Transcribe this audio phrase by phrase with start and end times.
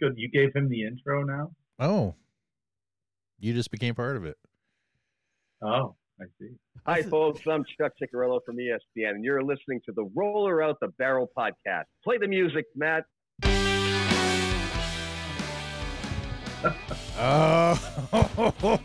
[0.00, 0.14] good.
[0.16, 1.50] You gave him the intro now.
[1.78, 2.14] Oh,
[3.38, 4.36] you just became part of it.
[5.62, 6.50] Oh, I see.
[6.86, 7.40] Hi, folks.
[7.46, 11.84] I'm Chuck Ciccarello from ESPN, and you're listening to the Roller Out the Barrel podcast.
[12.04, 13.04] Play the music, Matt.
[17.18, 17.78] Oh,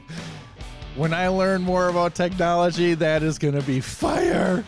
[0.96, 4.64] when I learn more about technology, that is going to be fire.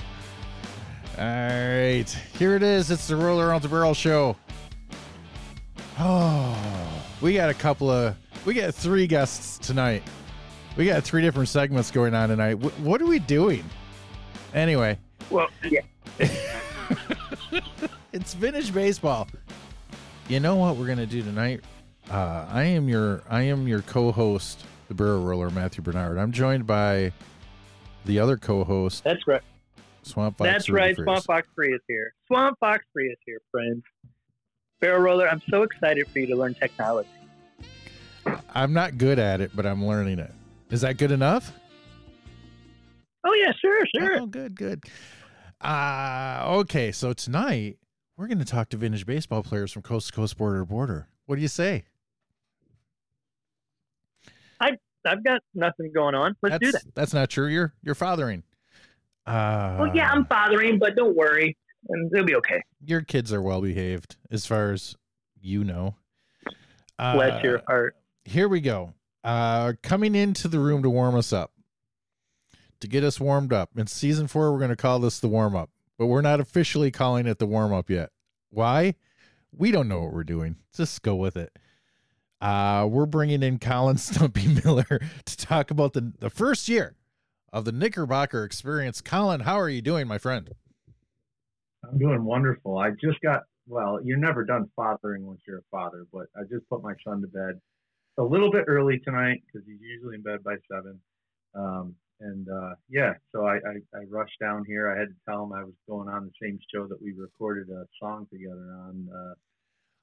[1.18, 2.06] All right,
[2.38, 2.90] here it is.
[2.92, 4.36] It's the Roller Out the Barrel show.
[6.00, 8.16] Oh, we got a couple of,
[8.46, 10.04] we got three guests tonight.
[10.76, 12.54] We got three different segments going on tonight.
[12.56, 13.64] Wh- what are we doing?
[14.54, 14.98] Anyway,
[15.30, 15.82] Well, yeah.
[18.12, 19.28] it's vintage baseball.
[20.30, 21.62] You know what we're gonna do tonight?
[22.10, 26.18] Uh, I am your I am your co-host, the barrel roller Matthew Bernard.
[26.18, 27.12] I'm joined by
[28.06, 29.42] the other co-host, That's right.
[30.04, 30.50] Swamp Fox.
[30.52, 30.96] That's right.
[30.96, 32.14] Swamp Fox Free is here.
[32.28, 33.84] Swamp Fox Free is here, friends.
[34.84, 37.08] Barrel Roller, I'm so excited for you to learn technology.
[38.54, 40.34] I'm not good at it, but I'm learning it.
[40.72, 41.54] Is that good enough?
[43.26, 44.20] Oh yeah, sure, sure.
[44.20, 44.84] Oh, good, good.
[45.62, 47.78] Uh okay, so tonight
[48.18, 51.08] we're gonna talk to vintage baseball players from coast to coast, border to border.
[51.28, 51.86] What do you say?
[54.60, 56.36] I've got nothing going on.
[56.42, 56.84] Let's that's do that.
[56.94, 57.48] that's not true.
[57.48, 58.44] You're you're fathering.
[59.26, 61.56] Uh, Well, yeah, I'm fathering, but don't worry,
[61.90, 62.62] and it'll be okay.
[62.86, 64.96] your kids are well behaved as far as
[65.42, 65.96] you know.
[67.00, 67.96] Uh, Bless your heart.
[68.26, 68.94] Here we go.
[69.24, 71.52] Uh, coming into the room to warm us up,
[72.80, 73.72] to get us warmed up.
[73.78, 76.92] In season four, we're going to call this the warm up, but we're not officially
[76.92, 78.10] calling it the warm up yet.
[78.50, 78.96] Why?
[79.56, 80.58] We don't know what we're doing.
[80.76, 81.58] Just go with it.
[82.42, 86.96] Uh, we're bringing in Colin Stumpy Miller to talk about the, the first year
[87.52, 89.00] of the Knickerbocker experience.
[89.02, 90.50] Colin, how are you doing, my friend?
[91.84, 92.78] I'm doing wonderful.
[92.78, 94.00] I just got well.
[94.04, 97.28] You're never done fathering once you're a father, but I just put my son to
[97.28, 97.60] bed
[98.18, 101.00] a little bit early tonight because he's usually in bed by seven.
[101.56, 104.92] Um, and uh, yeah, so I, I, I rushed down here.
[104.92, 107.70] I had to tell him I was going on the same show that we recorded
[107.70, 109.08] a song together on.
[109.14, 109.34] Uh,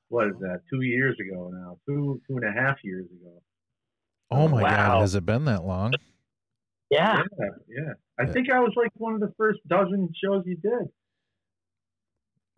[0.08, 0.60] what is that?
[0.68, 1.78] Two years ago now.
[1.86, 3.42] Two two and a half years ago.
[4.30, 5.94] Oh my God, has it been that long?
[6.90, 7.22] Yeah.
[7.38, 7.92] Yeah, yeah.
[8.18, 10.88] I think I was like one of the first dozen shows you did.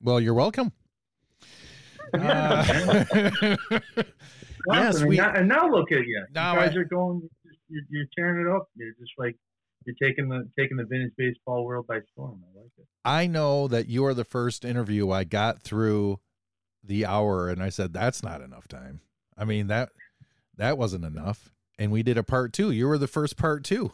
[0.02, 0.72] Well, you're welcome.
[2.14, 2.62] Uh,
[4.70, 5.16] yes, and, we.
[5.16, 6.26] now, and now look at you.
[6.34, 7.26] Now you guys I- are going.
[7.68, 8.68] You're, you're tearing it up.
[8.76, 9.34] You're just like
[9.86, 12.42] you're taking the taking the vintage baseball world by storm.
[12.44, 12.86] I like it.
[13.02, 16.20] I know that you are the first interview I got through
[16.84, 19.00] the hour, and I said that's not enough time.
[19.38, 19.88] I mean that
[20.58, 22.70] that wasn't enough, and we did a part two.
[22.70, 23.92] You were the first part two.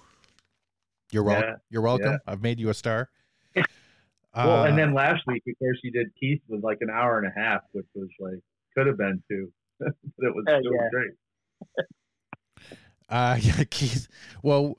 [1.13, 1.51] You're welcome.
[1.51, 2.13] Yeah, You're welcome.
[2.13, 2.19] yeah.
[2.27, 3.11] I've made you a star.
[4.47, 7.19] Well, Uh, and then last week, of course, you did Keith with like an hour
[7.19, 8.41] and a half, which was like
[8.77, 9.51] could have been two,
[9.81, 10.89] but it was Uh, still yeah.
[10.91, 11.11] great.
[13.09, 14.09] Uh, yeah, Keith.
[14.43, 14.79] Well,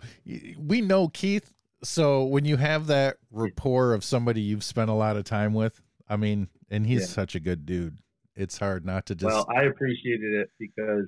[0.58, 1.54] we know Keith.
[1.84, 5.82] So when you have that rapport of somebody you've spent a lot of time with,
[6.10, 7.06] I mean, and he's Yeah.
[7.08, 7.98] such a good dude.
[8.36, 9.34] It's hard not to just.
[9.34, 11.06] Well, I appreciated it because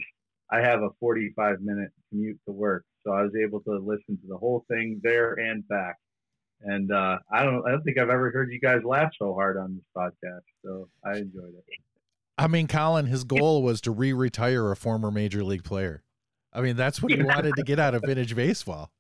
[0.50, 4.28] I have a 45 minute commute to work, so I was able to listen to
[4.28, 5.98] the whole thing there and back.
[6.64, 9.58] And uh, I don't, I don't think I've ever heard you guys laugh so hard
[9.58, 10.42] on this podcast.
[10.64, 11.64] So I enjoyed it.
[12.38, 16.04] I mean, Colin, his goal was to re-retire a former major league player.
[16.54, 18.92] I mean, that's what he wanted to get out of vintage baseball.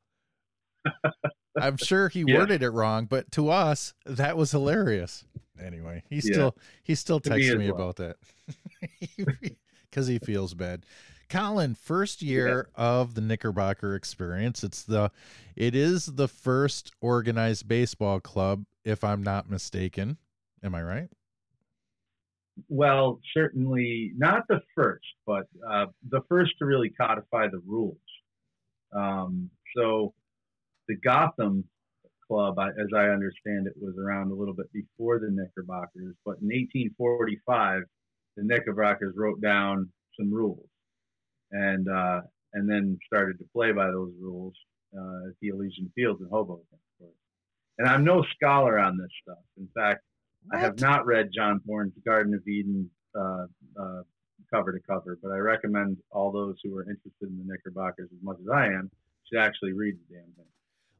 [1.59, 2.37] I'm sure he Yeah.
[2.37, 5.25] worded it wrong, but to us, that was hilarious.
[5.61, 6.21] Anyway, he Yeah.
[6.33, 7.89] still he still To me texts me well.
[7.89, 8.17] about that
[9.89, 10.85] because he feels bad.
[11.31, 14.65] Colin, first year of the Knickerbocker experience.
[14.65, 15.11] It's the
[15.55, 20.17] it is the first organized baseball club, if I'm not mistaken.
[20.61, 21.09] Am I right?
[22.67, 27.97] Well, certainly not the first, but uh, the first to really codify the rules.
[28.93, 30.13] Um, so
[30.89, 31.63] the Gotham
[32.27, 36.47] Club, as I understand it, was around a little bit before the Knickerbockers, but in
[36.47, 37.83] 1845,
[38.35, 40.67] the Knickerbockers wrote down some rules,
[41.51, 42.21] and uh,
[42.53, 44.53] and then started to play by those rules
[44.97, 47.15] uh, at the Elysian Fields in Hoboken, of course.
[47.77, 49.43] And I'm no scholar on this stuff.
[49.57, 50.01] In fact,
[50.51, 53.45] I have not read John Thorn's Garden of Eden uh,
[53.79, 54.01] uh,
[54.53, 58.23] cover to cover, but I recommend all those who are interested in the Knickerbockers as
[58.23, 58.89] much as I am
[59.31, 60.45] should actually read the damn thing.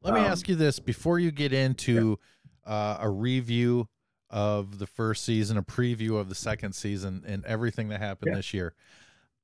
[0.02, 2.18] Let me Um, ask you this before you get into
[2.64, 3.88] uh, a review
[4.30, 8.36] of the first season, a preview of the second season, and everything that happened Yeah.
[8.36, 8.74] this year.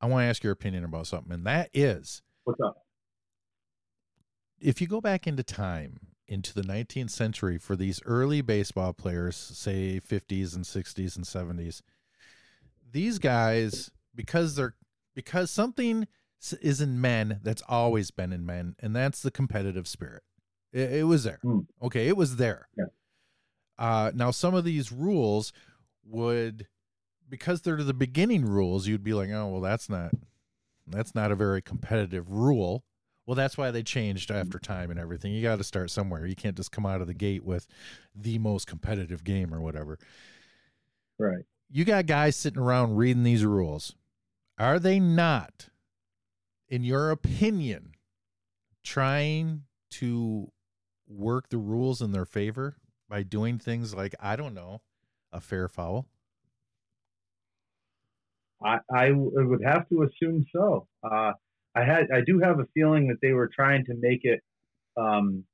[0.00, 2.76] I want to ask your opinion about something, and that is What's up?
[4.60, 9.34] if you go back into time into the 19th century for these early baseball players,
[9.36, 11.80] say 50s and 60s and 70s,
[12.90, 14.74] these guys because they're
[15.14, 16.06] because something
[16.60, 20.22] is in men that's always been in men, and that's the competitive spirit.
[20.72, 21.40] It, it was there.
[21.42, 21.60] Hmm.
[21.82, 22.68] Okay, it was there.
[22.76, 22.84] Yeah.
[23.78, 25.52] Uh, now some of these rules
[26.04, 26.66] would,
[27.28, 30.12] because they're the beginning rules, you'd be like, oh well, that's not
[30.86, 32.84] that's not a very competitive rule.
[33.26, 35.32] Well, that's why they changed after time and everything.
[35.34, 36.24] You got to start somewhere.
[36.24, 37.66] You can't just come out of the gate with
[38.14, 39.98] the most competitive game or whatever
[41.18, 41.44] Right.
[41.70, 43.94] you got guys sitting around reading these rules.
[44.58, 45.68] Are they not,
[46.68, 47.92] in your opinion,
[48.82, 50.50] trying to
[51.06, 52.76] work the rules in their favor
[53.08, 54.80] by doing things like, I don't know,
[55.32, 56.06] a fair foul?
[58.62, 60.86] I, I would have to assume so.
[61.02, 61.32] Uh,
[61.74, 64.40] I had I do have a feeling that they were trying to make it
[64.96, 65.44] um,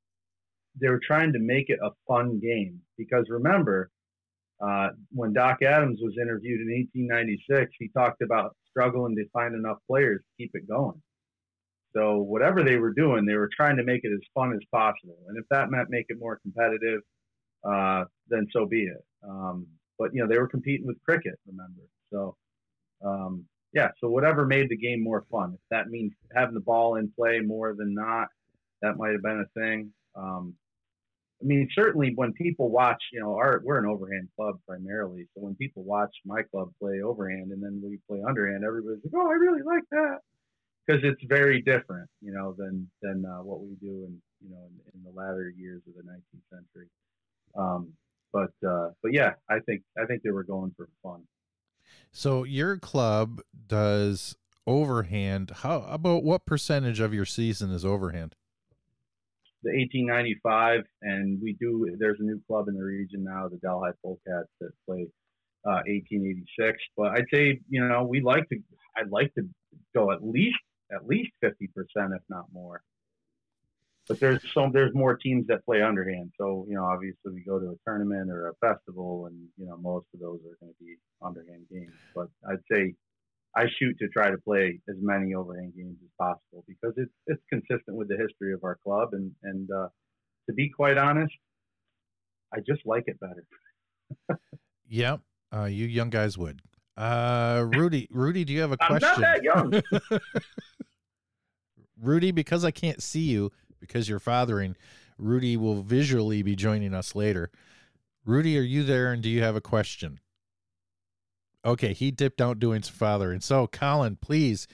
[0.80, 3.90] they were trying to make it a fun game because remember
[4.60, 9.78] uh, when Doc Adams was interviewed in 1896, he talked about struggling to find enough
[9.88, 11.00] players to keep it going.
[11.94, 15.18] So whatever they were doing, they were trying to make it as fun as possible,
[15.28, 17.00] and if that meant make it more competitive,
[17.64, 19.04] uh, then so be it.
[19.28, 19.66] Um,
[19.98, 21.82] but you know they were competing with cricket, remember?
[22.12, 22.36] So
[23.04, 25.54] um, yeah, so whatever made the game more fun.
[25.54, 28.28] If that means having the ball in play more than not,
[28.82, 29.92] that might have been a thing.
[30.14, 30.54] Um,
[31.42, 35.42] I mean, certainly when people watch, you know, our we're an overhand club primarily, so
[35.42, 39.28] when people watch my club play overhand and then we play underhand, everybody's like, "Oh,
[39.28, 40.18] I really like that,"
[40.86, 44.68] because it's very different, you know, than than uh, what we do in you know
[44.68, 46.88] in, in the latter years of the 19th century.
[47.56, 47.92] Um,
[48.32, 51.24] but uh, but yeah, I think I think they were going for fun.
[52.16, 55.50] So your club does overhand.
[55.56, 58.34] How about what percentage of your season is overhand?
[59.64, 61.96] the 1895, and we do.
[61.98, 65.08] There's a new club in the region now, the Delhi Polecats, that play
[65.66, 66.78] uh, 1886.
[66.96, 68.58] But I'd say, you know, we like to.
[68.96, 69.48] I'd like to
[69.94, 70.58] go at least
[70.92, 72.82] at least 50 percent, if not more.
[74.08, 74.70] But there's some.
[74.72, 76.32] There's more teams that play underhand.
[76.38, 79.78] So you know, obviously, we go to a tournament or a festival, and you know,
[79.78, 81.92] most of those are going to be underhand games.
[82.14, 82.94] But I'd say
[83.56, 87.42] I shoot to try to play as many overhand games as possible because it's it's
[87.48, 89.88] consistent with the history of our club and and uh,
[90.48, 91.32] to be quite honest,
[92.52, 94.38] I just like it better.
[94.86, 95.22] Yep,
[95.52, 96.60] uh, you young guys would.
[96.96, 99.08] Uh, Rudy, Rudy, do you have a I'm question?
[99.08, 100.20] not that young.
[102.02, 103.50] Rudy, because I can't see you
[103.88, 104.76] because you're fathering,
[105.18, 107.50] Rudy will visually be joining us later.
[108.24, 110.20] Rudy, are you there and do you have a question?
[111.64, 113.40] Okay, he dipped out doing some fathering.
[113.40, 114.66] So, Colin, please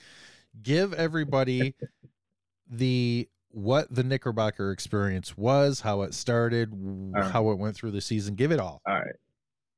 [0.61, 1.75] give everybody
[2.69, 7.31] the what the Knickerbocker experience was, how it started, right.
[7.31, 8.35] how it went through the season.
[8.35, 8.81] Give it all.
[8.85, 9.15] All right,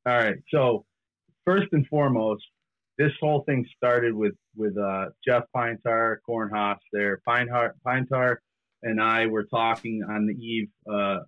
[0.05, 0.35] all right.
[0.51, 0.85] So
[1.45, 2.43] first and foremost,
[2.97, 7.19] this whole thing started with with uh, Jeff Pinetar, Cornhoff there.
[7.27, 8.37] Pinetar, Pinetar
[8.83, 11.19] and I were talking on the eve uh,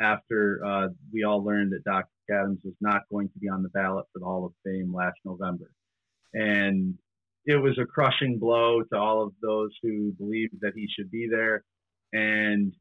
[0.00, 3.68] after uh, we all learned that Doc Adams was not going to be on the
[3.70, 5.70] ballot for the Hall of Fame last November,
[6.32, 6.94] and
[7.46, 11.28] it was a crushing blow to all of those who believed that he should be
[11.30, 11.64] there.
[12.12, 12.72] And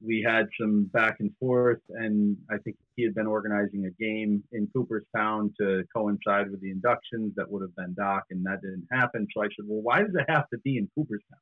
[0.00, 4.42] we had some back and forth, and I think he had been organizing a game
[4.52, 8.86] in Cooperstown to coincide with the inductions that would have been Doc, and that didn't
[8.92, 9.26] happen.
[9.34, 11.40] So I said, well, why does it have to be in Cooperstown?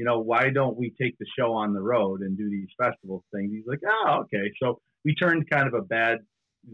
[0.00, 3.22] You know, why don't we take the show on the road and do these festival
[3.34, 3.52] things?
[3.52, 4.50] He's like, oh, okay.
[4.62, 6.20] So we turned kind of a bad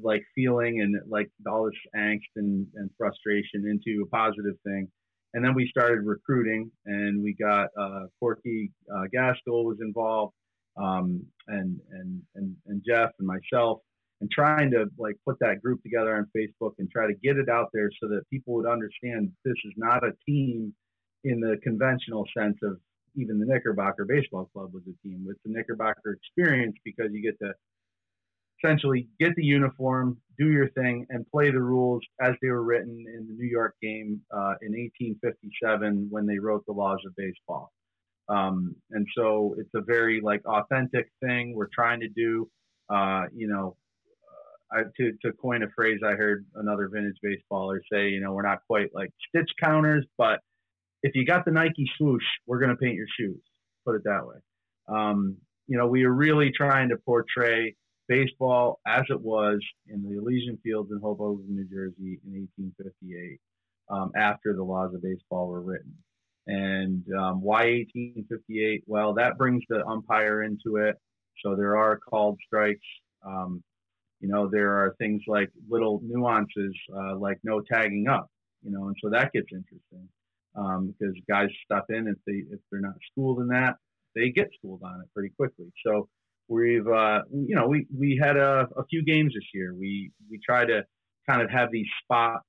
[0.01, 4.87] like feeling and like all this angst and, and frustration into a positive thing.
[5.35, 10.33] And then we started recruiting, and we got uh, Corky uh, Gaskell was involved,
[10.77, 13.81] um, and, and and and Jeff and myself,
[14.21, 17.49] and trying to like put that group together on Facebook and try to get it
[17.49, 20.73] out there so that people would understand this is not a team
[21.25, 22.79] in the conventional sense of
[23.17, 25.25] even the Knickerbocker Baseball Club was a team.
[25.27, 27.53] with the Knickerbocker experience because you get to
[28.63, 33.05] essentially get the uniform, do your thing, and play the rules as they were written
[33.07, 37.73] in the New York game uh, in 1857 when they wrote the laws of baseball.
[38.29, 42.49] Um, and so it's a very like authentic thing we're trying to do.
[42.89, 43.77] Uh, you know,
[44.75, 48.33] uh, I, to to coin a phrase I heard another vintage baseballer say, you know,
[48.33, 50.41] we're not quite like stitch counters, but
[51.07, 53.41] if you got the Nike swoosh, we're going to paint your shoes.
[53.85, 54.37] Put it that way.
[54.89, 55.37] Um,
[55.69, 57.77] you know, we are really trying to portray
[58.09, 63.41] baseball as it was in the Elysian Fields in Hoboken, New Jersey in 1858,
[63.89, 65.95] um, after the laws of baseball were written.
[66.49, 68.83] And um, why 1858?
[68.87, 70.97] Well, that brings the umpire into it.
[71.45, 72.87] So there are called strikes.
[73.25, 73.63] Um,
[74.21, 78.29] you know, there are things like little nuances, uh, like no tagging up.
[78.63, 80.09] you know, and so that gets interesting
[80.57, 83.77] um, because guys step in if they if they're not schooled in that,
[84.15, 85.67] they get schooled on it pretty quickly.
[85.85, 86.09] So
[86.49, 89.75] we've uh, you know we we had a, a few games this year.
[89.75, 90.85] We we try to
[91.29, 92.43] kind of have these spot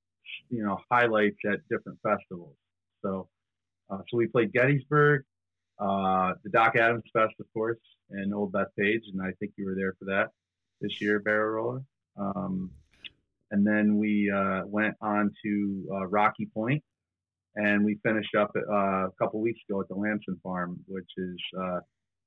[0.48, 2.56] you know highlights at different festivals.
[3.04, 3.28] So
[3.90, 5.24] uh, so we played Gettysburg,
[5.78, 7.78] uh, the Doc Adams Fest, of course,
[8.10, 10.28] and Old Bethpage, and I think you were there for that
[10.80, 11.82] this year, Barrel Roller.
[12.16, 12.70] Um,
[13.50, 16.82] and then we uh, went on to uh, Rocky Point,
[17.56, 21.36] and we finished up uh, a couple weeks ago at the Lamson Farm, which is
[21.60, 21.80] uh,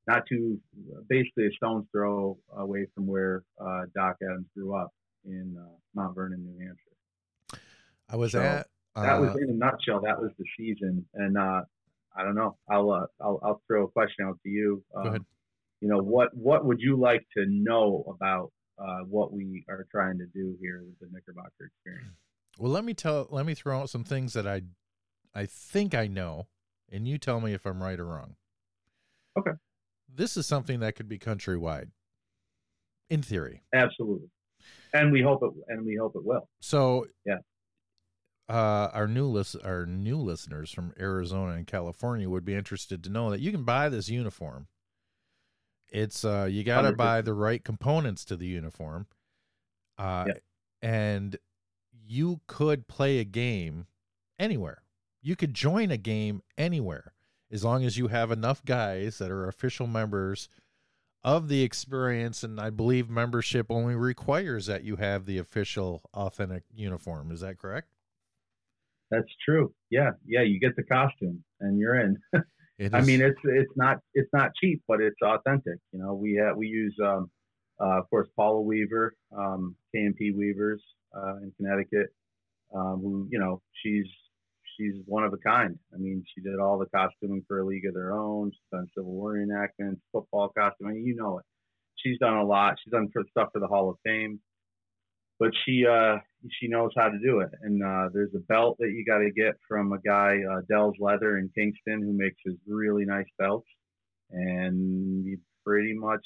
[0.08, 0.60] not too,
[1.08, 4.92] basically a stone's throw away from where uh, Doc Adams grew up
[5.26, 7.62] in uh, Mount Vernon, New Hampshire.
[8.10, 8.68] I was So, at.
[8.96, 10.02] That was uh, in a nutshell.
[10.02, 12.58] That was the season, and I don't know.
[12.70, 14.84] I'll, I'll I'll throw a question out to you.
[14.96, 15.22] Um, ahead.
[15.80, 20.18] You know what what would you like to know about uh, what we are trying
[20.18, 22.16] to do here with the Knickerbocker experience?
[22.60, 23.28] Well, let me tell.
[23.32, 24.64] Let me throw out some things that I,
[25.34, 26.48] I think I know,
[26.92, 28.36] and you tell me if I'm right or wrong.
[29.38, 29.52] Okay.
[30.14, 31.92] This is something that could be countrywide,
[33.10, 33.64] in theory.
[33.74, 34.30] Absolutely,
[34.94, 36.50] and we hope it and we hope it will.
[36.60, 37.38] So Yeah.
[38.50, 43.10] uh, our new list, our new listeners from Arizona and California would be interested to
[43.10, 44.68] know that you can buy this uniform.
[45.88, 49.08] It's uh, you got to buy the right components to the uniform,
[49.98, 50.34] uh, Yeah.
[50.82, 51.38] and
[51.92, 53.88] you could play a game
[54.40, 54.84] anywhere.
[55.22, 57.14] You could join a game anywhere
[57.52, 60.50] as long as you have enough guys that are official members
[61.24, 66.64] of the experience and i believe membership only requires that you have the official authentic
[66.74, 67.88] uniform is that correct
[69.12, 69.72] That's true.
[69.92, 70.42] Yeah, yeah.
[70.42, 72.18] You get the costume and you're in.
[72.34, 72.42] I
[72.80, 75.78] is- mean, it's it's not it's not cheap, but it's authentic.
[75.92, 77.30] You know, we have, we use um,
[77.80, 80.82] uh, of course Paula Weaver, um, KMP Weavers
[81.16, 82.08] uh, in Connecticut,
[82.74, 84.08] um, who you know she's
[84.78, 85.78] she's one of a kind.
[85.94, 88.52] I mean, she did all the costuming for a League of Their Own.
[88.52, 91.04] She's done Civil War reenactments, football costuming.
[91.04, 91.46] You know it.
[91.98, 92.76] She's done a lot.
[92.84, 94.40] She's done stuff for the Hall of Fame,
[95.40, 96.18] but she uh,
[96.60, 97.50] she knows how to do it.
[97.62, 100.96] And uh, there's a belt that you got to get from a guy, uh, Dell's
[101.00, 103.68] Leather in Kingston, who makes his really nice belts.
[104.32, 106.26] And you pretty much,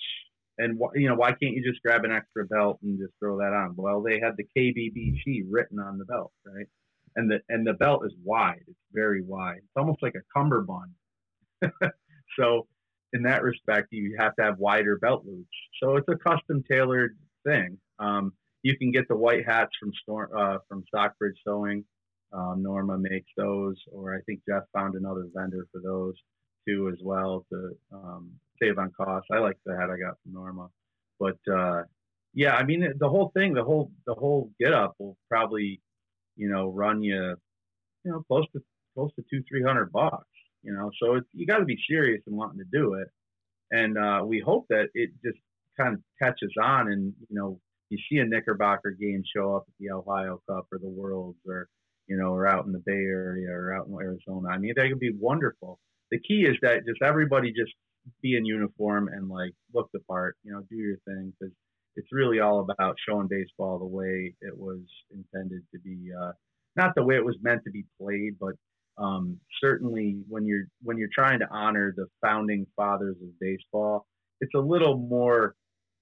[0.57, 3.53] and you know, why can't you just grab an extra belt and just throw that
[3.53, 3.73] on?
[3.75, 6.67] Well, they had the KBBG written on the belt, right?
[7.15, 8.63] And the and the belt is wide.
[8.67, 9.57] It's very wide.
[9.57, 10.91] It's almost like a cummerbund.
[12.37, 12.67] so
[13.13, 15.47] in that respect, you have to have wider belt loops.
[15.81, 17.77] So it's a custom tailored thing.
[17.99, 21.85] Um, you can get the white hats from Storm, uh, from Stockbridge Sewing.
[22.33, 26.15] Um, Norma makes those, or I think Jeff found another vendor for those
[26.67, 28.31] too as well to um,
[28.61, 29.27] save on cost.
[29.31, 30.67] I like the hat I got from Norma,
[31.19, 31.83] but uh,
[32.33, 35.79] yeah, I mean the whole thing, the whole the whole get up will probably
[36.35, 37.35] you know run you
[38.03, 38.61] you know close to
[38.93, 40.27] close to two three hundred bucks.
[40.63, 43.07] You know, so it's, you got to be serious in wanting to do it,
[43.71, 45.37] and uh, we hope that it just
[45.79, 49.73] kind of catches on, and you know you see a Knickerbocker game show up at
[49.79, 51.67] the Ohio Cup or the Worlds or
[52.07, 54.49] you know or out in the Bay Area or out in Arizona.
[54.49, 55.79] I mean, that could be wonderful.
[56.11, 57.73] The key is that just everybody just
[58.21, 61.53] be in uniform and like look the part, you know, do your thing because
[61.95, 64.79] it's really all about showing baseball the way it was
[65.11, 66.31] intended to be, uh,
[66.75, 68.53] not the way it was meant to be played, but
[68.97, 74.05] um, certainly when you're when you're trying to honor the founding fathers of baseball,
[74.39, 75.55] it's a little more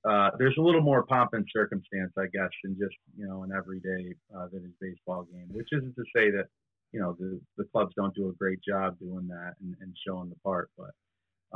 [0.08, 3.52] uh, there's a little more pomp and circumstance, I guess, than just you know an
[3.56, 5.48] everyday uh, that is baseball game.
[5.52, 6.48] Which isn't to say that
[6.92, 10.30] you know the the clubs don't do a great job doing that and, and showing
[10.30, 10.92] the part, but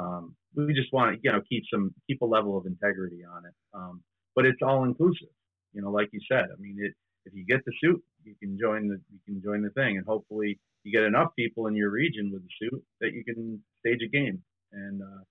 [0.01, 3.46] um, we just want to you know keep some keep a level of integrity on
[3.46, 3.53] it.
[3.74, 4.01] Um,
[4.38, 5.29] but it's all inclusive,
[5.74, 6.46] you know, like you said.
[6.56, 6.94] I mean, it,
[7.25, 10.06] if you get the suit, you can join the you can join the thing, and
[10.06, 14.00] hopefully you get enough people in your region with the suit that you can stage
[14.06, 14.41] a game
[14.72, 15.24] and uh,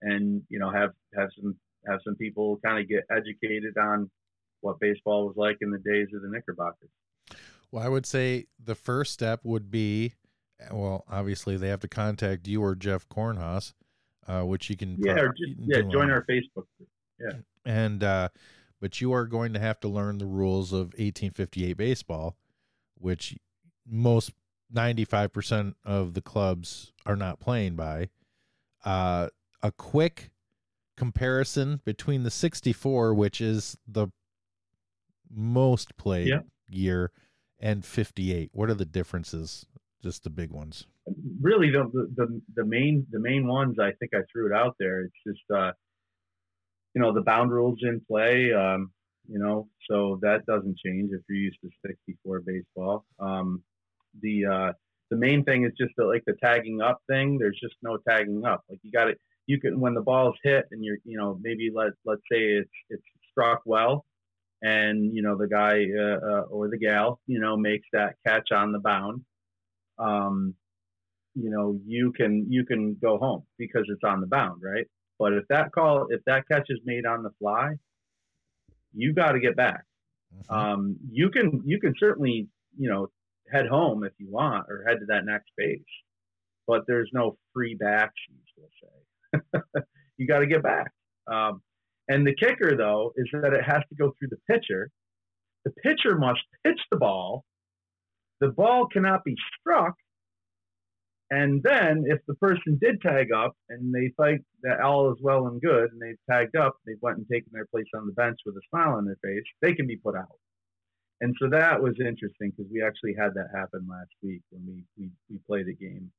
[0.00, 1.54] and you know have have some
[1.86, 4.10] have some people kind of get educated on
[4.62, 6.88] what baseball was like in the days of the Knickerbockers.
[7.70, 10.14] Well, I would say the first step would be,
[10.72, 13.74] well, obviously they have to contact you or Jeff Kornhaus,
[14.26, 16.88] uh, which you can Yeah, pro- or just, yeah, join our Facebook group.
[17.66, 18.28] And uh,
[18.80, 22.36] but you are going to have to learn the rules of 1858 baseball,
[22.98, 23.36] which
[23.86, 24.32] most
[24.74, 28.08] 95% of the clubs are not playing by.
[28.84, 29.28] Uh,
[29.62, 30.30] a quick
[30.96, 34.08] comparison between the 64, which is the
[35.30, 36.40] most played Yeah.
[36.68, 37.10] year,
[37.58, 38.50] and 58.
[38.52, 39.66] What are the differences?
[40.02, 40.86] Just the big ones.
[41.40, 41.84] really the,
[42.16, 45.02] the the main the main ones I think I threw it out there.
[45.02, 45.72] It's just uh,
[46.96, 48.52] you know the bound rules in play.
[48.54, 48.90] Um,
[49.28, 53.04] you know, so that doesn't change if you're used to 64 baseball.
[53.20, 53.62] Um,
[54.22, 54.72] the uh,
[55.10, 57.36] the main thing is just the, like the tagging up thing.
[57.38, 58.64] There's just no tagging up.
[58.70, 59.20] Like you got it.
[59.46, 62.70] You can when the ball's hit and you're you know maybe let let's say it's
[62.88, 64.06] it's struck well,
[64.62, 68.52] and you know the guy uh, uh, or the gal you know makes that catch
[68.52, 69.20] on the bound.
[69.98, 70.54] Um,
[71.34, 74.86] you know you can you can go home because it's on the bound, right?
[75.18, 77.74] But if that call if that catch is made on the fly,
[78.94, 79.84] you got to get back.
[80.34, 80.54] Mm-hmm.
[80.54, 83.08] Um, you can you can certainly you know
[83.50, 85.80] head home if you want or head to that next base.
[86.66, 88.10] But there's no free backsies,
[88.56, 89.82] we'll say.
[90.16, 90.90] you got to get back.
[91.30, 91.62] Um,
[92.08, 94.90] and the kicker, though, is that it has to go through the pitcher.
[95.64, 97.44] The pitcher must pitch the ball.
[98.40, 99.94] The ball cannot be struck.
[101.30, 105.48] And then, if the person did tag up and they think that all is well
[105.48, 108.38] and good and they've tagged up, they've went and taken their place on the bench
[108.46, 110.38] with a smile on their face, they can be put out
[111.20, 114.84] and so that was interesting because we actually had that happen last week when we
[114.98, 116.10] we, we played a game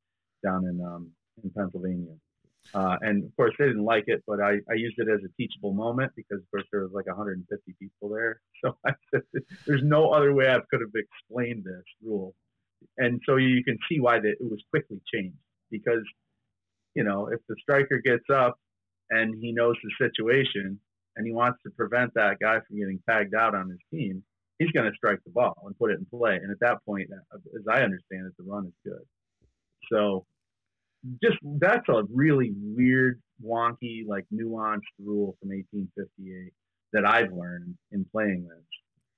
[0.43, 1.11] down in um,
[1.43, 2.15] in Pennsylvania.
[2.73, 5.31] Uh, and of course, they didn't like it, but I, I used it as a
[5.41, 8.41] teachable moment because, of course, there was like 150 people there.
[8.63, 8.93] So I
[9.67, 12.33] there's no other way I could have explained this rule.
[12.97, 15.37] And so you can see why the, it was quickly changed
[15.71, 16.03] because,
[16.95, 18.57] you know, if the striker gets up
[19.09, 20.79] and he knows the situation
[21.15, 24.23] and he wants to prevent that guy from getting tagged out on his team,
[24.59, 26.35] he's going to strike the ball and put it in play.
[26.35, 29.05] And at that point, as I understand it, the run is good.
[29.91, 30.25] So
[31.23, 36.51] just that's a really weird, wonky, like nuanced rule from 1858
[36.93, 38.65] that I've learned in playing this.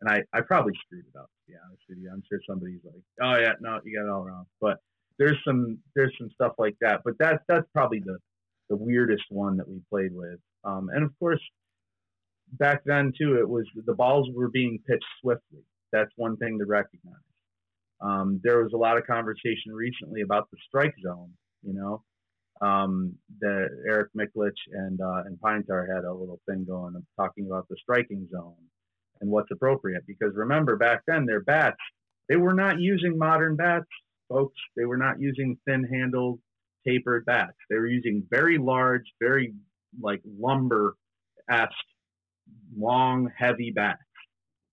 [0.01, 2.09] And I, I probably screwed it up, to be honest with you.
[2.11, 4.45] I'm sure somebody's like, oh yeah, no, you got it all wrong.
[4.61, 4.77] But
[5.17, 7.01] there's some there's some stuff like that.
[7.03, 8.17] But that's that's probably the
[8.69, 10.39] the weirdest one that we played with.
[10.63, 11.41] Um, and of course,
[12.53, 15.63] back then too, it was the balls were being pitched swiftly.
[15.91, 17.15] That's one thing to recognize.
[18.01, 21.31] Um, there was a lot of conversation recently about the strike zone.
[21.61, 22.03] You know,
[22.61, 27.67] um, Eric Miklich and uh, and Pine Tar had a little thing going talking about
[27.69, 28.55] the striking zone
[29.21, 30.03] and what's appropriate.
[30.07, 31.77] Because remember, back then their bats
[32.29, 33.87] they were not using modern bats,
[34.29, 34.57] folks.
[34.77, 36.39] They were not using thin-handled,
[36.87, 37.57] tapered bats.
[37.69, 39.53] They were using very large, very
[39.99, 40.95] like lumber
[41.49, 41.73] esque
[42.77, 43.99] long, heavy bats.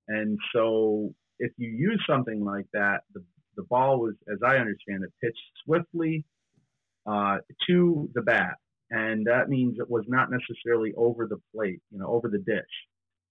[0.07, 3.25] And so if you use something like that, the,
[3.57, 6.27] the ball was, as I understand it, pitched swiftly
[7.07, 8.57] uh, to the bat.
[8.91, 12.65] And that means it was not necessarily over the plate, you know, over the dish.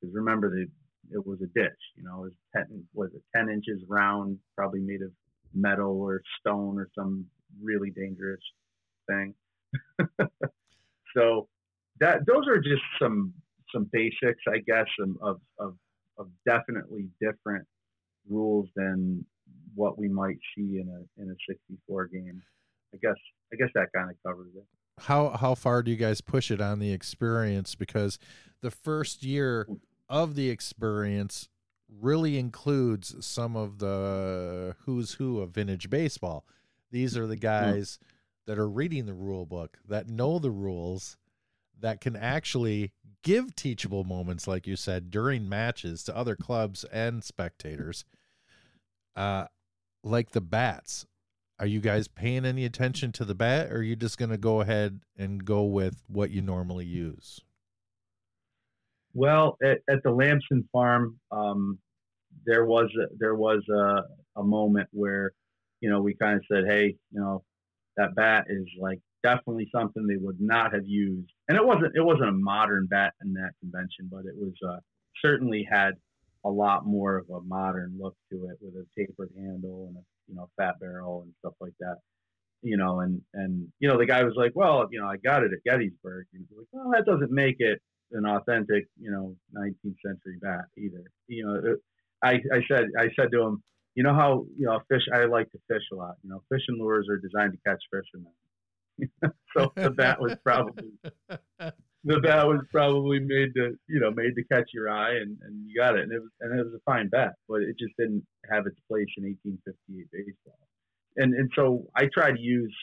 [0.01, 0.65] Because remember, the,
[1.11, 1.79] it was a ditch.
[1.95, 5.11] you know, it was 10, was it 10 inches round, probably made of
[5.53, 7.25] metal or stone or some
[7.61, 8.41] really dangerous
[9.07, 9.33] thing.
[11.15, 11.47] so
[11.99, 13.33] that those are just some
[13.73, 14.87] some basics, I guess,
[15.21, 15.75] of, of,
[16.17, 17.65] of definitely different
[18.29, 19.25] rules than
[19.73, 22.41] what we might see in a in a 64 game.
[22.93, 23.15] I guess
[23.51, 24.63] I guess that kind of covers it.
[24.99, 27.75] How how far do you guys push it on the experience?
[27.75, 28.17] Because
[28.61, 29.67] the first year
[30.09, 31.49] of the experience
[31.89, 36.45] really includes some of the who's who of vintage baseball.
[36.91, 38.07] These are the guys mm.
[38.47, 41.17] that are reading the rule book, that know the rules,
[41.79, 47.23] that can actually give teachable moments, like you said, during matches to other clubs and
[47.23, 48.05] spectators.
[49.15, 49.45] Uh,
[50.03, 51.05] like the bats.
[51.57, 54.37] Are you guys paying any attention to the bat, or are you just going to
[54.37, 57.41] go ahead and go with what you normally use?
[59.15, 61.79] Well, at, at the Lamson farm, um,
[62.45, 64.01] there was a, there was a,
[64.39, 65.31] a moment where,
[65.79, 67.41] you know, we kind of said, hey, you know,
[67.95, 71.31] that bat is like definitely something they would not have used.
[71.47, 74.79] And it wasn't it wasn't a modern bat in that convention, but it was uh,
[75.23, 75.91] certainly had
[76.43, 80.01] a lot more of a modern look to it with a tapered handle and a
[80.27, 81.95] you know fat barrel and stuff like that.
[82.61, 85.43] You know, and and you know the guy was like, well, you know, I got
[85.43, 86.25] it at Gettysburg.
[86.33, 90.65] And he's like, well, that doesn't make it an authentic, you know, 19th century bat
[90.77, 91.03] either.
[91.27, 91.75] You know,
[92.23, 93.63] I I said I said to him,
[93.95, 96.15] you know how you know fish I like to fish a lot.
[96.23, 98.05] You know, fishing lures are designed to catch fish
[99.57, 100.91] so the bat was probably
[102.03, 105.67] the bat was probably made to you know made to catch your eye and, and
[105.67, 107.93] you got it and it was and it was a fine bat but it just
[107.97, 110.59] didn't have its place in 1858 baseball
[111.17, 112.75] and and so I try to use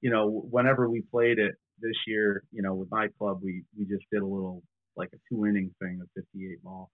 [0.00, 3.84] you know whenever we played it this year you know with my club we we
[3.84, 4.62] just did a little
[4.96, 6.90] like a two inning thing of 58 ball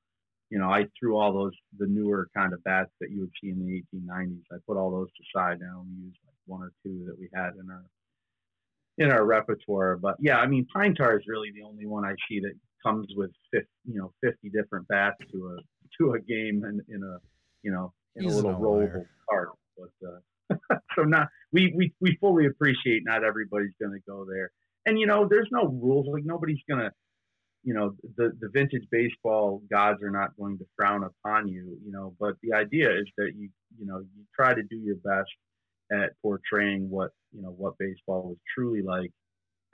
[0.50, 3.50] you know I threw all those the newer kind of bats that you would see
[3.50, 6.62] in the 1890s I put all those to side now and we used like one
[6.62, 7.84] or two that we had in our
[9.00, 9.96] in our repertoire.
[9.96, 12.52] But yeah, I mean, pine tar is really the only one I see that
[12.84, 15.60] comes with 50, you know 50 different bats to a
[15.98, 17.16] to a game and in a
[17.62, 19.50] you know in a little rollable cart.
[19.76, 24.50] but uh, so not we, we we fully appreciate not everybody's going to go there,
[24.86, 26.90] and you know there's no rules like nobody's to,
[27.62, 31.92] you know the the vintage baseball gods are not going to frown upon you, you
[31.92, 35.30] know, but the idea is that you you know you try to do your best
[35.92, 39.10] at portraying what you know what baseball was truly like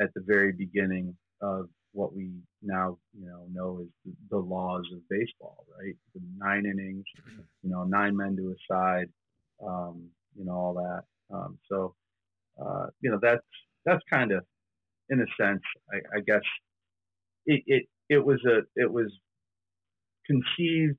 [0.01, 2.31] at the very beginning of what we
[2.63, 5.95] now you know know as the, the laws of baseball, right?
[6.15, 7.05] The nine innings,
[7.63, 9.09] you know, nine men to a side,
[9.67, 11.03] um, you know, all that.
[11.35, 11.95] Um, so,
[12.61, 13.43] uh, you know, that's
[13.85, 14.45] that's kind of,
[15.11, 16.43] in a sense, I, I guess,
[17.47, 19.13] it, it it was a it was
[20.27, 20.99] conceived,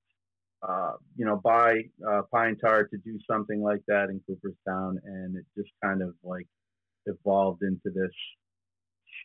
[0.67, 5.35] uh, you know, by uh, Pine Tar to do something like that in Cooperstown, and
[5.37, 6.47] it just kind of like
[7.05, 8.11] evolved into this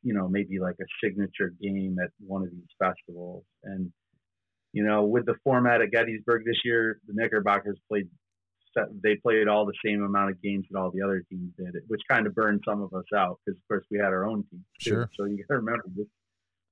[0.02, 3.44] you know, maybe like a signature game at one of these festivals.
[3.64, 3.92] And,
[4.72, 8.08] you know, with the format at Gettysburg this year, the Knickerbockers played,
[9.02, 12.00] they played all the same amount of games that all the other teams did, which
[12.10, 14.64] kind of burned some of us out because, of course, we had our own team.
[14.78, 15.10] Sure.
[15.16, 16.06] So you got to remember this,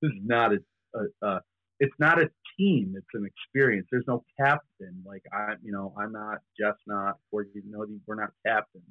[0.03, 0.59] this is not a,
[0.95, 1.41] a, a,
[1.79, 2.95] it's not a team.
[2.97, 3.87] It's an experience.
[3.91, 5.03] There's no captain.
[5.05, 8.85] Like I, you know, I'm not, Jeff's not, we're, you know, we're not captains.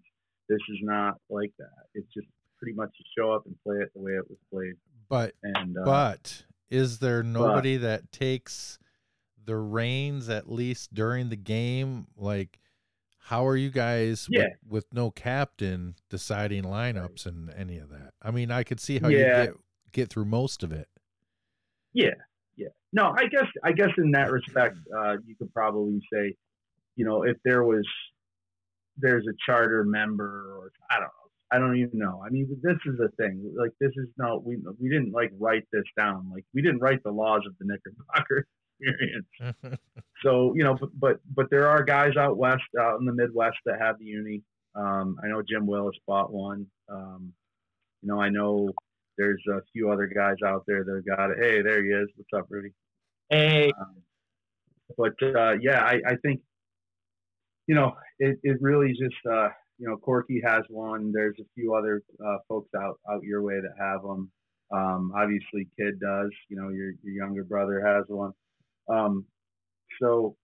[0.48, 1.86] This is not like that.
[1.94, 4.74] It's just pretty much to show up and play it the way it was played.
[5.08, 8.80] But And uh, but is there nobody that takes
[9.46, 12.08] the reins at least during the game?
[12.18, 12.60] Like,
[13.30, 14.46] how are you guys Yeah.
[14.64, 18.14] with, with no captain deciding lineups and any of that?
[18.24, 19.18] I mean, I could see how Yeah.
[19.18, 19.56] you get
[19.92, 20.88] get through most of it.
[21.94, 22.16] Yeah,
[22.56, 22.70] yeah.
[22.92, 26.36] No, I guess I guess in that respect, uh, you could probably say,
[26.96, 27.88] you know, if there was
[28.98, 31.10] there's a charter member or I don't know.
[31.52, 32.22] I don't even know.
[32.26, 33.54] I mean, this is a thing.
[33.58, 36.30] Like, this is no, we we didn't like write this down.
[36.34, 38.46] Like, we didn't write the laws of the Knickerbocker
[38.80, 39.26] experience.
[40.24, 43.56] So you know, but but but there are guys out west, out in the Midwest
[43.66, 44.42] that have the uni.
[44.76, 46.68] Um, I know Jim Willis bought one.
[46.90, 47.32] Um,
[48.02, 48.72] you know, I know
[49.18, 51.38] there's a few other guys out there that have got it.
[51.40, 52.10] Hey, there he is.
[52.18, 52.72] What's up, Rudy?
[53.30, 53.96] Hey, Um,
[54.98, 56.42] but uh, yeah, I, I think
[57.68, 61.12] you know it, it really just uh, you know Corky has one.
[61.14, 64.30] There's a few other uh, folks out out your way that have them.
[64.72, 66.30] Um, obviously, Kid does.
[66.50, 68.34] You know, your your younger brother has one.
[68.90, 69.26] Um,
[70.02, 70.36] so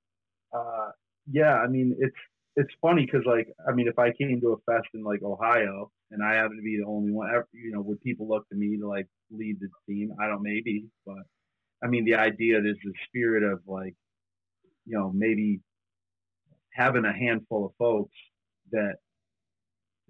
[0.54, 0.92] uh,
[1.32, 2.16] yeah, I mean it's
[2.56, 5.92] it's funny because like I mean if I came to a fest in like Ohio
[6.12, 8.56] and I happen to be the only one, ever, you know, would people look to
[8.56, 10.14] me to like lead the team?
[10.22, 11.24] I don't maybe, but
[11.84, 13.96] I mean the idea there's the spirit of like
[14.86, 15.62] you know maybe
[16.72, 18.16] having a handful of folks
[18.72, 18.96] that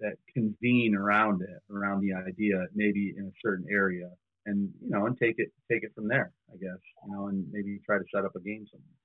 [0.00, 4.10] that convene around it around the idea maybe in a certain area
[4.46, 7.44] and you know and take it take it from there i guess you know and
[7.52, 8.96] maybe try to set up a game somewhere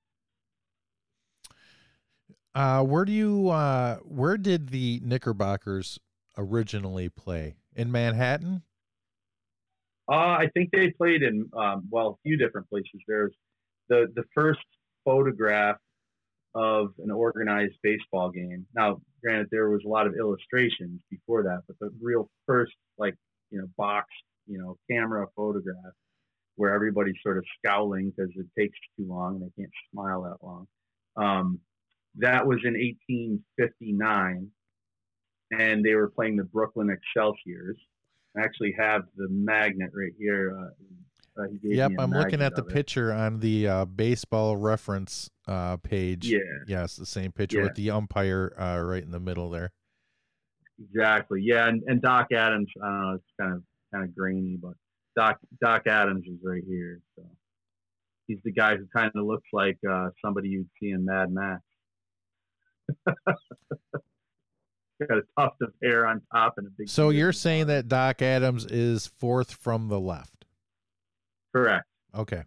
[2.54, 5.98] Uh, where do you uh, where did the Knickerbockers
[6.36, 8.62] originally play in Manhattan?
[10.10, 13.00] Uh, I think they played in um, well a few different places.
[13.08, 13.32] There's
[13.88, 14.60] the the first
[15.04, 15.76] photograph
[16.54, 18.66] of an organized baseball game.
[18.74, 23.14] Now, granted, there was a lot of illustrations before that, but the real first like
[23.50, 24.08] you know box
[24.46, 25.92] you know camera photograph
[26.56, 30.36] where everybody's sort of scowling because it takes too long and they can't smile that
[30.46, 30.66] long.
[31.16, 31.58] Um,
[32.16, 34.48] that was in 1859,
[35.58, 37.78] and they were playing the Brooklyn Excelsiors.
[38.36, 40.54] I actually have the magnet right here.
[40.58, 42.68] Uh, uh, he Yep, I'm looking at the it.
[42.68, 46.30] picture on the uh, baseball reference uh, page.
[46.30, 47.64] Yeah, Yes, the same picture Yeah.
[47.64, 49.72] with the umpire uh, right in the middle there.
[50.82, 51.40] exactly.
[51.42, 52.70] Yeah, and, and Doc Adams.
[52.82, 53.14] I don't know.
[53.14, 54.74] It's kind of kind of grainy, but
[55.16, 57.00] Doc Doc Adams is right here.
[57.16, 57.24] So
[58.26, 61.62] he's the guy who kind of looks like uh, somebody you'd see in Mad Max.
[65.08, 66.88] Got a tuft of hair on top and a big.
[66.88, 70.44] So you're saying that Doc Adams is fourth from the left.
[71.52, 71.86] correct?
[72.14, 72.44] Okay.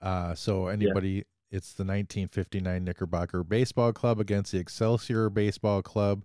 [0.00, 6.24] Uh, so anybody, it's the 1959 Knickerbocker Baseball Club against the Excelsior Baseball Club.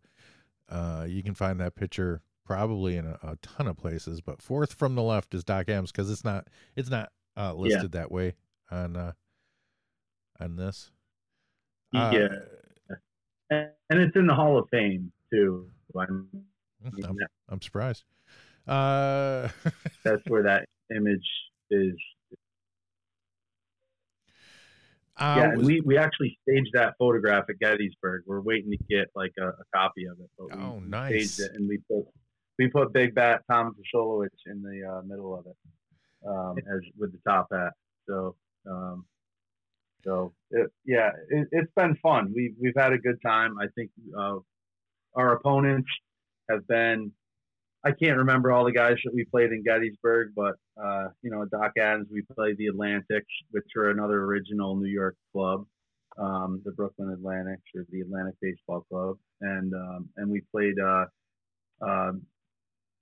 [0.69, 4.73] Uh, you can find that picture probably in a, a ton of places, but fourth
[4.73, 8.35] from the left is Doc Adams because it's not it's not uh, listed that way
[8.71, 9.11] on uh,
[10.39, 10.91] on this.
[11.95, 12.27] Uh, Yeah.
[13.49, 15.67] And, and it's in the Hall of Fame too.
[15.99, 16.27] I'm,
[17.03, 17.17] I'm,
[17.49, 18.03] I'm surprised.
[18.67, 19.49] Uh,
[20.03, 21.27] that's where that image
[21.69, 21.93] is.
[25.19, 28.23] uh, yeah, was- we, we actually staged that photograph at Gettysburg.
[28.25, 30.29] We're waiting to get like a, a copy of it.
[30.37, 31.31] But we, Oh, nice.
[31.33, 32.07] Staged it and we put
[32.59, 35.57] we put Big Bat Tom Vasolowicz in the uh, middle of it,
[36.27, 37.73] um, as with the top hat.
[38.07, 38.35] So
[38.69, 39.05] um,
[40.03, 42.33] so it, yeah, it, it's been fun.
[42.35, 43.57] We've we've had a good time.
[43.59, 44.37] I think uh,
[45.15, 45.89] our opponents
[46.49, 47.11] have been.
[47.85, 51.45] I can't remember all the guys that we played in Gettysburg, but uh, you know,
[51.45, 55.65] Doc Adams, we played the Atlantics, which are another original New York club,
[56.17, 61.05] um, the Brooklyn Atlantics or the Atlantic Baseball Club, and um, and we played uh,
[61.81, 62.11] uh,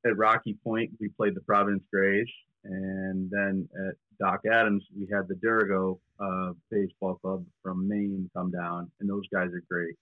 [0.06, 0.92] at Rocky Point.
[1.00, 2.28] We played the Providence Grays,
[2.64, 8.52] and then at Doc Adams, we had the Dirigo uh, Baseball Club from Maine come
[8.52, 9.96] down, and those guys are great.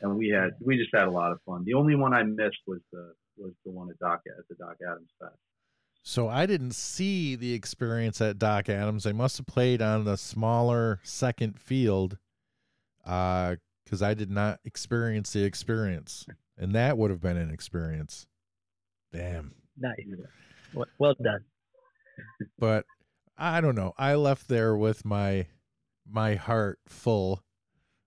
[0.00, 1.64] And we had we just had a lot of fun.
[1.64, 4.76] The only one I missed was the was the one at Doc at the Doc
[4.82, 5.36] Adams Fest.
[6.02, 9.06] So I didn't see the experience at Doc Adams.
[9.06, 12.16] I must have played on the smaller second field,
[13.02, 18.26] because uh, I did not experience the experience, and that would have been an experience.
[19.12, 19.54] Damn.
[19.78, 19.96] Nice.
[20.98, 21.44] Well done.
[22.58, 22.84] but
[23.36, 23.94] I don't know.
[23.96, 25.46] I left there with my
[26.10, 27.42] my heart full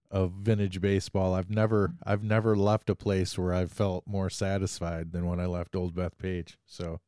[0.09, 1.33] of vintage baseball.
[1.33, 5.45] I've never I've never left a place where I've felt more satisfied than when I
[5.45, 6.55] left Old Bethpage.
[6.65, 6.99] So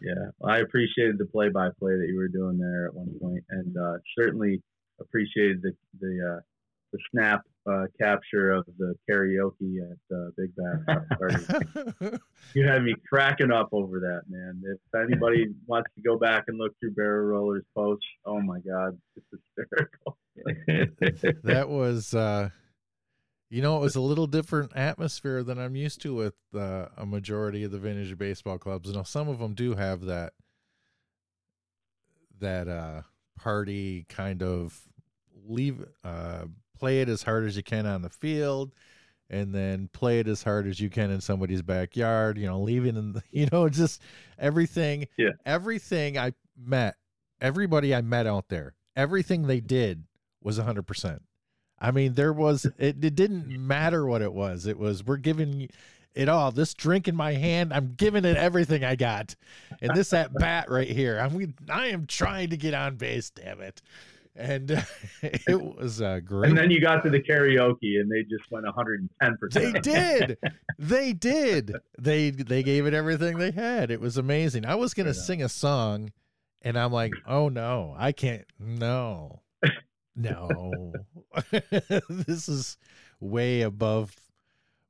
[0.00, 3.44] yeah, I appreciated the play by play that you were doing there at one point
[3.50, 4.62] and uh, certainly
[5.00, 6.40] appreciated the the uh,
[6.92, 12.18] the snap uh, capture of the karaoke at uh, Big Bass Party.
[12.54, 14.62] you had me cracking up over that, man.
[14.64, 18.98] If anybody wants to go back and look through Barrel Rollers post, oh my God,
[19.16, 20.16] it's hysterical.
[21.44, 22.48] that was, uh,
[23.50, 27.04] you know, it was a little different atmosphere than I'm used to with uh, a
[27.04, 28.92] majority of the vintage baseball clubs.
[28.92, 30.32] Now, some of them do have that
[32.40, 33.02] that uh,
[33.38, 34.80] party kind of
[35.46, 36.44] leave uh,
[36.80, 38.72] play it as hard as you can on the field
[39.28, 43.22] and then play it as hard as you can in somebody's backyard, you know, leaving
[43.30, 44.00] you know, just
[44.38, 45.30] everything, yeah.
[45.44, 46.96] everything I met,
[47.40, 50.04] everybody I met out there, everything they did
[50.42, 51.22] was a hundred percent.
[51.78, 54.66] I mean, there was, it, it didn't matter what it was.
[54.66, 55.68] It was, we're giving
[56.14, 56.50] it all.
[56.50, 59.36] This drink in my hand, I'm giving it everything I got.
[59.82, 63.60] And this at bat right here, I'm, I am trying to get on base, damn
[63.60, 63.82] it
[64.36, 64.82] and uh,
[65.22, 66.48] it was uh, great.
[66.48, 69.36] And then you got to the karaoke, and they just went 110.
[69.36, 70.38] percent They did,
[70.78, 71.76] they did.
[71.98, 73.90] They they gave it everything they had.
[73.90, 74.64] It was amazing.
[74.66, 76.12] I was gonna sing a song,
[76.62, 78.46] and I'm like, oh no, I can't.
[78.58, 79.42] No,
[80.16, 80.92] no,
[82.08, 82.76] this is
[83.20, 84.16] way above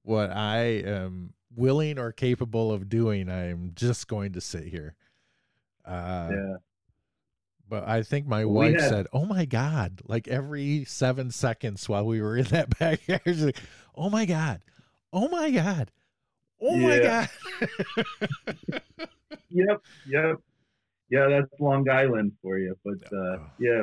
[0.02, 3.28] what I am willing or capable of doing.
[3.28, 4.94] I'm just going to sit here.
[5.84, 6.56] Uh, yeah.
[7.70, 12.04] But I think my wife had, said, "Oh my god!" Like every seven seconds while
[12.04, 13.60] we were in that backyard, like,
[13.94, 14.60] "Oh my god!
[15.12, 15.92] Oh my god!
[16.60, 16.88] Oh yeah.
[16.88, 17.28] my god!"
[19.50, 20.36] yep, yep,
[21.10, 21.28] yeah.
[21.28, 22.76] That's Long Island for you.
[22.84, 23.46] But uh, oh.
[23.60, 23.82] yeah,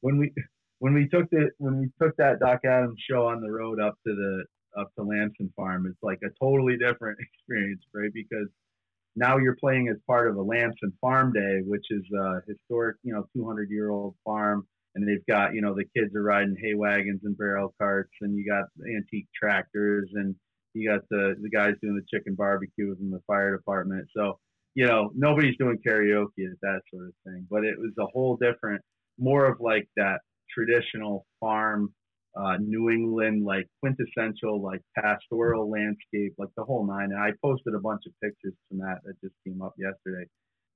[0.00, 0.32] when we
[0.78, 3.98] when we took the when we took that Doc Adams show on the road up
[4.06, 4.44] to the
[4.80, 8.12] up to Lamson Farm, it's like a totally different experience, right?
[8.14, 8.46] Because
[9.16, 13.12] now you're playing as part of a Lamson Farm Day, which is a historic, you
[13.14, 14.66] know, 200 year old farm.
[14.94, 18.34] And they've got, you know, the kids are riding hay wagons and barrel carts, and
[18.34, 20.34] you got antique tractors, and
[20.72, 24.06] you got the the guys doing the chicken barbecues and the fire department.
[24.16, 24.38] So,
[24.74, 27.46] you know, nobody's doing karaoke at that sort of thing.
[27.50, 28.80] But it was a whole different,
[29.18, 31.92] more of like that traditional farm
[32.36, 37.10] uh, New England, like quintessential, like pastoral landscape, like the whole nine.
[37.12, 40.28] And I posted a bunch of pictures from that that just came up yesterday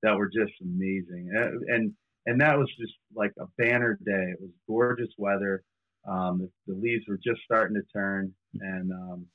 [0.02, 1.30] that were just amazing.
[1.34, 1.92] And, and,
[2.26, 4.32] and that was just like a banner day.
[4.32, 5.62] It was gorgeous weather.
[6.08, 8.32] Um, the, the, leaves were just starting to turn.
[8.60, 9.26] And, um,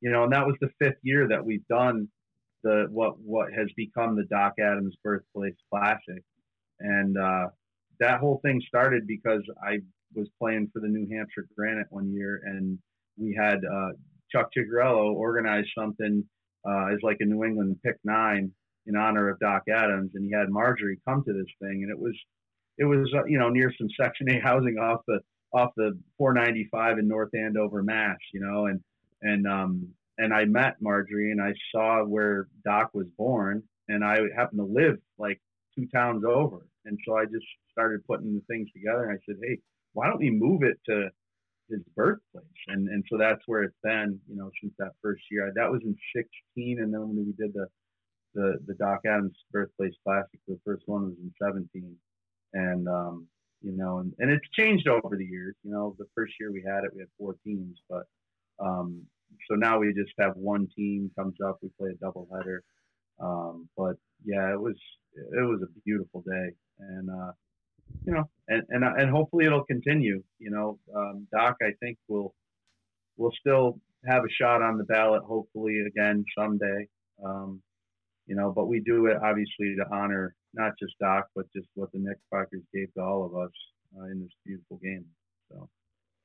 [0.00, 2.08] you know, and that was the fifth year that we've done
[2.62, 6.22] the, what, what has become the Doc Adams Birthplace Classic.
[6.80, 7.48] And, uh,
[8.00, 9.78] that whole thing started because I
[10.14, 12.78] was playing for the New Hampshire Granite one year, and
[13.16, 13.90] we had uh,
[14.30, 16.24] Chuck Chigarello organize something
[16.68, 18.52] uh, as like a New England pick nine
[18.86, 21.98] in honor of Doc Adams, and he had Marjorie come to this thing, and it
[21.98, 22.14] was
[22.78, 25.20] it was uh, you know near some Section 8 housing off the
[25.52, 28.18] off the 495 in North Andover, Mass.
[28.32, 28.80] You know, and
[29.22, 29.88] and um
[30.18, 34.64] and I met Marjorie, and I saw where Doc was born, and I happened to
[34.64, 35.40] live like
[35.74, 39.36] two towns over, and so I just started putting the things together, and I said,
[39.42, 39.58] hey
[39.96, 41.08] why don't we move it to
[41.70, 42.44] his birthplace?
[42.68, 45.50] And and so that's where it's been, you know, since that first year.
[45.56, 47.66] That was in 16, and then when we did the
[48.34, 51.96] the the Doc Adams Birthplace Classic, the first one was in 17,
[52.52, 53.26] and um,
[53.62, 55.54] you know, and, and it's changed over the years.
[55.62, 58.04] You know, the first year we had it, we had four teams, but
[58.60, 59.02] um,
[59.48, 62.62] so now we just have one team comes up, we play a double header.
[63.18, 64.76] Um, but yeah, it was
[65.14, 67.32] it was a beautiful day, and uh,
[68.04, 70.22] you know, and and and hopefully it'll continue.
[70.38, 72.34] You know, um, Doc, I think will
[73.16, 76.88] will still have a shot on the ballot, hopefully again someday.
[77.24, 77.62] Um,
[78.26, 81.92] you know, but we do it obviously to honor not just Doc, but just what
[81.92, 83.52] the Knickerbockers gave to all of us
[83.96, 85.04] uh, in this beautiful game.
[85.50, 85.68] So,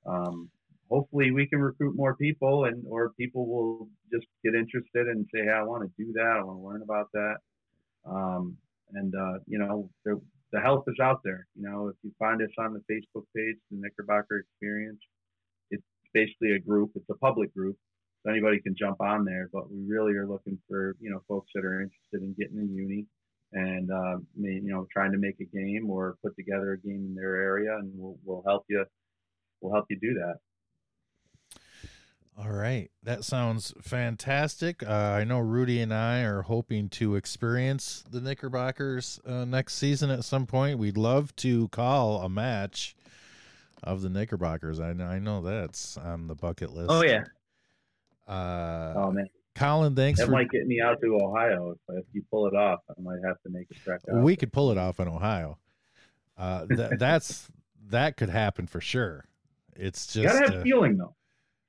[0.06, 0.50] um,
[0.90, 5.44] hopefully we can recruit more people and or people will just get interested and say,
[5.44, 6.38] hey, I want to do that.
[6.40, 7.36] I want to learn about that.
[8.06, 8.58] Um,
[8.94, 9.90] and, uh, you know,
[10.52, 11.48] the help is out there.
[11.56, 15.00] You know, if you find us on the Facebook page, the Knickerbocker Experience,
[15.70, 15.84] it's
[16.14, 16.92] basically a group.
[16.96, 17.78] It's a public group.
[18.24, 21.52] So anybody can jump on there, but we really are looking for, you know, folks
[21.56, 23.06] that are interested in getting in uni
[23.54, 27.16] and, uh, you know, trying to make a game or put together a game in
[27.16, 28.86] their area and we'll, we'll help you.
[29.62, 30.36] We'll help you do that.
[32.44, 32.90] All right.
[33.04, 34.82] That sounds fantastic.
[34.82, 40.10] Uh, I know Rudy and I are hoping to experience the Knickerbockers uh, next season
[40.10, 40.80] at some point.
[40.80, 42.96] We'd love to call a match
[43.84, 44.80] of the Knickerbockers.
[44.80, 46.90] I know, I know that's on the bucket list.
[46.90, 47.24] Oh yeah.
[48.28, 50.32] Uh, Oh man, Collin, thanks that for.
[50.32, 51.72] might get me out to Ohio.
[51.90, 54.22] If, if you pull it off, I might have to make a trek out.
[54.24, 55.58] we could pull it off in Ohio.
[56.38, 57.50] Uh, that that's
[57.90, 59.26] that could happen for sure.
[59.76, 61.16] It's You just gotta have uh, stealing though.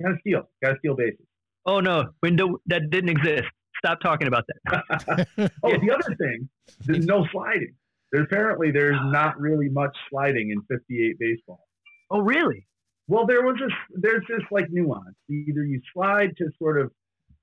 [0.02, 0.40] You gotta steal.
[0.40, 1.26] You gotta steal bases.
[1.66, 3.44] Oh no, window that didn't exist.
[3.78, 5.26] Stop talking about that.
[5.62, 5.78] Oh, Yeah.
[5.78, 6.48] the other thing,
[6.86, 7.74] there's no sliding.
[8.10, 11.64] There apparently there's not really much sliding in 58 baseball.
[12.10, 12.66] Oh really?
[13.08, 13.72] Well, there was this.
[14.00, 15.16] There's this like nuance.
[15.30, 16.90] Either you slide to sort of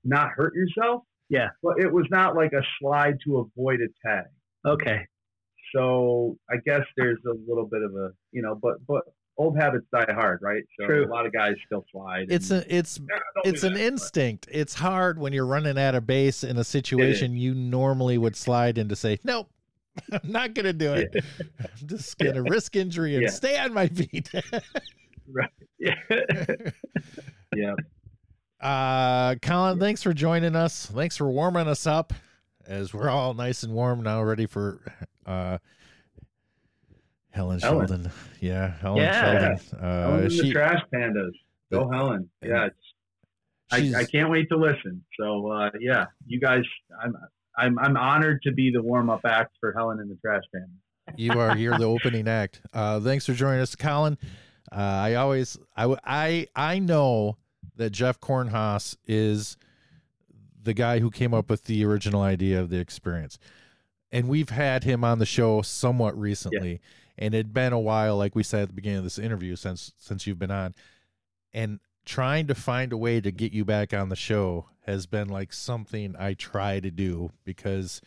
[0.04, 1.02] not hurt yourself.
[1.28, 1.48] Yeah.
[1.62, 4.24] But it was not like a slide to avoid a tag.
[4.66, 5.06] Okay.
[5.74, 9.02] So I guess there's a little bit of a you know, but but
[9.40, 10.62] old habits die hard, right?
[10.78, 11.06] So True.
[11.06, 12.26] a lot of guys still slide.
[12.28, 13.16] it's and- a it's Yeah,
[13.50, 14.48] it's an that, but- instinct.
[14.50, 18.76] It's hard when you're running at a base in a situation you normally would slide
[18.78, 19.48] in to say, nope,
[20.12, 21.14] I'm not going to do it.
[21.60, 23.30] I'm just going to risk injury and Yeah.
[23.30, 24.30] stay on my feet.
[25.32, 25.50] right.
[25.78, 25.94] Yeah.
[27.56, 27.74] Yeah.
[28.60, 30.86] uh, Collin, thanks for joining us.
[30.86, 32.12] Thanks for warming us up
[32.66, 34.80] as we're all nice and warm now, ready for
[35.26, 35.58] uh,
[37.30, 37.86] Helen, Helen.
[37.88, 38.10] Sheldon.
[38.40, 39.20] Yeah, Helen Yeah.
[39.22, 39.42] Sheldon.
[39.80, 41.30] Helen Uh, and the trash pandas.
[41.72, 42.28] Go Helen.
[42.42, 42.68] Yeah,
[43.70, 45.04] I, I can't wait to listen.
[45.18, 46.62] So uh, yeah, you guys,
[47.02, 47.14] I'm
[47.56, 51.16] I'm I'm honored to be the warm up act for Helen and the trash pandas.
[51.18, 54.16] you are you're the opening act uh thanks for joining us colin
[54.70, 57.36] uh i always I know
[57.74, 59.56] that jeff kornhaas is
[60.62, 63.38] the guy who came up with the original idea of the experience
[64.12, 66.80] and we've had him on the show somewhat recently
[67.20, 69.92] and it'd been a while like we said at the beginning of this interview since
[69.98, 70.74] since you've been on
[71.52, 75.28] and trying to find a way to get you back on the show has been
[75.28, 78.00] like something i try to do because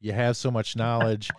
[0.00, 1.30] you have so much knowledge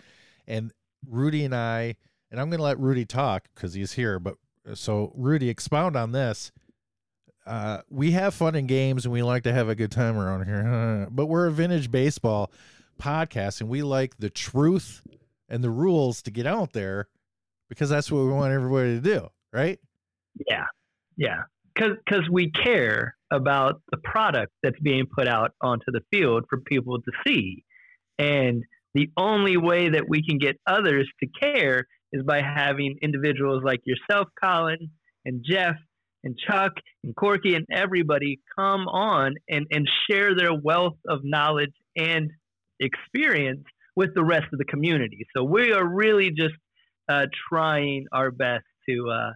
[0.48, 0.72] and
[1.10, 1.96] Rudy and I,
[2.32, 4.20] and I'm going to let Rudy talk because he's here.
[4.20, 4.36] But
[4.74, 6.52] so, Rudy, expound on this.
[7.46, 10.46] Uh, we have fun in games and we like to have a good time around
[10.46, 12.52] here, but we're a vintage baseball
[13.02, 15.02] podcast and we like the truth
[15.48, 17.08] and the rules to get out there
[17.70, 19.80] because that's what we want everybody to do, right?
[20.48, 20.66] Yeah,
[21.16, 21.44] yeah.
[21.76, 27.00] Because we care about the product that's being put out onto the field for people
[27.00, 27.64] to see.
[28.18, 33.64] And the only way that we can get others to care is by having individuals
[33.64, 34.90] like yourself, Collin,
[35.26, 35.76] and Jeff,
[36.24, 36.72] and Chuck,
[37.04, 42.32] and Corky, and everybody come on and, and share their wealth of knowledge and
[42.80, 43.64] experience
[43.96, 45.26] with the rest of the community.
[45.36, 46.54] So we are really just
[47.10, 49.32] uh, trying our best to uh,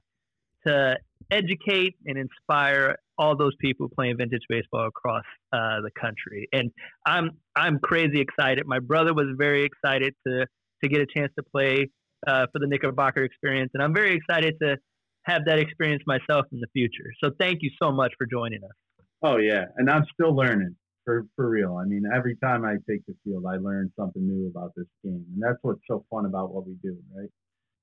[0.68, 0.96] to
[1.32, 6.48] educate and inspire all those people playing vintage baseball across uh, the country.
[6.52, 6.72] And
[7.06, 8.66] I'm I'm crazy excited.
[8.66, 10.46] My brother was very excited to
[10.84, 11.88] to get a chance to play
[12.28, 14.78] uh, for the Knickerbocker experience, and I'm very excited to
[15.26, 17.12] have that experience myself in the future.
[17.24, 19.06] So thank you so much for joining us.
[19.24, 21.78] Oh yeah, and I'm still learning for for real.
[21.78, 25.26] I mean, every time I take the field, I learn something new about this game,
[25.34, 27.30] and that's what's so fun about what we do, right?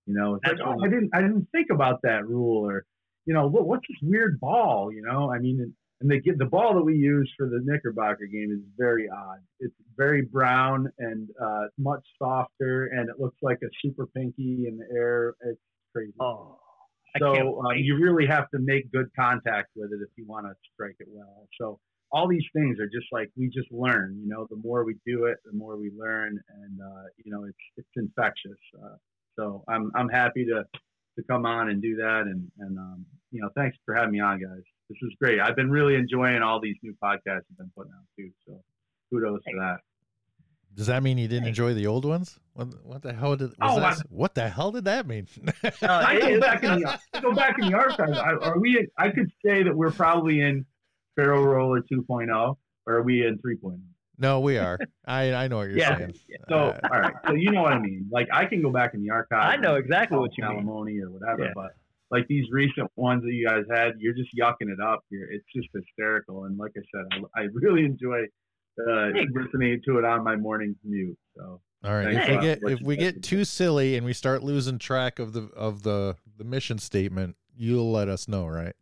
[0.09, 0.83] You know, it's like, That's oh.
[0.83, 2.87] I didn't I didn't think about that rule, or
[3.27, 4.91] you know, what, what's this weird ball?
[4.91, 8.51] You know, I mean, and, get the ball that we use for the Knickerbocker game
[8.51, 9.41] is very odd.
[9.61, 14.79] It's very brown and uh, much softer, and it looks like a super pinky in
[14.79, 15.35] the air.
[15.43, 15.61] It's
[15.95, 16.15] crazy.
[16.21, 16.59] Oh,
[17.19, 20.55] So um, you really have to make good contact with it if you want to
[20.73, 21.49] strike it well.
[21.61, 21.79] So
[22.11, 24.19] all these things are just like we just learn.
[24.23, 27.45] You know, the more we do it, the more we learn, and uh, you know,
[27.45, 28.59] it's it's infectious.
[28.83, 28.97] Uh,
[29.39, 30.65] so I'm I'm happy to
[31.17, 34.21] to come on and do that, and and um, you know, thanks for having me
[34.21, 34.63] on, guys.
[34.89, 35.39] This is great.
[35.41, 38.31] I've been really enjoying all these new podcasts you've been putting out too.
[38.47, 38.61] So
[39.11, 39.79] kudos for that.
[40.75, 42.39] Does that mean you didn't enjoy the old ones?
[42.55, 45.27] What, what the hell did was Oh, that, I- what the hell did that mean?
[45.83, 48.17] I go back in the I go back in the archives.
[48.19, 48.87] I, are we?
[48.97, 50.65] I could say that we're probably in
[51.17, 53.79] Barrel Roller 2.0, or are we in 3.0?
[54.19, 54.79] No, we are.
[55.07, 55.97] I I know what you're Yeah.
[55.99, 56.15] saying.
[56.49, 57.15] So, Uh, all right.
[57.27, 58.09] So you know what I mean.
[58.11, 59.45] Like I can go back in the archive.
[59.45, 60.53] I know exactly what you mean.
[60.57, 61.53] alimony or whatever, Yeah.
[61.55, 61.71] but
[62.11, 65.05] like these recent ones that you guys had, you're just yucking it up.
[65.11, 66.45] You're, it's just hysterical.
[66.45, 68.25] And like I said, I, I really enjoy
[68.81, 69.33] uh, Thanks.
[69.35, 71.19] listening to it on my morning commute.
[71.37, 72.15] So All right.
[72.15, 73.21] Thanks If we get if we guys get do.
[73.21, 77.91] too silly and we start losing track of the of the the mission statement, you'll
[77.93, 78.75] let us know, right?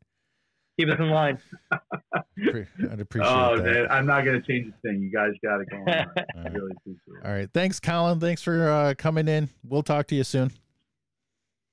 [0.78, 1.38] Keep us in line.
[1.72, 3.64] I'd appreciate oh, that.
[3.64, 5.00] man, I'm not gonna change a thing.
[5.00, 5.94] You guys got it going on.
[5.94, 6.02] I
[6.36, 6.52] All right.
[6.52, 7.26] really appreciate it.
[7.26, 7.48] All right.
[7.52, 8.20] Thanks, Collin.
[8.20, 9.48] Thanks for uh, coming in.
[9.64, 10.52] We'll talk to you soon.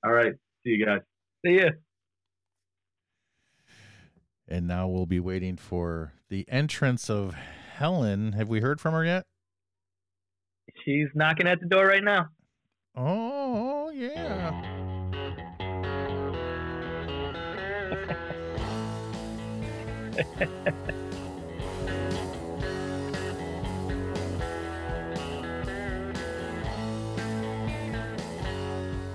[0.04, 0.32] All right.
[0.64, 1.00] See you guys.
[1.44, 1.70] See ya.
[4.48, 7.34] And now we'll be waiting for the entrance of
[7.74, 8.32] Helen.
[8.32, 9.26] Have we heard from her yet?
[10.84, 12.28] She's knocking at the door right now.
[12.96, 14.73] Oh, yeah.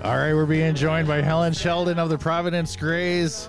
[0.02, 3.48] All right, we're being joined by Helen Sheldon of the Providence Grays.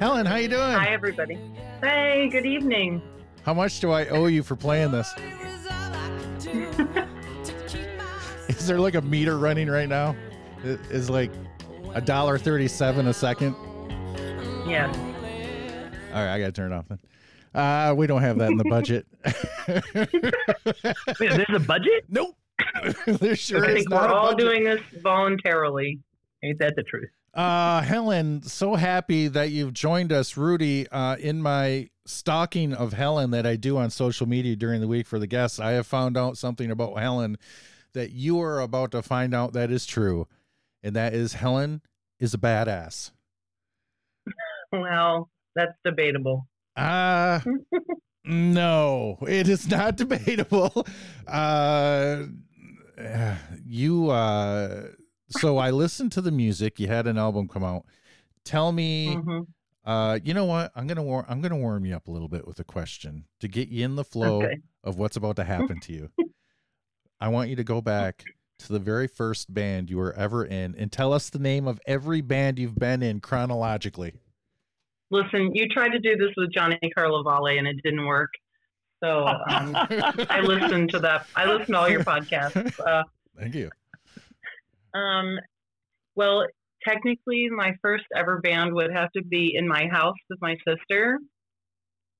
[0.00, 0.60] Helen, how you doing?
[0.60, 1.38] Hi, everybody.
[1.82, 3.02] Hey, good evening.
[3.42, 5.12] How much do I owe you for playing this?
[8.48, 10.16] Is there like a meter running right now?
[10.64, 11.30] Is like
[11.94, 13.54] a dollar thirty-seven a second.
[14.66, 14.94] Yes.
[16.18, 16.98] All right, I gotta turn it off then.
[17.54, 19.06] Uh, we don't have that in the budget.
[21.20, 22.04] Wait, there's a budget?
[22.08, 22.34] nope.
[23.06, 24.38] there sure I is think we're not a all budget.
[24.38, 26.00] doing this voluntarily.
[26.42, 27.08] Ain't that the truth?
[27.34, 30.88] Uh, Helen, so happy that you've joined us, Rudy.
[30.88, 35.06] Uh, in my stalking of Helen that I do on social media during the week
[35.06, 37.38] for the guests, I have found out something about Helen
[37.92, 40.26] that you are about to find out that is true,
[40.82, 41.80] and that is Helen
[42.18, 43.12] is a badass.
[44.70, 46.46] Well, that's debatable.
[46.76, 47.40] Uh
[48.24, 50.86] no, it is not debatable.
[51.26, 52.24] Uh
[53.64, 54.88] you uh
[55.30, 56.80] so I listened to the music.
[56.80, 57.84] You had an album come out.
[58.44, 59.40] Tell me hmm
[59.84, 60.72] uh you know what?
[60.74, 62.64] I'm going to war- I'm going to warm you up a little bit with a
[62.64, 64.56] question to get you in the flow Okay.
[64.84, 66.10] of what's about to happen to you.
[67.20, 68.24] I want you to go back
[68.60, 71.80] to the very first band you were ever in and tell us the name of
[71.86, 74.14] every band you've been in chronologically.
[75.10, 78.30] Listen, you tried to do this with Johnny Carlovale and it didn't work.
[79.02, 79.74] So um,
[80.28, 81.26] I listened to that.
[81.34, 82.78] I listened to all your podcasts.
[82.78, 83.02] Uh,
[83.38, 83.70] Thank you.
[84.94, 85.38] um,
[86.14, 86.46] well,
[86.86, 91.18] technically, my first ever band would have to be in my house with my sister.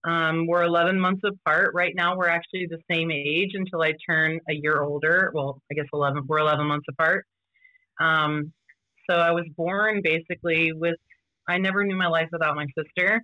[0.04, 1.72] Um, we're 11 months apart.
[1.74, 5.32] Right now, we're actually the same age until I turn a year older.
[5.34, 6.22] Well, I guess 11.
[6.26, 7.26] We're 11 months apart.
[8.00, 8.52] Um,
[9.10, 10.94] so I was born basically with.
[11.48, 13.20] I never knew my life without my sister,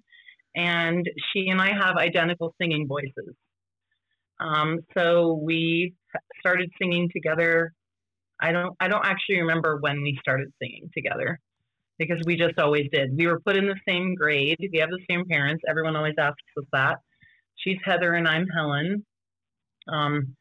[0.57, 3.35] and she and I have identical singing voices.
[4.41, 5.95] Um, so we
[6.41, 7.73] started singing together
[8.41, 11.39] I don't I don't actually remember when we started singing together
[11.99, 13.17] because we just always did.
[13.17, 14.59] We were put in the same grade.
[14.73, 15.63] We have the same parents.
[15.69, 16.99] Everyone always asks us that.
[17.57, 19.07] She's Heather and I'm Helen.
[19.89, 20.35] Um,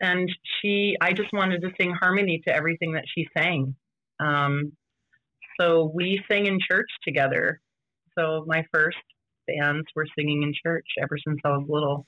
[0.00, 0.30] and
[0.60, 3.74] she I just wanted to sing harmony to everything that she sang.
[4.20, 4.72] Um,
[5.60, 7.60] so we sang in church together.
[8.18, 8.98] So my first
[9.46, 12.06] bands were singing in church ever since I was little.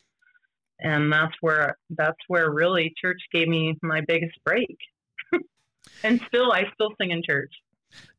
[0.81, 4.77] And that's where that's where really church gave me my biggest break
[6.05, 7.53] and still I still sing in church.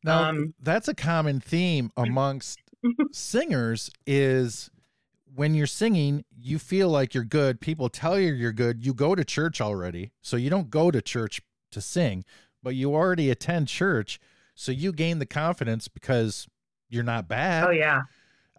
[0.04, 2.60] Now, Um, that's a common theme amongst
[3.12, 4.70] singers is
[5.36, 7.60] when you're singing, you feel like you're good.
[7.60, 8.86] People tell you you're good.
[8.86, 10.12] You go to church already.
[10.22, 12.24] So you don't go to church to sing,
[12.64, 14.20] but you already attend church.
[14.56, 16.48] So you gain the confidence because
[16.90, 17.68] you're not bad.
[17.68, 18.02] Oh yeah,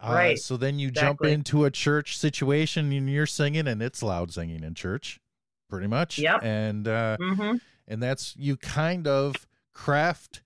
[0.01, 0.39] Uh, right.
[0.39, 4.63] So then you jump into a church situation and you're singing and it's loud singing
[4.63, 5.21] in church
[5.69, 6.19] pretty much.
[6.19, 6.43] Yep.
[6.43, 7.57] And, uh, hmm
[7.89, 10.43] and that's you kind of craft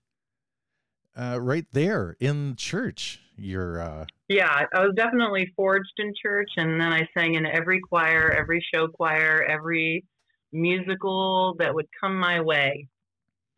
[1.15, 3.19] uh, right there in church.
[3.35, 4.65] Your uh, yeah.
[4.73, 8.87] I was definitely forged in church, and then I sang in every choir, every show
[8.87, 10.05] choir, every
[10.51, 12.87] musical that would come my way.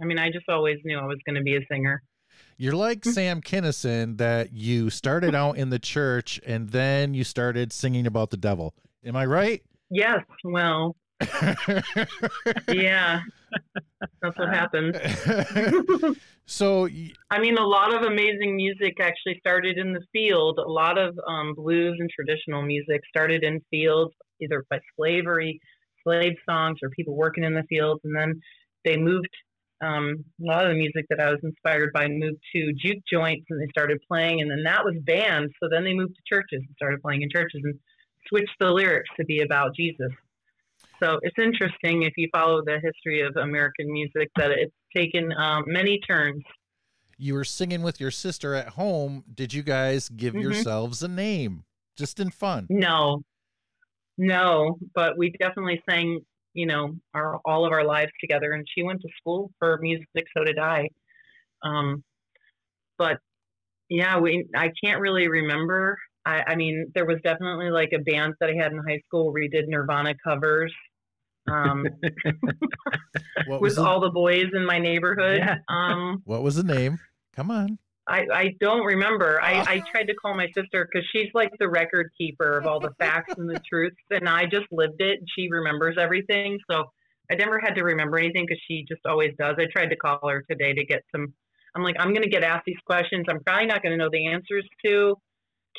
[0.01, 2.01] I mean, I just always knew I was going to be a singer.
[2.57, 7.71] you're like Sam Kinison that you started out in the church and then you started
[7.71, 8.73] singing about the devil.
[9.05, 9.61] Am I right?
[9.89, 10.95] Yes, well,
[12.69, 13.21] yeah,
[14.21, 14.99] that's what happened.
[16.45, 16.87] so
[17.29, 20.59] I mean, a lot of amazing music actually started in the field.
[20.59, 25.59] A lot of um, blues and traditional music started in fields, either by slavery,
[26.03, 28.41] slave songs, or people working in the fields, and then
[28.83, 29.29] they moved
[29.83, 33.45] um, a lot of the music that I was inspired by moved to juke joints
[33.49, 35.51] and they started playing, and then that was banned.
[35.61, 37.77] So then they moved to churches and started playing in churches and
[38.27, 40.11] switched the lyrics to be about Jesus.
[41.01, 45.63] So it's interesting if you follow the history of American music that it's taken um,
[45.67, 46.43] many turns.
[47.17, 49.23] You were singing with your sister at home.
[49.33, 50.41] Did you guys give Mhm.
[50.41, 51.65] yourselves a name
[51.95, 52.67] just in fun?
[52.69, 53.23] No,
[54.17, 56.21] no, but we definitely sang,
[56.53, 58.51] you know, our all of our lives together.
[58.53, 60.89] And she went to school for music, so did I.
[61.63, 62.03] Um,
[62.97, 63.17] but
[63.89, 65.97] yeah, we I can't really remember.
[66.25, 69.25] I, I mean, there was definitely like a band that I had in high school
[69.25, 70.73] where we did Nirvana covers.
[71.51, 71.85] Um,
[73.47, 75.39] What was with all the boys in my neighborhood.
[75.39, 75.55] Yeah.
[75.67, 76.99] Um, what was the name?
[77.35, 77.77] Come on.
[78.07, 79.41] I, I don't remember.
[79.41, 82.79] I, I tried to call my sister because she's like the record keeper of all
[82.81, 85.19] the facts and the truths, and I just lived it.
[85.19, 86.83] And she remembers everything, so
[87.31, 89.55] I never had to remember anything because she just always does.
[89.57, 91.33] I tried to call her today to get some.
[91.75, 93.25] I'm like, I'm going to get asked these questions.
[93.29, 95.15] I'm probably not going to know the answers to.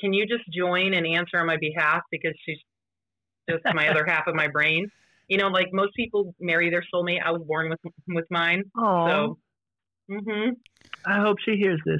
[0.00, 2.58] Can you just join and answer on my behalf because she's
[3.48, 4.88] just my other half of my brain.
[5.28, 7.22] You know, like most people marry their soulmate.
[7.24, 9.38] I was born with with mine, Oh, so.
[10.10, 10.50] hmm
[11.06, 11.98] I hope she hears this.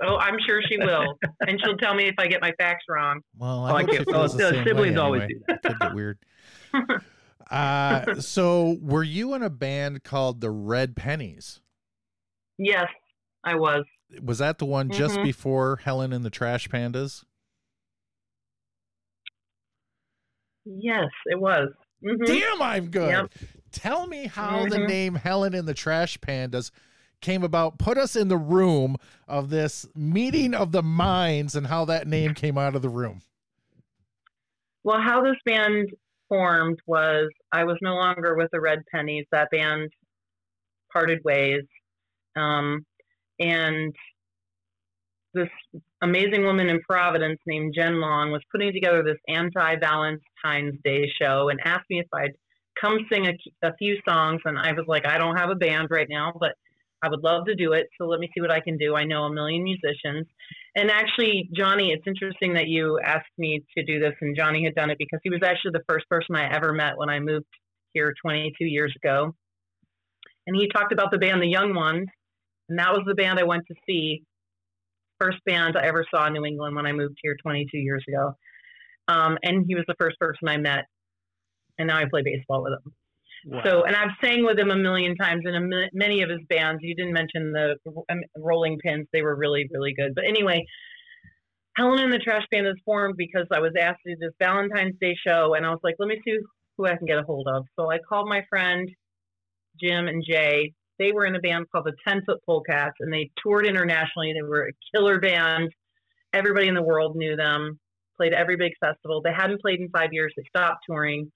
[0.00, 3.20] Oh, I'm sure she will, and she'll tell me if I get my facts wrong.
[3.36, 5.40] Well, Oh, I I oh, the the same siblings way always anyway.
[5.48, 5.78] do that.
[5.80, 6.18] Get weird.
[7.50, 11.60] Uh, so were you in a band called the Red Pennies?
[12.56, 12.86] Yes,
[13.44, 13.84] I was.
[14.22, 15.24] Was that the one just Mhm.
[15.24, 17.24] before Helen and the Trash Pandas?
[20.64, 21.68] Yes, it was.
[22.02, 23.10] hmm Damn, I'm good.
[23.10, 23.32] Yep.
[23.70, 24.86] Tell me how the Mhm.
[24.88, 26.70] name Helen and the Trash Pandas
[27.22, 27.78] came about.
[27.78, 28.96] Put us in the room
[29.26, 33.22] of this meeting of the minds and how that name came out of the room.
[34.84, 35.88] Well, how this band
[36.28, 39.24] formed was I was no longer with the Red Pennies.
[39.32, 39.90] That band
[40.92, 41.62] parted ways,
[42.36, 42.84] um,
[43.38, 43.94] and
[45.34, 45.48] this
[46.02, 51.58] amazing woman in Providence named Jen Long was putting together this anti-Valentine's Day show and
[51.64, 52.32] asked me if I'd
[52.78, 54.40] come sing a, a few songs.
[54.44, 56.52] And I was like, I don't have a band right now, but
[57.02, 57.88] I would love to do it.
[57.98, 58.94] So let me see what I can do.
[58.94, 60.26] I know a million musicians.
[60.76, 64.74] And actually, Johnny, it's interesting that you asked me to do this, and Johnny had
[64.74, 67.46] done it because he was actually the first person I ever met when I moved
[67.92, 69.34] here 22 years ago.
[70.46, 72.08] And he talked about the band The Young Ones,
[72.68, 74.22] and that was the band I went to see.
[75.20, 78.34] First band I ever saw in New England when I moved here 22 years ago.
[79.08, 80.86] Um, and he was the first person I met,
[81.78, 82.92] and now I play baseball with him.
[83.64, 86.80] So, and I've sang with him a million times in a many of his bands.
[86.82, 87.76] You didn't mention the
[88.10, 90.14] um, Rolling Pins; they were really, really good.
[90.14, 90.64] But anyway,
[91.76, 94.94] Helen and the Trash Band is formed because I was asked to do this Valentine's
[95.00, 96.38] Day show, and I was like, let me see
[96.76, 97.64] who I can get a hold of.
[97.78, 98.88] So I called my friend
[99.82, 100.72] Jim and Jay.
[100.98, 104.32] They were in a band called the Ten Foot Polecats, and they toured internationally.
[104.34, 105.70] They were a killer band.
[106.32, 107.78] Everybody in the world knew them.
[108.16, 109.20] Played every big festival.
[109.20, 110.32] They hadn't played in five years.
[110.36, 111.32] They stopped touring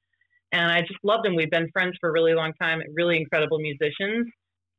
[0.56, 1.36] and I just loved them.
[1.36, 2.80] We've been friends for a really long time.
[2.94, 4.26] Really incredible musicians.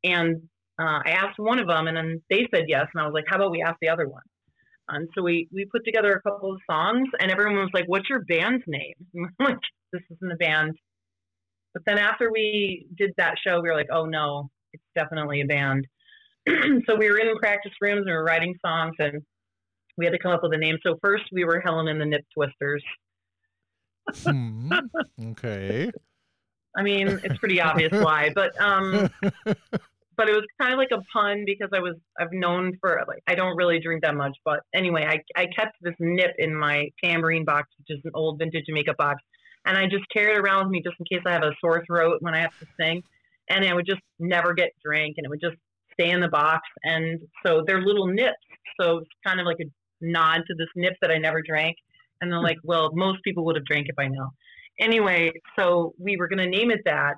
[0.03, 0.37] And
[0.79, 2.87] uh, I asked one of them, and then they said yes.
[2.93, 4.23] And I was like, "How about we ask the other one?"
[4.89, 8.09] And so we we put together a couple of songs, and everyone was like, "What's
[8.09, 8.95] your band's name?"
[9.39, 9.57] I'm like,
[9.93, 10.75] "This isn't a band."
[11.73, 15.45] But then after we did that show, we were like, "Oh no, it's definitely a
[15.45, 15.85] band."
[16.87, 19.21] so we were in practice rooms and we were writing songs, and
[19.95, 20.77] we had to come up with a name.
[20.83, 22.83] So first we were Helen and the Nip Twisters.
[24.15, 24.71] Hmm.
[25.31, 25.91] Okay.
[26.77, 29.09] I mean, it's pretty obvious why, but um,
[30.17, 33.23] but it was kind of like a pun because I was I've known for like
[33.27, 36.89] I don't really drink that much, but anyway, I I kept this nip in my
[37.03, 39.21] tambourine box, which is an old vintage Jamaica box,
[39.65, 41.83] and I just carry it around with me just in case I have a sore
[41.85, 43.01] throat when I have to sing,
[43.49, 45.57] and I would just never get drink, and it would just
[45.93, 48.35] stay in the box, and so they're little nips,
[48.79, 49.65] so it's kind of like a
[50.01, 51.75] nod to this nip that I never drank,
[52.19, 54.31] and they're like, well, most people would have drank it by now.
[54.79, 57.15] Anyway, so we were going to name it that,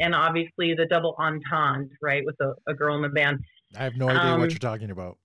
[0.00, 3.38] and obviously the double entendre, right, with a, a girl in the band.
[3.78, 5.18] I have no idea Um, what you're talking about.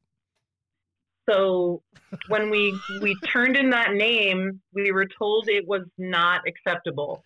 [1.30, 1.84] So
[2.28, 7.24] when we we turned in that name, we were told it was not acceptable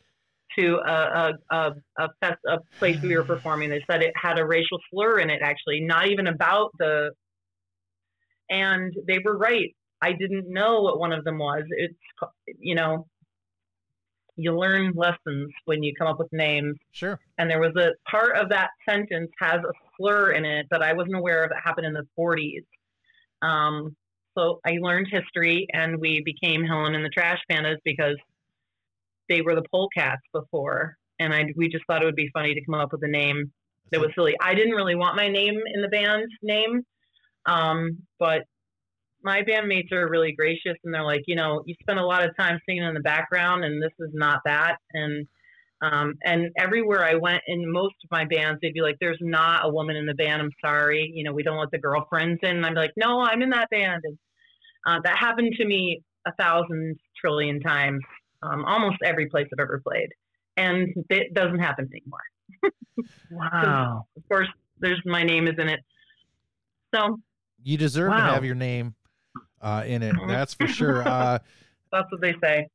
[0.60, 3.70] to a a a, a, fest, a place we were performing.
[3.70, 7.12] They said it had a racial slur in it, actually, not even about the.
[8.50, 9.74] And they were right.
[10.04, 11.64] I didn't know what one of them was.
[11.70, 11.96] It's
[12.60, 13.08] you know,
[14.36, 16.76] you learn lessons when you come up with names.
[16.92, 17.20] Sure.
[17.38, 20.92] and there was a part of that sentence has a slur in it that I
[20.94, 22.66] wasn't aware of that happened in the 40s.
[23.42, 23.96] Um,
[24.38, 28.18] so I learned history, and we became Helen and the Trash Pandas because
[29.30, 32.66] they were the polecats before, and I we just thought it would be funny to
[32.66, 33.52] come up with a name
[33.92, 34.36] that was silly.
[34.42, 36.84] I didn't really want my name in the band name,
[37.46, 38.44] um, but
[39.24, 42.36] my bandmates are really gracious and they're like, you know, you spend a lot of
[42.38, 44.78] time singing in the background and this is not that.
[44.94, 45.28] And
[45.82, 49.66] um, and everywhere I went in most of my bands, they'd be like, "There's not
[49.66, 50.42] a woman in the band.
[50.42, 51.12] I'm sorry.
[51.14, 53.70] You know, we don't let the girlfriends in." And I'm like, "No, I'm in that
[53.70, 54.18] band." And
[54.88, 58.00] uh, that happened to me a thousand trillion times,
[58.44, 60.08] um, almost every place I've ever played,
[60.56, 62.22] and it doesn't happen anymore.
[63.32, 64.06] Wow.
[64.16, 64.48] of course,
[64.80, 65.80] there's my name is in it.
[66.94, 67.20] So
[67.64, 68.94] You deserve to have your name
[69.64, 70.14] uh, in it.
[70.16, 70.28] Mhm.
[70.28, 71.08] That's for sure.
[71.08, 71.40] Uh,
[71.92, 72.68] that's what they say.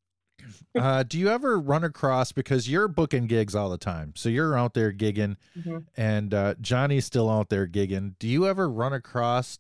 [0.79, 4.57] uh, do you ever run across because you're booking gigs all the time, so you're
[4.57, 5.85] out there gigging, Mhm.
[5.97, 8.15] and uh, Johnny's still out there gigging.
[8.19, 9.59] Do you ever run across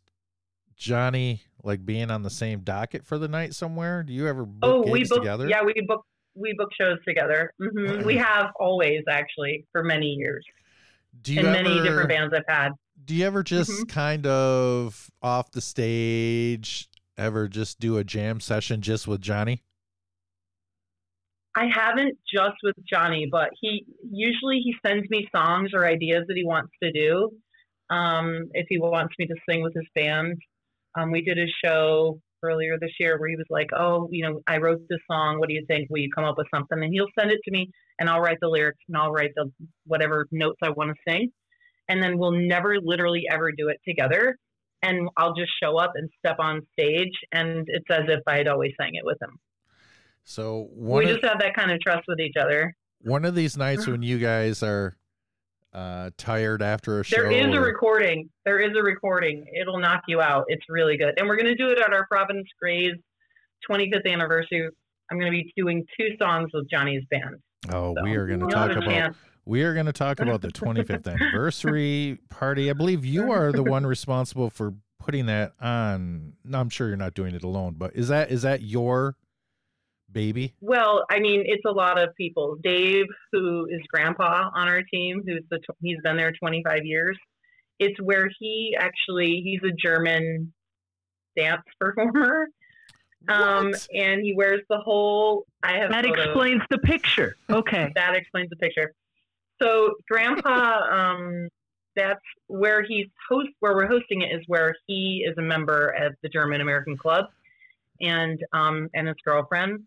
[0.76, 4.02] Johnny like being on the same docket for the night somewhere?
[4.02, 5.18] Do you ever book Oh, gigs we book.
[5.22, 5.48] together?
[5.48, 6.04] Yeah, we book.
[6.34, 7.52] We book shows together.
[7.58, 10.44] hmm We have always actually for many years
[11.22, 12.70] Do you ever, many different bands I've had.
[13.04, 13.88] Do you ever just Mhm.
[13.88, 16.87] kind of off the stage
[17.18, 19.62] ever just do a jam session just with Johnny?
[21.54, 26.36] I haven't just with Johnny, but he usually he sends me songs or ideas that
[26.36, 27.30] he wants to do.
[27.90, 30.36] Um, if he wants me to sing with his band,
[30.96, 34.40] um, we did a show earlier this year where he was like, "Oh, you know,
[34.46, 35.40] I wrote this song.
[35.40, 35.90] What do you think?
[35.90, 38.38] Will you come up with something?" And he'll send it to me, and I'll write
[38.40, 39.50] the lyrics and I'll write the
[39.84, 41.32] whatever notes I want to sing,
[41.88, 44.38] and then we'll never literally ever do it together.
[44.82, 48.48] And I'll just show up and step on stage, and it's as if I had
[48.48, 49.38] always sang it with him.
[50.24, 52.74] So we of, just have that kind of trust with each other.
[53.00, 54.96] one of these nights when you guys are
[55.72, 58.28] uh, tired after a show, There is a recording.
[58.44, 59.44] There is a recording.
[59.58, 60.44] It'll knock you out.
[60.48, 61.14] It's really good.
[61.18, 62.94] And we're going to do it at our Providence Grays
[63.70, 64.68] 25th anniversary.
[65.10, 67.36] I'm going to be doing two songs with Johnny's band.
[67.72, 69.16] oh, So we are going to talk about chance.
[69.48, 72.68] We are going to talk about the 25th anniversary party.
[72.68, 76.34] I believe you are the one responsible for putting that on.
[76.44, 79.16] No, I'm sure you're not doing it alone, but is that is that your
[80.12, 80.54] baby?
[80.60, 82.56] Well, I mean, it's a lot of people.
[82.62, 87.16] Dave, who is grandpa on our team, who's the tw- he's been there 25 years.
[87.78, 90.52] It's where he actually he's a German
[91.36, 92.48] dance performer.
[93.28, 95.44] Um, and he wears the whole.
[95.62, 96.24] I have That photos.
[96.26, 97.36] explains the picture.
[97.48, 97.90] Okay.
[97.94, 98.92] that explains the picture.
[99.60, 101.48] So Grandpa, um,
[101.96, 103.48] that's where he's host.
[103.60, 107.26] Where we're hosting it is where he is a member of the German American Club,
[108.00, 109.80] and um, and his girlfriend.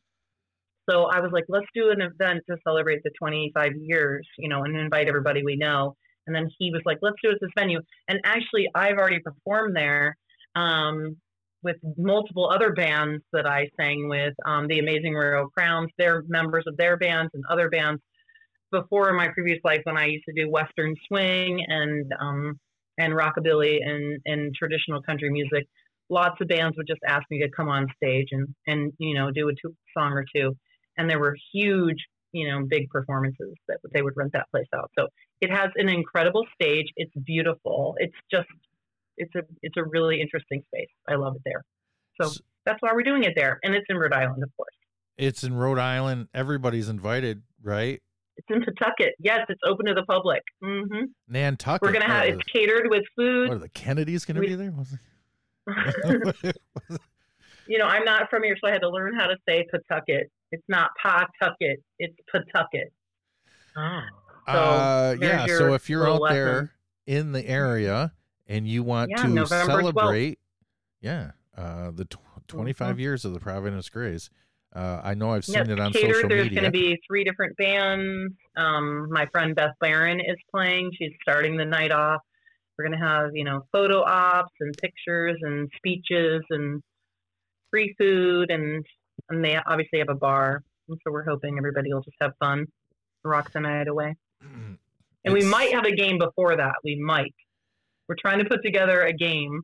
[0.89, 4.63] So I was like, let's do an event to celebrate the 25 years, you know,
[4.63, 5.95] and invite everybody we know.
[6.28, 7.80] And then he was like, let's do it at this venue.
[8.07, 10.17] And actually, I've already performed there
[10.55, 11.17] um,
[11.63, 14.34] with multiple other bands that I sang with.
[14.45, 18.01] Um, the Amazing Royal Crowns, they're members of their bands and other bands.
[18.72, 22.59] Before in my previous life, when I used to do Western swing and um,
[22.97, 25.67] and rockabilly and, and traditional country music,
[26.09, 29.32] lots of bands would just ask me to come on stage and, and you know
[29.32, 30.55] do a two, song or two,
[30.97, 31.97] and there were huge
[32.32, 34.91] you know big performances that they would rent that place out.
[34.97, 35.07] So
[35.41, 36.88] it has an incredible stage.
[36.95, 37.95] It's beautiful.
[37.97, 38.47] It's just
[39.17, 40.89] it's a it's a really interesting space.
[41.07, 41.63] I love it there.
[42.22, 42.30] So
[42.65, 44.76] that's why we're doing it there, and it's in Rhode Island, of course.
[45.17, 46.28] It's in Rhode Island.
[46.34, 48.01] Everybody's invited, right?
[48.49, 49.13] It's in Pawtucket.
[49.19, 50.41] Yes, it's open to the public.
[50.61, 51.81] hmm Nantucket.
[51.81, 53.51] We're gonna have it's catered with the- what food.
[53.51, 54.73] are the Kennedys to We- be there?
[57.67, 60.29] You know, I'm not from here, so I had to learn how to say Pawtucket.
[60.51, 61.81] It's not Pawtucket.
[61.99, 62.91] It's Pawtucket.
[63.77, 64.01] Oh.
[64.47, 65.45] So, uh, yeah.
[65.45, 66.71] So if you're out there
[67.05, 68.11] in the area
[68.47, 69.93] and you want Yeah, to November 12th.
[69.93, 70.39] celebrate,
[70.99, 72.17] yeah, uh, the tw-
[72.47, 72.99] 25 Mhm.
[72.99, 74.29] years of the Providence Grays.
[74.74, 76.15] Uh, I know I've seen Yep, it on catered.
[76.15, 76.61] social There's media.
[76.61, 78.34] going to be three different bands.
[78.55, 80.91] Um, my friend Beth Barron is playing.
[80.97, 82.22] She's starting the night off.
[82.78, 86.82] We're going to have, you know, photo ops and pictures and speeches and
[87.69, 88.86] free food and
[89.30, 90.63] and they obviously have a bar.
[90.89, 92.65] And so we're hoping everybody will just have fun,
[93.24, 94.15] rock the night away.
[95.24, 96.74] And we might have a game before that.
[96.84, 97.36] We might.
[98.09, 99.61] We're trying to put together a game.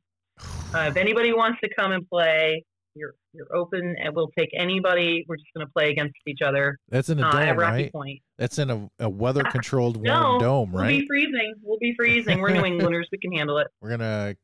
[0.71, 2.63] Uh, if anybody wants to come and play,
[2.97, 5.25] you're you're open, and we'll take anybody.
[5.27, 7.91] We're just going to play against each other That's in a uh, dome, right?
[7.91, 8.21] Point.
[8.37, 10.99] That's in a, a weather controlled warm No, dome, We'll right?
[10.99, 11.53] be freezing.
[11.61, 12.39] We'll be freezing.
[12.39, 13.07] We're New Englanders.
[13.11, 13.67] We can handle it.
[13.81, 14.35] We're gonna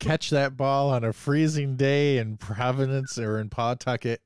[0.00, 4.20] catch that ball on a freezing day in Providence or in Pawtucket.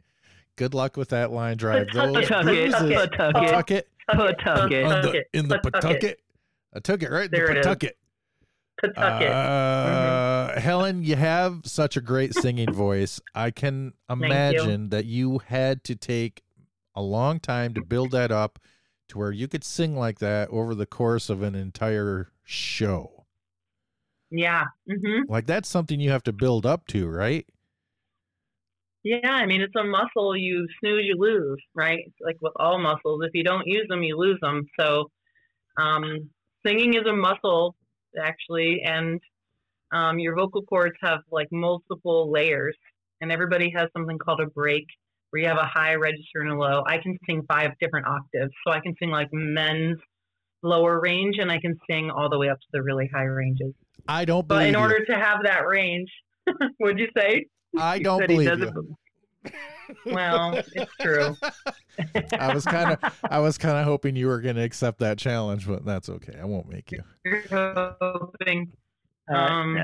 [0.56, 1.88] Good luck with that line drive.
[1.92, 3.12] Those Pawtucket, Pawtucket.
[3.12, 4.70] Pawtucket, Pawtucket.
[4.70, 5.82] the, Pawtucket, in the Pawtucket.
[5.82, 6.18] Pawtucket.
[6.74, 7.30] I took it right.
[7.30, 7.54] There the.
[7.54, 7.96] Pawtucket.
[8.80, 9.28] Pawtucket.
[9.28, 13.20] Uh, Helen, you have such a great singing voice.
[13.34, 14.24] I can you.
[14.24, 16.42] imagine that you had to take
[16.94, 18.58] a long time to build that up
[19.08, 23.26] to where you could sing like that over the course of an entire show.
[24.30, 24.64] Yeah.
[24.88, 27.46] hmm Like that's something you have to build up to, right?
[29.04, 30.36] Yeah, I mean, it's a muscle.
[30.36, 32.00] You snooze, you lose, right?
[32.06, 34.66] It's like with all muscles, if you don't use them, you lose them.
[34.80, 35.10] So,
[35.76, 36.28] um,
[36.66, 37.75] singing is a muscle,
[38.20, 39.20] actually, and
[39.92, 42.76] um, your vocal cords have like multiple layers,
[43.20, 44.86] and everybody has something called a break,
[45.30, 46.82] where you have a high register and a low.
[46.86, 49.98] I can sing five different octaves, so I can sing like men's
[50.62, 53.74] lower range, and I can sing all the way up to the really high ranges.
[54.08, 54.80] I don't But in you.
[54.80, 56.10] order to have that range,
[56.80, 57.46] would you say?
[57.78, 58.96] I don't believe it you.
[60.04, 61.36] Well, it's true.
[62.38, 65.18] I was kind of I was kind of hoping you were going to accept that
[65.18, 66.36] challenge, but that's okay.
[66.40, 67.02] I won't make you.
[67.50, 68.72] hoping.
[69.32, 69.78] Um,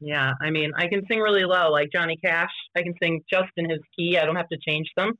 [0.00, 2.50] yeah, I mean, I can sing really low, like Johnny Cash.
[2.76, 4.18] I can sing just in his key.
[4.18, 5.12] I don't have to change them.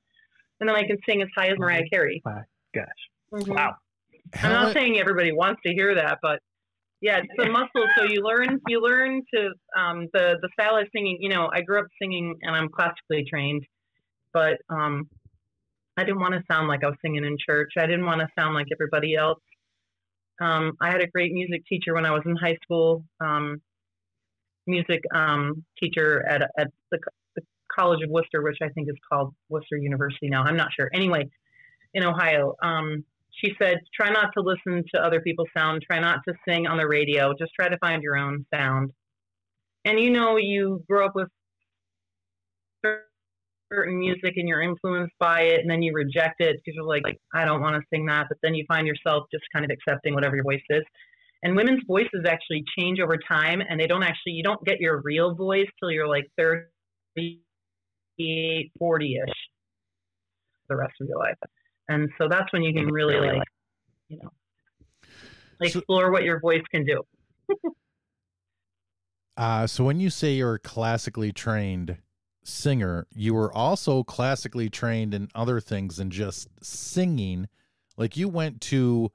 [0.61, 2.23] And then I can sing as high as Mariah Carey.
[2.25, 2.43] My
[2.75, 2.87] gosh.
[3.33, 3.55] Mhm.
[3.55, 3.75] Wow.
[4.35, 6.41] I'm Helen- not saying everybody wants to hear that, but
[7.05, 7.85] yeah, it's a muscle.
[7.99, 11.19] So you learn, you learn to um, the the style of singing.
[11.21, 13.63] You know, I grew up singing, and I'm classically trained,
[14.33, 15.07] but um,
[15.99, 17.73] I didn't want to sound like I was singing in church.
[17.79, 19.41] I didn't want to sound like everybody else.
[20.41, 23.05] Um, I had a great music teacher when I was in high school.
[23.21, 23.61] Um,
[24.67, 26.99] music um, teacher at at the,
[27.37, 30.43] the College of Wooster, which I think is called Wooster University now.
[30.43, 30.89] I'm not sure.
[30.95, 31.29] Anyway,
[31.93, 32.55] in Ohio.
[32.63, 33.05] Um,
[33.37, 35.83] she said, try not to listen to other people's sound.
[35.89, 37.33] Try not to sing on the radio.
[37.39, 38.93] Just try to find your own sound.
[39.85, 41.29] And you know, you grow up with
[43.73, 47.03] certain music and you're influenced by it, and then you reject it because you're like,
[47.35, 48.27] I don't want to sing that.
[48.29, 50.85] But then you find yourself just kind of accepting whatever your voice is.
[51.43, 55.03] And women's voices actually change over time, and they don't actually, you don't get your
[55.03, 59.35] real voice till you're like 38, 40 ish
[60.71, 61.37] the rest of your life.
[61.89, 63.49] And so that's when you can really like,
[64.09, 64.31] you know,
[65.63, 67.03] So- explore what your voice can do.
[69.37, 71.97] Uh, so when you say you're a classically trained
[72.45, 77.49] singer, you were also classically trained in other things than just singing.
[77.97, 79.11] Like you went to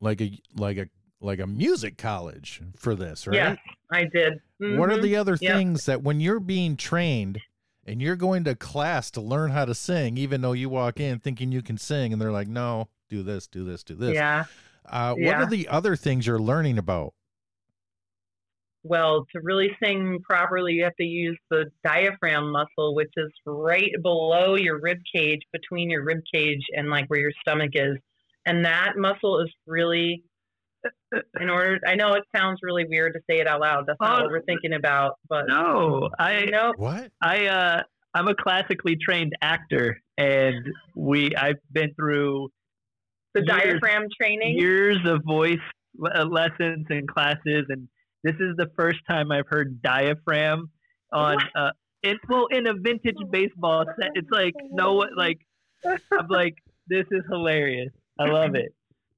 [0.00, 0.86] like a like a
[1.20, 3.36] like a music college for this, right?
[3.36, 3.58] Yes,
[3.92, 4.40] I did.
[4.58, 5.02] What are Mhm.
[5.02, 5.54] the other Yep.
[5.56, 7.40] things that when you're being trained
[7.90, 11.18] and you're going to class to learn how to sing, even though you walk in
[11.18, 14.14] thinking you can sing and they're like, no, do this, do this, do this.
[14.14, 14.44] Yeah.
[14.86, 15.42] Uh, What Yeah.
[15.42, 17.14] are the other things you're learning about?
[18.82, 23.90] Well, to really sing properly, you have to use the diaphragm muscle, which is right
[24.02, 27.98] below your rib cage, between your rib cage and like where your stomach is.
[28.46, 30.24] And that muscle is really,
[31.40, 33.84] in order, I know it sounds really weird to say it out loud.
[33.86, 34.22] That's not Oh.
[34.24, 37.10] what we're thinking about, but No, I know What?
[37.22, 37.82] I uh
[38.14, 42.48] I'm a classically trained actor and we I've been through
[43.34, 43.48] the years-
[43.80, 44.58] diaphragm training.
[44.58, 45.58] years of voice
[45.98, 47.88] lessons and classes and
[48.22, 50.70] this is the first time I've heard diaphragm
[51.12, 51.70] on uh
[52.02, 54.10] in well in a vintage baseball set.
[54.14, 55.38] It's like no what like
[55.84, 56.54] I'm like
[56.86, 57.92] this is hilarious.
[58.18, 58.72] I love it.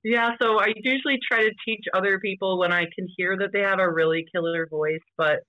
[0.05, 3.61] Yeah, so I usually try to teach other people when I can hear that they
[3.61, 5.41] have a really killer voice, but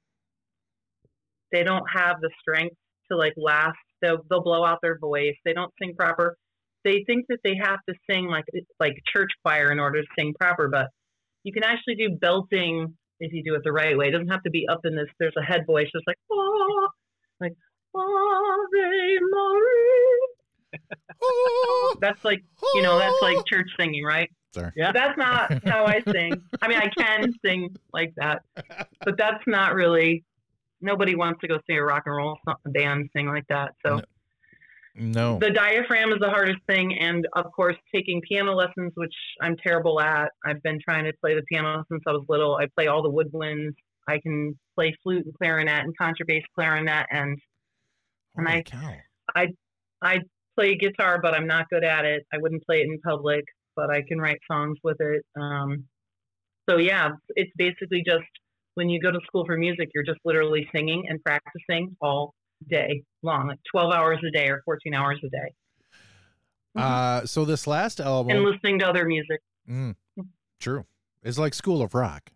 [1.51, 2.75] they don't have the strength
[3.11, 3.77] to like last.
[4.01, 5.35] They'll they'll blow out their voice.
[5.43, 6.35] They don't sing proper.
[6.83, 8.45] They think that they have to sing like
[8.79, 10.87] like church choir in order to sing proper, but
[11.43, 14.07] you can actually do belting if you do it the right way.
[14.07, 15.07] It doesn't have to be up in this.
[15.19, 16.89] There's a head voice, just like oh,
[17.39, 17.53] like
[17.95, 20.19] Ave Maria.
[22.01, 22.43] That's like
[22.73, 24.29] you know that's like church singing, right?
[24.53, 24.71] Sorry.
[24.75, 24.91] Yeah.
[24.91, 26.33] That's not how I sing.
[26.61, 28.43] I mean, I can sing like that,
[29.03, 30.23] but that's not really.
[30.81, 33.73] Nobody wants to go see a rock and roll band sing like that.
[33.85, 34.01] So
[34.95, 35.39] No.
[35.39, 39.99] the diaphragm is the hardest thing, and of course, taking piano lessons, which I'm terrible
[40.01, 40.31] at.
[40.45, 42.57] I've been trying to play the piano since I was little.
[42.57, 43.73] I play all the woodwinds.
[44.07, 47.39] I can play flute and clarinet and contrabass clarinet, and
[48.35, 48.95] and Holy I- cow.
[50.01, 50.19] I
[50.55, 52.27] play guitar, but I'm not good at it.
[52.33, 53.45] I wouldn't play it in public,
[53.75, 55.23] but I can write songs with it.
[55.39, 55.85] Um,
[56.69, 58.23] so yeah, it's basically just
[58.75, 62.33] when you go to school for music, you're just literally singing and practicing all
[62.69, 65.53] day long, like 12 hours a day or 14 hours a day,
[66.75, 69.39] Uh, so this last album and listening to other music.
[69.69, 69.95] mm,
[70.59, 70.85] true,
[71.21, 72.31] It's like School of Rock.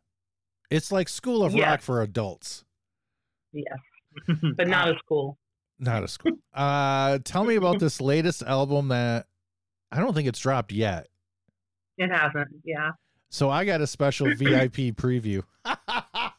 [0.70, 1.66] It's like School of Yes.
[1.66, 2.66] Rock for adults,
[3.54, 3.78] Yes,
[4.58, 5.38] but not as cool.
[5.80, 6.38] not a school.
[6.54, 9.28] uh, tell me about this latest album that
[9.92, 11.08] I don't think it's dropped yet.
[11.98, 12.48] It hasn't.
[12.64, 12.91] Yeah,
[13.30, 15.43] So I got a special VIP preview.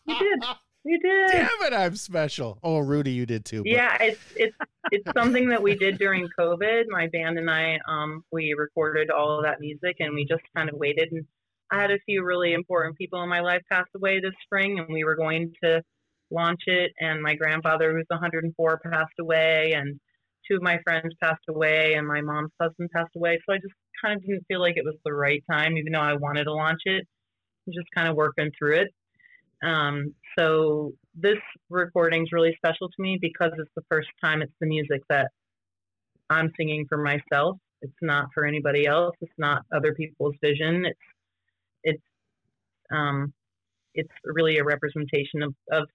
[0.06, 0.42] You did.
[0.84, 1.30] You did.
[1.32, 2.58] Damn it, I'm special.
[2.62, 3.62] Oh, Rudy, you did too.
[3.62, 4.56] but- Yeah, it's it's
[4.90, 6.84] it's something that we did during COVID.
[6.88, 10.70] My band and I, um, we recorded all of that music, and we just kind
[10.70, 11.12] of waited.
[11.12, 11.26] And
[11.70, 14.88] I had a few really important people in my life pass away this spring, and
[14.90, 15.82] we were going to
[16.30, 16.92] launch it.
[17.00, 20.00] And my grandfather, who's 104, passed away, and
[20.48, 23.38] two of my friends passed away, and my mom's husband passed away.
[23.46, 26.00] So I just kind of didn't feel like it was the right time, even though
[26.00, 27.06] I wanted to launch it.
[27.66, 28.88] I'm just kind of working through it.
[29.62, 31.38] Um, so this
[31.68, 35.30] recording is really special to me because it's the first time it's the music that
[36.30, 37.58] I'm singing for myself.
[37.82, 39.14] It's not for anybody else.
[39.20, 40.84] It's not other people's vision.
[40.86, 40.98] It's
[41.84, 42.02] it's
[42.90, 43.32] um,
[43.94, 45.88] it's really a representation of, of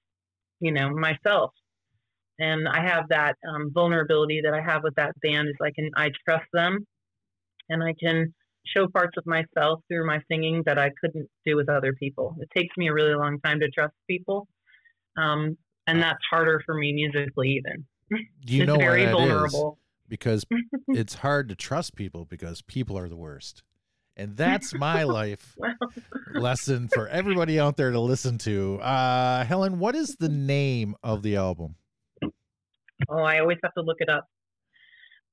[0.60, 1.52] you know myself.
[2.40, 5.92] And I have that um, vulnerability that I have with that band is I can
[5.96, 6.86] I trust them,
[7.70, 8.34] and I can
[8.66, 12.36] show parts of myself through my singing that I couldn't do with other people.
[12.40, 14.48] It takes me a really long time to trust people,
[15.18, 15.58] um,
[15.88, 17.86] and that's harder for me musically even.
[18.46, 19.78] you it's know why very vulnerable.
[20.08, 20.46] because
[20.90, 23.64] it's hard to trust people because people are the worst.
[24.16, 25.74] And that's my life Well,
[26.34, 28.80] lesson for everybody out there to listen to.
[28.80, 31.76] Uh, Helen, what is the name of the album?
[33.10, 34.26] Oh, I always have to look it up.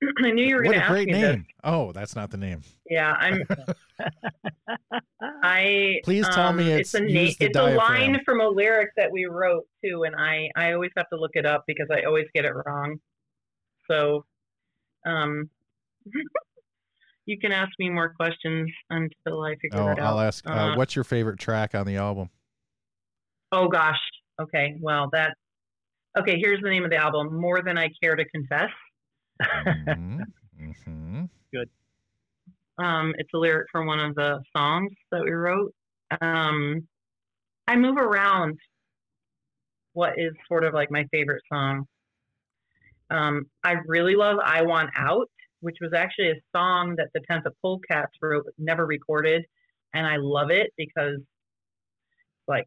[0.25, 1.23] I knew you were going to a ask great me name.
[1.23, 1.47] this.
[1.65, 2.63] Oh, that's not the name.
[2.89, 3.43] Yeah, I'm.
[5.43, 9.13] I Please tell me um, it's a na- it's a line from a lyric that
[9.13, 12.27] we wrote too, and I I always have to look it up because I always
[12.35, 12.97] get it wrong.
[13.91, 14.25] So,
[15.07, 15.51] um,
[17.27, 20.07] you can ask me more questions until I figure Oh, that out.
[20.07, 20.49] I'll ask.
[20.49, 22.31] Uh, Uh, what's your favorite track on the album?
[23.53, 24.01] Oh gosh.
[24.41, 24.77] Okay.
[24.81, 25.37] Well, that.
[26.19, 26.39] Okay.
[26.39, 28.71] Here's the name of the album: "More Than I Care to Confess."
[29.65, 31.31] Mhm, mhm.
[32.79, 35.75] Um, it's a lyric from one of the songs that we wrote.
[36.21, 36.89] Um,
[37.69, 38.59] I move around
[39.93, 41.87] what is sort of like my favorite song.
[43.11, 45.29] Um, I really love I Want Out,
[45.61, 49.45] which was actually a song that the Ten Foot Polecats wrote but never recorded.
[49.93, 51.19] And I love it because,
[52.47, 52.67] like,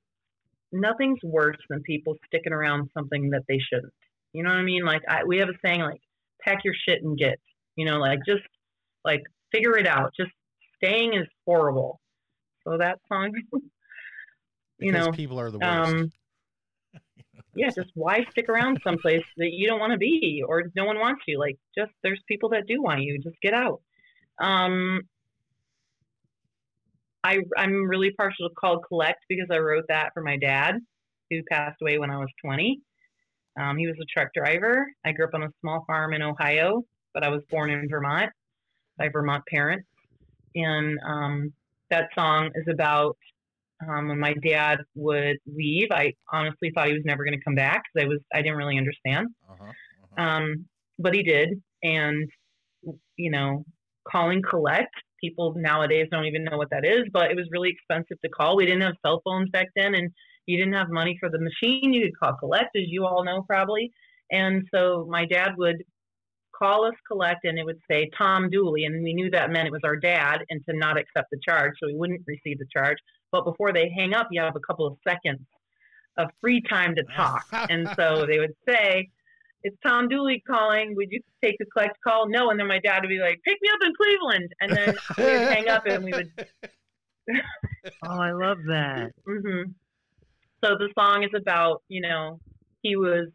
[0.74, 3.94] nothing's worse than people sticking around something that they shouldn't.
[4.34, 4.84] You know what I mean?
[4.84, 6.02] Like, I, we have a saying, like,
[6.42, 7.40] pack your shit and get,
[7.76, 8.44] you know, like, just,
[9.06, 9.22] like,
[9.52, 10.12] figure it out.
[10.18, 10.32] Just
[10.78, 12.00] staying is horrible.
[12.64, 13.32] So that song,
[14.80, 15.96] you Because know, people are the worst.
[15.96, 16.12] um,
[17.56, 21.00] yeah, just why stick around someplace that you don't want to be or no one
[21.00, 21.40] wants you?
[21.40, 23.20] Like, just there's people that do want you.
[23.20, 23.82] Just get out.
[24.42, 25.02] Um,
[27.24, 30.76] I I'm really partial to called Collect because I wrote that for my dad,
[31.30, 32.80] who passed away when I was 20.
[33.60, 34.86] Um, he was a truck driver.
[35.06, 38.32] I grew up on a small farm in Ohio, but I was born in Vermont
[38.98, 39.88] by Vermont parents.
[40.56, 41.54] And um,
[41.90, 43.18] that song is about
[43.88, 45.90] um, when my dad would leave.
[45.92, 48.58] I honestly thought he was never going to come back because I was I didn't
[48.58, 49.28] really understand.
[49.50, 50.24] Uh-huh, uh-huh.
[50.24, 50.66] Um,
[51.00, 52.30] but he did, and
[53.18, 53.66] you know,
[54.10, 54.94] calling collect.
[55.24, 58.58] People nowadays don't even know what that is, but it was really expensive to call.
[58.58, 60.12] We didn't have cell phones back then, and
[60.48, 61.94] you didn't have money for the machine.
[61.94, 63.92] You could call collect, as you all know probably.
[64.32, 65.78] And so my dad would
[66.58, 69.72] call us collect, and it would say Tom Dooley, and we knew that meant it
[69.72, 72.98] was our dad, and to not accept the charge, so we wouldn't receive the charge.
[73.32, 75.46] But before they hang up, you have a couple of seconds
[76.18, 79.10] of free time to talk, and so they would say
[79.64, 80.96] it's Tom Dooley calling.
[80.96, 82.28] Would you take the collect call?
[82.30, 82.50] No.
[82.50, 84.54] And then my dad would be like, pick me up in Cleveland.
[84.62, 86.32] And then we would hang up and we would.
[88.06, 89.12] Oh, I love that.
[89.26, 89.72] hmm
[90.64, 92.40] So the song is about, you know,
[92.82, 93.30] he was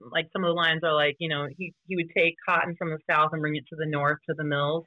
[0.00, 2.88] like some of the lines are like, you know, he, he would take cotton from
[2.90, 4.84] the south and bring it to the north to the mills.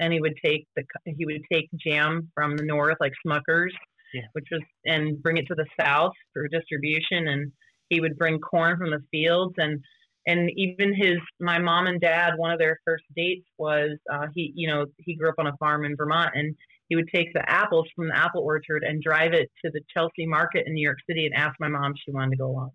[0.00, 3.70] And he would take the he would take jam from the north, like Smuckers,
[4.12, 4.22] Yeah.
[4.32, 7.28] which was and bring it to the south for distribution.
[7.28, 7.52] And
[7.88, 9.80] he would bring corn from the fields and
[10.26, 14.52] and even his my mom and dad one of their first dates was uh, he
[14.54, 16.54] you know he grew up on a farm in Vermont and
[16.88, 20.26] he would take the apples from the apple orchard and drive it to the Chelsea
[20.26, 22.70] market in New York City and ask my mom if she wanted to go along.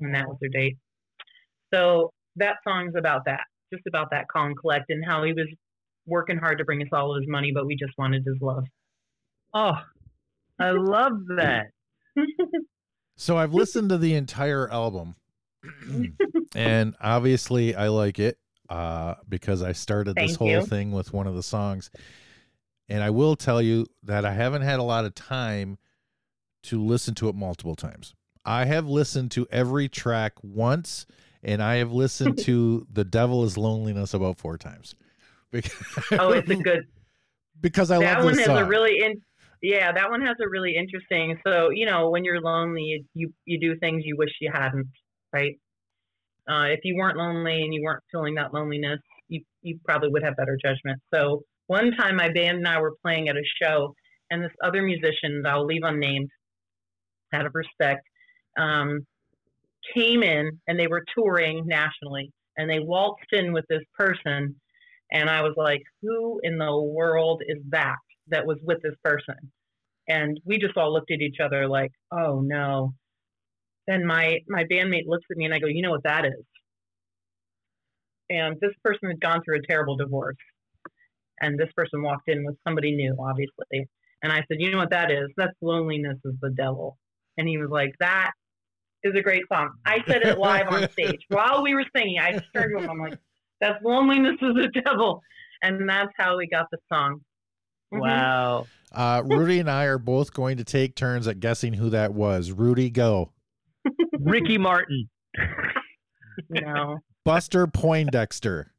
[0.00, 0.76] And that was their date.
[1.72, 5.48] So that song's about that just about that call and collect and how he was
[6.06, 8.64] working hard to bring us all his money but we just wanted his love.
[9.54, 9.76] Oh,
[10.58, 11.66] I love that.
[13.16, 15.14] So I've listened to the entire album,
[16.54, 18.38] and obviously I like it
[18.68, 20.62] uh, because I started this whole you.
[20.62, 21.90] thing with one of the songs.
[22.88, 25.78] And I will tell you that I haven't had a lot of time
[26.64, 28.14] to listen to it multiple times.
[28.44, 31.06] I have listened to every track once,
[31.42, 34.94] and I have listened to "The Devil Is Loneliness" about four times.
[35.50, 35.72] Because,
[36.18, 36.86] oh it's a good
[37.60, 38.58] because I that love one has song.
[38.58, 39.20] a really in
[39.60, 41.38] Yeah, that one has a really interesting.
[41.46, 44.88] So you know, when you're lonely, you you do things you wish you hadn't,
[45.32, 45.58] right?
[46.48, 50.22] Uh, if you weren't lonely and you weren't feeling that loneliness, you you probably would
[50.22, 51.00] have better judgment.
[51.12, 53.94] So one time, my band and I were playing at a show,
[54.30, 56.28] and this other musician, that I'll leave unnamed,
[57.32, 58.02] out of respect,
[58.58, 59.06] um,
[59.94, 64.56] came in and they were touring nationally, and they waltzed in with this person,
[65.12, 67.96] and I was like, "Who in the world is that?"
[68.28, 69.34] that was with this person.
[70.08, 72.94] And we just all looked at each other like, oh no.
[73.86, 76.44] Then my, my bandmate looks at me and I go, you know what that is?
[78.30, 80.36] And this person had gone through a terrible divorce.
[81.40, 83.88] And this person walked in with somebody new, obviously.
[84.22, 85.28] And I said, you know what that is?
[85.36, 86.96] That's loneliness is the devil.
[87.36, 88.30] And he was like, that
[89.02, 89.70] is a great song.
[89.84, 92.18] I said it live on stage while we were singing.
[92.20, 92.90] I just turned to him.
[92.90, 93.18] I'm like,
[93.60, 95.20] that's loneliness is the devil.
[95.62, 97.20] And that's how we got the song.
[97.92, 98.00] Mhm.
[98.00, 98.66] Wow.
[98.92, 102.52] Uh, Rudy and I are both going to take turns at guessing who that was.
[102.52, 103.32] Rudy, go.
[104.20, 105.08] Ricky Martin.
[106.48, 106.98] No.
[107.26, 108.72] Buster Poindexter.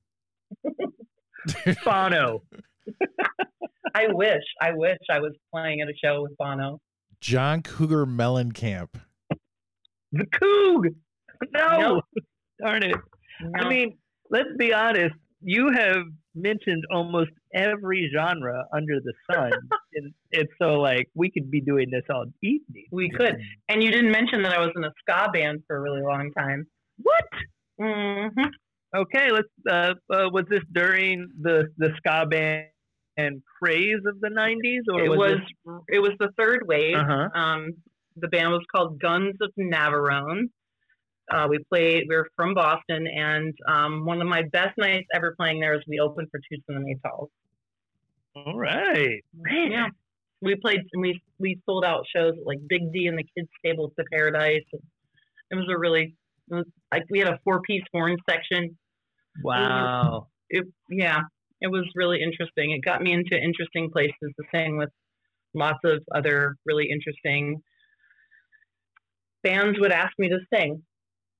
[1.86, 2.42] Bono.
[3.96, 4.44] I wish.
[4.60, 6.80] I wish I was playing at a show with Bono.
[7.22, 8.90] John Cougar Mellencamp.
[10.12, 10.96] The Coog.
[11.54, 11.80] No.
[11.80, 12.04] Nope.
[12.60, 12.96] Darn it.
[13.56, 13.98] I mean,
[14.32, 15.16] let's be honest.
[15.42, 19.52] You have mentioned almost every genre under the sun.
[19.96, 22.86] and it's so like we could be doing this all evening.
[22.92, 23.40] we could.
[23.70, 26.32] And you didn't mention that I was in a ska band for a really long
[26.38, 26.66] time.
[27.02, 27.26] What?
[27.80, 28.28] hmm
[28.96, 29.48] Okay, let's.
[29.68, 32.68] Uh, uh, was this during the the ska band
[33.18, 36.96] and craze of the '90s, or It was, was it was the third wave.
[36.96, 37.30] Uh huh.
[37.34, 37.74] Um,
[38.18, 40.44] the band was called Guns of Navarone.
[41.32, 42.04] Uh, we played.
[42.08, 45.82] We were from Boston, and um, one of my best nights ever playing there was
[45.88, 47.30] we opened for Toots and the Maytals.
[48.36, 49.24] All right.
[49.34, 49.72] Man.
[49.72, 49.88] Yeah,
[50.42, 53.92] we played and we we sold out shows like Big D and the Kids Table
[53.98, 54.64] to Paradise.
[54.74, 56.16] It was a really
[56.52, 58.78] it was, like we had a four piece horn section.
[59.44, 60.28] Wow.
[60.50, 61.22] It yeah,
[61.62, 62.72] it was really interesting.
[62.72, 64.90] It got me into interesting places to sing with
[65.54, 67.62] lots of other really interesting
[69.44, 70.82] bands would ask me to sing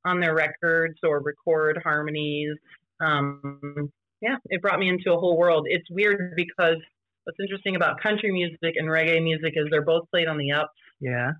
[0.06, 2.56] on their records or record harmonies.
[3.00, 3.90] Um,
[4.24, 5.66] yeah, it brought me into a whole world.
[5.70, 6.78] It's weird because
[7.26, 10.72] what's interesting about country music and reggae music is they're both played on the ups,
[11.02, 11.32] Yeah.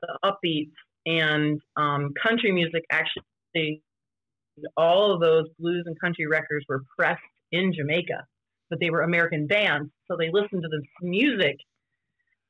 [0.00, 0.72] the upbeats,
[1.04, 3.82] and um, country music actually,
[4.76, 7.20] all of those blues and country records were pressed
[7.50, 8.24] in Jamaica,
[8.70, 11.56] but they were American bands, so they listened to this music,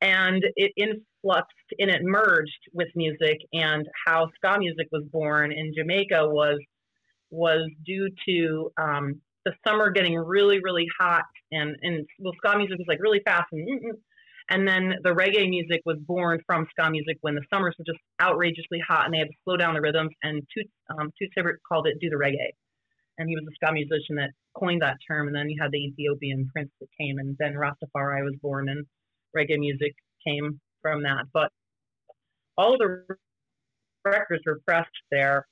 [0.00, 5.74] and it influxed and it merged with music, and how ska music was born in
[5.76, 6.60] Jamaica was
[7.30, 12.78] was due to um, the summer getting really, really hot, and and well, ska music
[12.78, 13.68] was like really fast and.
[13.68, 13.98] mm, mm,
[14.50, 18.00] and then the reggae music was born from ska music when the summers were just
[18.20, 20.10] outrageously hot and they had to slow down the rhythms.
[20.22, 22.50] And Toots, um, Hibbert called it do the reggae.
[23.18, 25.28] And he was a ska musician that coined that term.
[25.28, 28.84] And then you had the Ethiopian prince that came, and then Rastafari was born, and
[29.36, 29.94] reggae music
[30.26, 31.26] came from that.
[31.32, 31.50] But
[32.58, 33.04] all the
[34.04, 35.46] records were pressed there,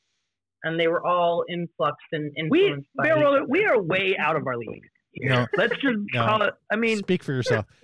[0.64, 4.46] and they were all influxed and We influenced by Roller, we are way out of
[4.46, 4.82] our league.
[5.12, 5.30] here.
[5.30, 5.46] No.
[5.56, 6.24] Let's just No.
[6.26, 6.54] call it.
[6.70, 7.66] I mean, Speak for yourself.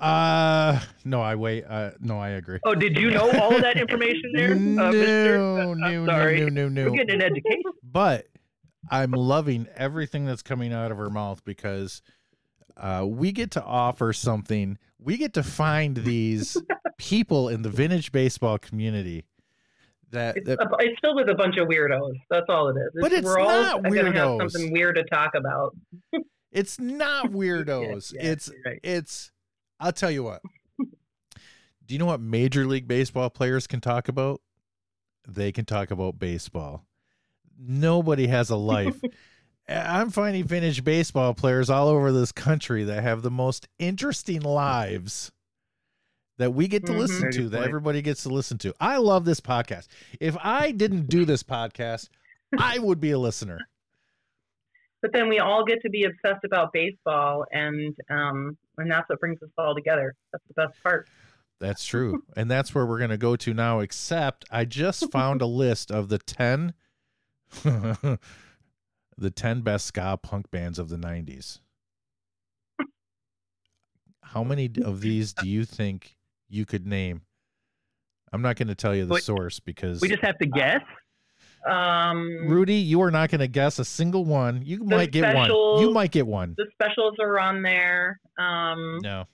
[0.00, 1.62] Uh, no, I wait.
[1.64, 2.58] Uh, no, I agree.
[2.66, 5.38] oh, did you know all of that information there, uh, no, Mister?
[5.38, 6.84] no, I'm no, no, no, no.
[6.90, 7.62] We're getting an education.
[7.84, 8.26] But
[8.90, 12.02] I'm loving everything that's coming out of her mouth because
[12.76, 14.76] uh, we get to offer something.
[14.98, 16.56] We get to find these
[16.98, 19.24] people in the vintage baseball community
[20.12, 22.14] that, It's, that a, it's filled with a bunch of weirdos.
[22.30, 22.90] That's all it is.
[23.00, 25.76] But it's we're all not gonna have something weird to talk about.
[26.52, 28.14] it's not weirdos.
[28.14, 28.80] Yeah, it's right.
[28.82, 29.30] it's.
[29.80, 30.42] I'll tell you what.
[30.78, 34.40] Do you know what Major League Baseball players can talk about?
[35.26, 36.86] They can talk about baseball.
[37.58, 39.00] Nobody has a life.
[39.68, 45.32] I'm finding vintage baseball players all over this country that have the most interesting lives
[46.42, 48.74] that we get to listen Very to, that everybody gets to listen to.
[48.80, 49.86] I love this podcast.
[50.20, 52.08] If I didn't do this podcast,
[52.58, 53.58] I would be a listener.
[55.00, 59.18] But then we all get to be obsessed about baseball, and um, and that's what
[59.20, 60.14] brings us all together.
[60.32, 61.08] That's the best part.
[61.60, 62.24] That's true.
[62.36, 65.92] and that's where we're going to go to now, except I just found a list
[65.92, 66.74] of the 10
[67.62, 68.18] the
[69.34, 71.60] 10 best ska punk bands of the 90s.
[74.22, 76.16] How many of these do you think
[76.52, 77.22] you could name?
[78.32, 80.80] I'm not going to tell you the Wait, source because We just have to guess.
[81.68, 84.62] Um, Rudy, you are not going to guess a single one.
[84.64, 85.48] You The might get one.
[85.80, 86.54] You might get one.
[86.56, 88.20] the specials are on there.
[88.38, 89.24] Um, No.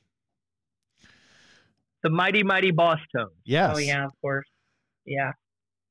[2.03, 3.31] the mighty mighty boss tones.
[3.45, 3.75] Yes.
[3.77, 4.47] Oh yeah, of course.
[5.05, 5.33] Yeah.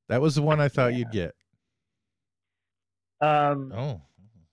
[0.10, 1.00] That was the one I thought Yeah.
[1.00, 1.36] you'd get.
[3.20, 4.02] Um, Oh.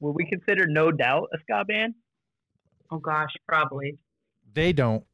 [0.00, 1.94] would we consider No Doubt a ska band?
[2.90, 3.98] Oh gosh, probably.
[4.52, 5.04] They don't.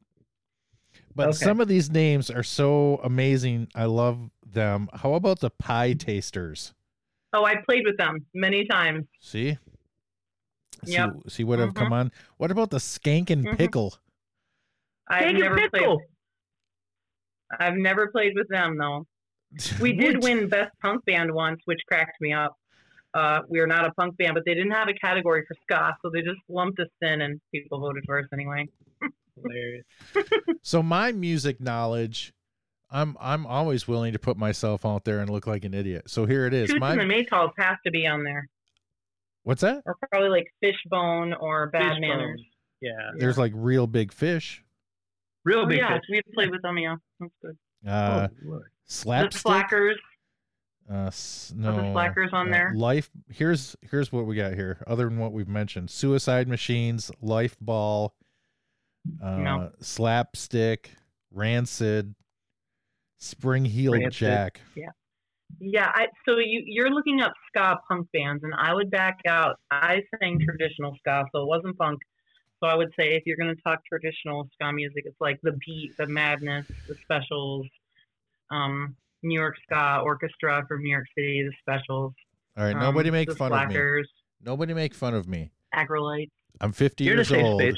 [1.15, 1.37] But Okay.
[1.37, 3.67] some of these names are so amazing.
[3.75, 4.89] I love them.
[4.93, 6.73] How about the Pietasters?
[7.33, 9.05] Oh, I played with them many times.
[9.19, 9.57] See?
[10.85, 11.09] Yep.
[11.25, 12.11] See, see what have come on?
[12.37, 13.57] What about the Skankin' Mhm.
[13.57, 13.95] Pickle?
[15.07, 15.97] I've Take a never played.
[17.59, 19.05] I've never played with them though.
[19.81, 22.55] We did win best punk band once, which cracked me up.
[23.13, 25.95] Uh, we are not a punk band, but they didn't have a category for ska,
[26.01, 28.65] so they just lumped us in, and people voted for us anyway.
[29.35, 29.85] Hilarious.
[30.63, 32.33] So my music knowledge,
[32.91, 36.03] I'm I'm always willing to put myself out there and look like an idiot.
[36.09, 36.69] So here it is.
[36.69, 38.47] Toots My and the Maytals has to be on there,
[39.43, 39.81] what's that?
[39.85, 42.01] or probably like Fishbone or Bad Fishbone.
[42.01, 42.41] Manners.
[42.81, 43.11] Yeah.
[43.17, 44.63] There's like Reel Big Fish.
[45.45, 46.01] Real Oh, big yeah, fish.
[46.09, 46.77] we played with them.
[46.77, 47.57] Yeah, that's good.
[47.87, 48.63] Uh, oh, Lord.
[48.87, 49.41] The slapstick.
[49.41, 49.97] Slackers.
[50.91, 51.93] Uh, s- Are the no.
[51.93, 52.73] Slackers on uh, there?
[52.75, 53.09] Life.
[53.29, 54.83] Here's here's what we got here.
[54.85, 58.13] Other than what we've mentioned, Suicide Machines, Life Ball,
[59.21, 59.71] uh, No.
[59.79, 60.91] Slapstick,
[61.31, 62.15] Rancid,
[63.17, 64.13] Spring Heeled Rancid.
[64.13, 64.61] Jack.
[65.59, 69.57] Yeah, I, so you you're looking up ska punk bands, and I would back out.
[69.69, 71.99] I sang traditional ska, so it wasn't punk.
[72.63, 75.57] So I would say if you're going to talk traditional ska music, it's like the
[75.65, 77.65] Beat, the Madness, the Specials,
[78.51, 82.13] um, New York Ska Orchestra from New York City, the Specials.
[82.57, 84.03] All right, um, nobody make the fun of me.
[84.43, 85.51] Nobody make fun of me.
[85.73, 86.29] Aggrolites.
[86.59, 87.75] I'm 50 You're in a years safe old, space.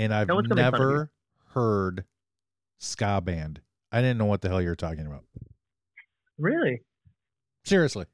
[0.00, 0.94] And I've No one's gonna make fun of you.
[0.96, 1.10] never
[1.48, 2.04] heard
[2.78, 3.60] ska band.
[3.92, 5.24] I didn't know what the hell you're talking about.
[6.38, 6.80] Really
[7.64, 8.06] Seriously,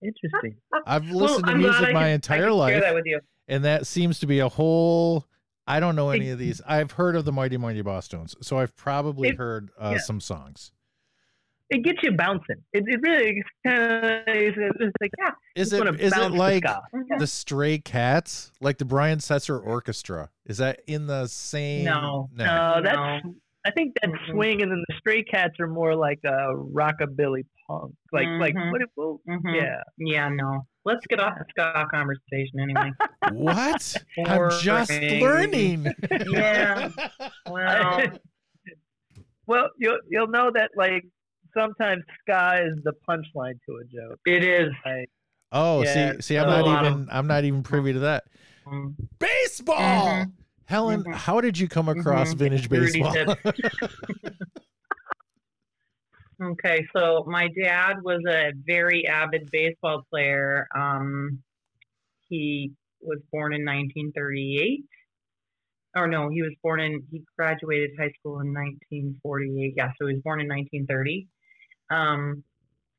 [0.00, 0.56] interesting.
[0.86, 3.20] I've listened I'm to music my I entire life, that you.
[3.48, 5.26] and that seems to be a whole.
[5.66, 6.60] I don't know any of these.
[6.66, 9.98] I've heard of the Mighty Mighty Bosstones, so I've probably It- heard uh, yeah.
[9.98, 10.70] some songs.
[11.74, 12.56] It gets you bouncing.
[12.74, 15.30] It, it really kind of it's, it's like yeah.
[15.56, 16.82] Is just it wanna is it bounce to like ska.
[16.94, 17.18] Okay.
[17.18, 20.28] the Stray Cats, like the Brian Setzer Orchestra?
[20.44, 21.84] Is that in the same?
[21.84, 22.28] No.
[22.34, 22.44] no.
[22.44, 22.82] No, No.
[22.82, 23.26] that's.
[23.64, 24.30] I think that's Mm-mm.
[24.32, 27.94] swing, and then the Stray Cats are more like a rockabilly punk.
[28.12, 28.70] Like like Mhm.
[28.72, 28.82] what?
[28.82, 29.54] If, well, Mhm.
[29.54, 29.82] Yeah.
[29.98, 30.66] Yeah, no.
[30.84, 32.90] Let's get off the ska conversation anyway.
[33.32, 33.96] What?
[34.26, 35.86] I'm just learning.
[36.28, 36.90] Yeah.
[37.48, 38.02] Well,
[39.46, 41.04] Well, you'll you'll know that like
[41.56, 44.18] sometimes "sky" is the punchline to a joke.
[44.26, 44.70] it is.
[44.84, 45.08] Like,
[45.54, 47.98] Oh, Yeah, see, see, I'm so- not A lot even, I'm not even privy to
[48.00, 48.24] that.
[48.64, 48.94] Mm.
[49.18, 49.76] Baseball,
[50.24, 50.32] Mhm.
[50.64, 51.04] Helen.
[51.04, 51.14] Mhm.
[51.14, 52.38] How did you come across Mhm.
[52.38, 53.12] vintage baseball?
[56.42, 60.66] Okay, so my dad was a very avid baseball player.
[60.74, 61.40] Um,
[62.28, 64.84] he was born in 1938.
[65.94, 69.74] Or no, he was born in, he graduated high school in 1948.
[69.76, 71.28] Yeah, so he was born in 1930.
[71.92, 72.42] Um,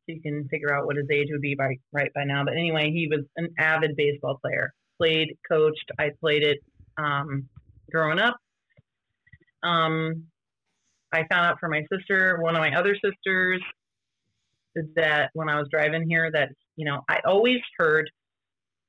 [0.06, 2.44] so you can figure out what his age would be by right by now.
[2.44, 4.74] But anyway, he was an avid baseball player.
[4.98, 5.92] Played, coached.
[5.98, 6.60] I played it
[6.98, 7.48] um,
[7.90, 8.36] growing up.
[9.64, 10.26] Um,
[11.14, 13.62] I found out from my sister, one of my other sisters,
[14.96, 18.10] that when I was driving here, that you know, I always heard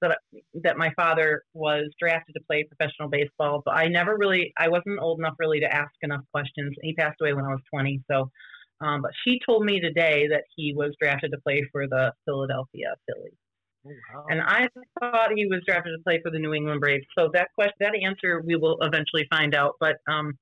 [0.01, 0.19] that
[0.63, 4.99] that my father was drafted to play professional baseball, but I never really, I wasn't
[5.01, 6.75] old enough really to ask enough questions.
[6.83, 8.31] He passed away when I was 20, so.
[8.81, 12.95] Um, but she told me today that he was drafted to play for the Philadelphia
[13.07, 13.95] Phillies,
[14.29, 14.69] and I
[15.01, 17.05] thought he was drafted to play for the New England Braves.
[17.17, 19.77] So that question, that answer, we will eventually find out.
[19.81, 20.33] But um,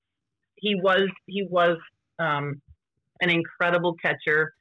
[0.56, 1.76] he was he was
[2.18, 2.60] um,
[3.20, 4.54] an incredible catcher,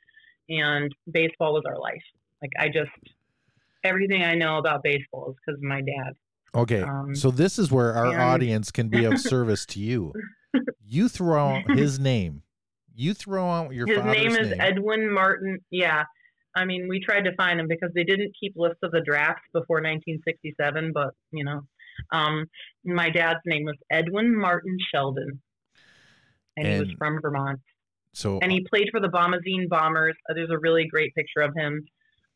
[0.49, 2.03] and baseball was our life.
[2.41, 2.91] Like I just
[3.83, 6.13] everything I know about baseball is because of my dad.
[6.53, 10.11] Okay, Um, so this is where our and- audience can be of service to you.
[10.85, 12.43] You throw out his name.
[12.95, 15.59] You throw out your His father's name is Edwin Martin.
[15.69, 16.03] Yeah.
[16.55, 19.43] I mean, we tried to find him because they didn't keep lists of the drafts
[19.53, 21.61] before 1967, but, you know,
[22.11, 22.45] um,
[22.83, 25.41] my dad's name was Edwin Martin Sheldon.
[26.57, 27.61] And, he was from Vermont.
[28.13, 30.15] So And he played for the Bomoseen Bombers.
[30.29, 31.85] Uh, There's a really great picture of him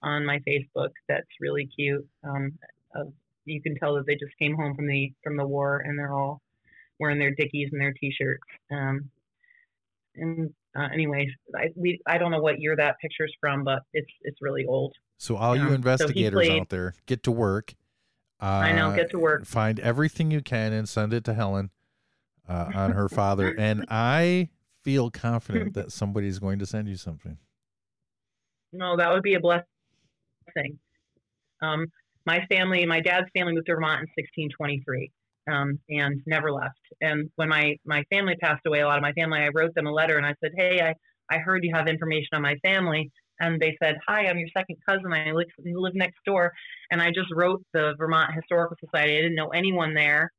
[0.01, 2.07] on my Facebook that's really cute.
[2.23, 2.53] Um,
[2.95, 3.11] of,
[3.43, 6.13] you can tell that they just came home from the from the war and they're
[6.13, 6.41] all
[6.99, 8.41] wearing their dickies and their t-shirts.
[8.71, 9.09] Um,
[10.17, 14.11] and uh, anyways, I we I don't know what year that picture's from, but it's
[14.21, 14.93] it's really old.
[15.17, 15.63] so all yeah.
[15.63, 17.73] you So investigators played- out there, get to work.
[18.41, 19.45] Uh, I know, get to work.
[19.45, 21.69] Find everything you can and send it to Helen
[22.49, 23.55] uh, on her father.
[23.57, 24.49] And I
[24.83, 27.37] feel confident that somebody's going to send you something.
[28.73, 29.65] No, that would be a blessing.
[31.61, 31.87] Um,
[32.25, 35.11] my family, my dad's family moved to Vermont in 1623.
[35.51, 36.79] Um, and never left.
[37.01, 39.87] And when my my family passed away, a lot of my family, I wrote them
[39.87, 40.93] a letter and I said, "Hey, I
[41.33, 44.77] I heard you have information on my family." And they said, "Hi, I'm your second
[44.87, 45.11] cousin.
[45.13, 46.53] I live, live next door."
[46.91, 49.13] And I just wrote the Vermont Historical Society.
[49.13, 50.31] I didn't know anyone there,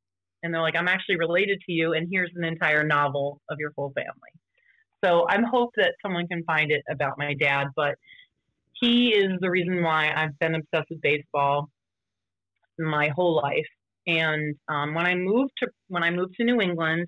[0.43, 3.71] and they're like, "I'm actually related to you, and here's an entire novel of your
[3.77, 4.31] whole family."
[5.03, 7.95] So I'm hope that someone can find it about my dad, but
[8.73, 11.69] he is the reason why I've been obsessed with baseball
[12.79, 13.65] my whole life.
[14.07, 17.07] And um, when I moved to when I moved to New England,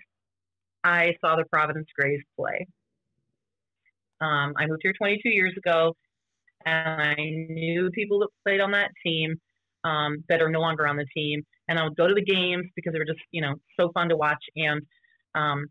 [0.84, 2.68] I saw the Providence Grays play.
[4.22, 5.96] Um, I moved here 22 years ago,
[6.66, 9.40] and I knew people that played on that team
[9.86, 11.42] um, that are no longer on the team.
[11.70, 14.10] And I would go to the games because they were just you know so fun
[14.10, 14.44] to watch.
[14.58, 14.82] And
[15.36, 15.68] um,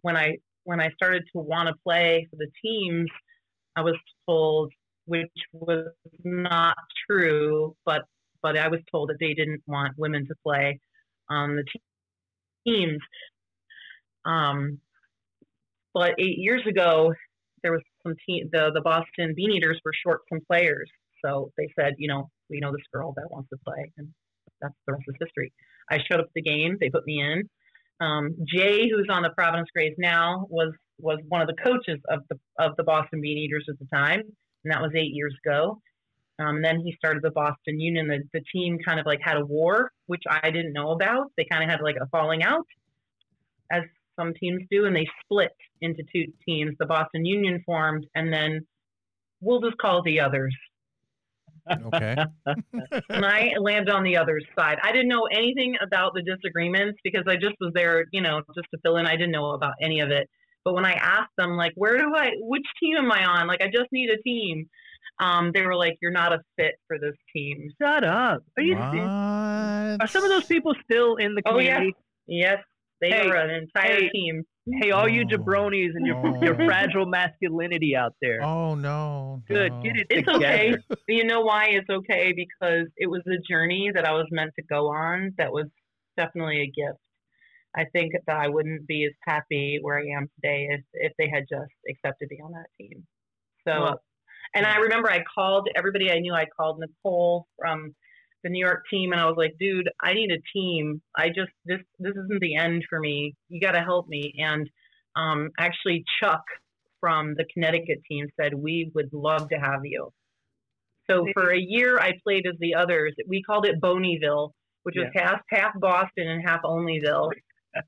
[0.00, 3.10] when I when I started to want to play for the teams,
[3.76, 3.96] I was
[4.26, 4.72] told,
[5.04, 5.88] which was
[6.24, 6.76] not
[7.06, 8.02] true, but
[8.44, 10.78] but I was told that they didn't want women to play
[11.30, 11.64] on the
[12.66, 13.00] teams.
[14.26, 14.78] Um,
[15.94, 17.14] but eight years ago,
[17.62, 18.50] there was some team.
[18.52, 20.90] The the Boston Bean Eaters were short some players,
[21.24, 24.08] so they said, you know, we know this girl that wants to play, and
[24.60, 25.50] that's the rest is history.
[25.90, 26.76] I showed up at the game.
[26.78, 27.48] They put me in.
[28.00, 32.20] Um, Jay, who's on the Providence Grays now, was was one of the coaches of
[32.28, 35.80] the of the Boston Bean Eaters at the time, and that was eight years ago.
[36.38, 38.08] Um, and then he started the Boston Union.
[38.08, 41.30] The, the team kind of like had a war, which I didn't know about.
[41.36, 42.66] They kind of had like a falling out,
[43.70, 43.82] as
[44.18, 46.74] some teams do, and they split into two teams.
[46.78, 48.66] The Boston Union formed, and then
[49.40, 50.54] we'll just call the others.
[51.70, 52.16] Okay.
[53.10, 54.78] and I landed on the other side.
[54.82, 58.68] I didn't know anything about the disagreements because I just was there, you know, just
[58.72, 59.06] to fill in.
[59.06, 60.28] I didn't know about any of it.
[60.64, 63.46] But when I asked them, like, where do I, which team am I on?
[63.46, 64.68] Like, I just need a team
[65.20, 68.42] um, they were like, "You're not a fit for this team." Shut up!
[68.56, 68.74] Are you?
[68.76, 70.00] What?
[70.00, 71.84] Are some of those people still in the Oh yeah,
[72.26, 72.58] yes,
[73.00, 74.08] they Hey, were an entire hey.
[74.10, 74.42] team.
[74.80, 75.36] Hey, all you Oh.
[75.36, 76.42] jabronis and your Oh.
[76.42, 78.42] your fragile masculinity out there.
[78.42, 79.42] Oh no.
[79.46, 79.82] Good, no.
[79.82, 80.44] get it It's together.
[80.46, 80.74] okay.
[81.08, 82.32] You know why it's okay?
[82.32, 85.32] Because it was a journey that I was meant to go on.
[85.38, 85.66] That was
[86.16, 86.98] definitely a gift.
[87.76, 91.28] I think that I wouldn't be as happy where I am today if if they
[91.28, 93.04] had just accepted me on that team.
[93.68, 94.00] So, Well,
[94.54, 96.32] and I remember I called everybody I knew.
[96.32, 97.94] I called Nicole from
[98.42, 101.02] the New York team, and I was like, "Dude, I need a team.
[101.16, 103.34] I just this this isn't the end for me.
[103.48, 104.68] You got to help me." And
[105.16, 106.42] um, actually, Chuck
[107.00, 110.10] from the Connecticut team said, "We would love to have you."
[111.10, 113.14] So for a year, I played as the others.
[113.28, 114.52] We called it Boneyville,
[114.84, 117.30] which was half half Boston and half Onlyville.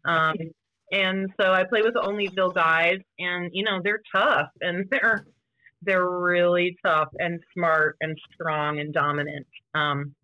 [0.04, 0.34] Um,
[0.90, 5.24] and so I play with the Onlyville guys, and you know they're tough, and they're
[5.82, 9.46] they're really tough and smart and strong and dominant.
[9.74, 10.14] Um,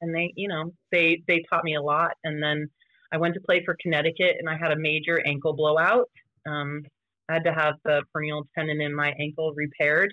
[0.00, 2.12] and they, you know, they they taught me a lot.
[2.24, 2.68] And then
[3.12, 6.10] I went to play for Connecticut, and I had a major ankle blowout.
[6.46, 6.82] Um,
[7.28, 10.12] I had to have the peroneal tendon in my ankle repaired.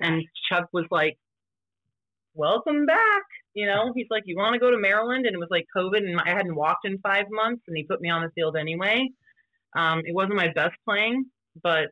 [0.00, 1.18] And Chuck was like,
[2.34, 3.22] "Welcome back."
[3.54, 5.98] You know, he's like, "You want to go to Maryland?" And it was like COVID,
[5.98, 9.08] and I hadn't walked in five months, and he put me on the field anyway.
[9.74, 11.24] Um, it wasn't my best playing,
[11.62, 11.88] but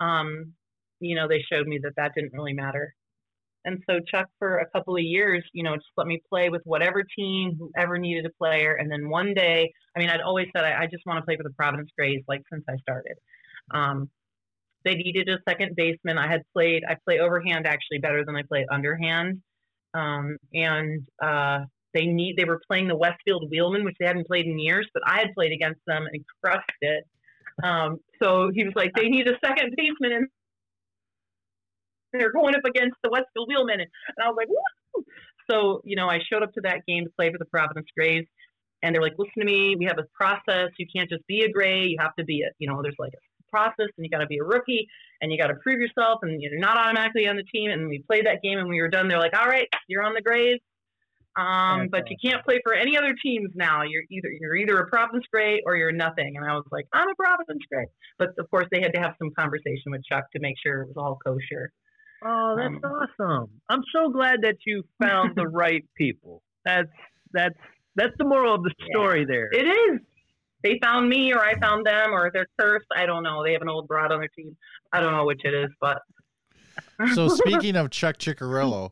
[0.00, 0.54] um,
[1.00, 2.94] you know, they showed me that that didn't really matter.
[3.64, 6.62] And so Chuck, for a couple of years, you know, just let me play with
[6.64, 8.74] whatever team, whoever needed a player.
[8.74, 11.36] And then one day, I mean, I'd always said I, I just want to play
[11.36, 13.16] for the Providence Grays, like since I started.
[13.72, 14.08] Um,
[14.84, 16.18] they needed a second baseman.
[16.18, 19.42] I had played, I play overhand actually better than I play underhand.
[19.92, 24.46] Um, and uh, they need, they were playing the Westfield Wheelmen, which they hadn't played
[24.46, 27.04] in years, but I had played against them and crushed it.
[27.62, 30.28] Um, so he was like, they need a second baseman, and
[32.12, 35.04] they're going up against the Westfield Wheelmen, and I was like, Woo!
[35.50, 38.26] so you know, I showed up to that game to play for the Providence Grays,
[38.82, 40.70] and they're like, listen to me, we have a process.
[40.78, 41.84] You can't just be a Gray.
[41.84, 44.26] You have to be a, you know, there's like a process, and you got to
[44.26, 44.86] be a rookie,
[45.20, 47.70] and you got to prove yourself, and you're not automatically on the team.
[47.70, 49.08] And we played that game, and we were done.
[49.08, 50.60] They're like, all right, you're on the Grays.
[51.36, 53.82] Um, but you can't play for any other teams now.
[53.82, 56.36] You're either you're either a Providence Gray or you're nothing.
[56.36, 57.86] And I was like, I'm a Providence Gray.
[58.18, 60.88] But of course, they had to have some conversation with Chuck to make sure it
[60.88, 61.70] was all kosher.
[62.24, 63.50] Oh, that's Um, awesome.
[63.68, 66.42] I'm so glad that you found the right people.
[66.64, 66.88] That's
[67.32, 67.54] that's
[67.94, 69.48] that's the moral of the story there.
[69.52, 70.00] It is.
[70.64, 72.86] They found me, or I found them, or they're cursed.
[72.96, 73.44] I don't know.
[73.44, 74.56] They have an old broad on their team.
[74.92, 75.98] I don't know which it is, but
[77.14, 78.90] So speaking of Chuck Chiccarello,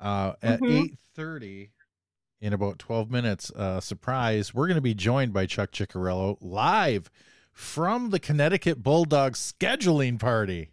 [0.00, 0.70] uh, at Mhm.
[0.84, 1.70] eight thirty,
[2.40, 7.10] in about twelve minutes, uh, surprise, we're going to be joined by Chuck Chiccarello live
[7.52, 10.70] from the Connecticut Bulldogs scheduling party.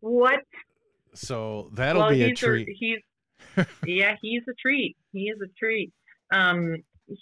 [0.00, 0.40] what?
[1.16, 2.68] So that'll well, be a treat.
[2.78, 2.98] he's
[3.86, 4.96] yeah, he's a treat.
[5.12, 5.92] He is a treat.
[6.32, 6.76] Um,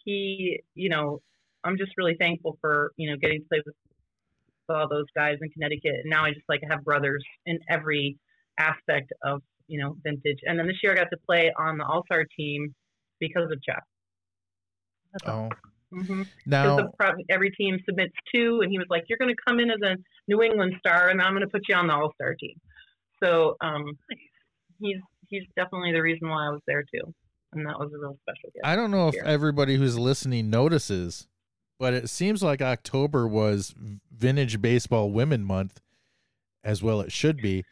[0.05, 1.21] he, you know,
[1.62, 3.75] I'm just really thankful for you know getting to play with
[4.69, 5.95] all those guys in Connecticut.
[6.03, 8.16] And now I just like have brothers in every
[8.59, 10.39] aspect of you know vintage.
[10.45, 12.75] And then this year I got to play on the All Star team
[13.21, 13.83] because of Jeff.
[15.27, 15.49] Oh,
[15.95, 16.23] Mm-hmm.
[16.47, 19.71] now pro- every team submits two, and he was like, "You're going to come in
[19.71, 19.97] as a
[20.27, 22.57] New England star, and I'm going to put you on the All Star team."
[23.25, 23.97] So um,
[24.81, 24.99] he's
[25.29, 27.15] he's definitely the reason why I was there too,
[27.53, 28.65] and that was a real special gift.
[28.65, 31.27] I don't know if everybody who's listening notices,
[31.79, 33.75] but it seems like October was
[34.11, 35.81] Vintage Baseball Women Month,
[36.63, 37.65] as well it should be.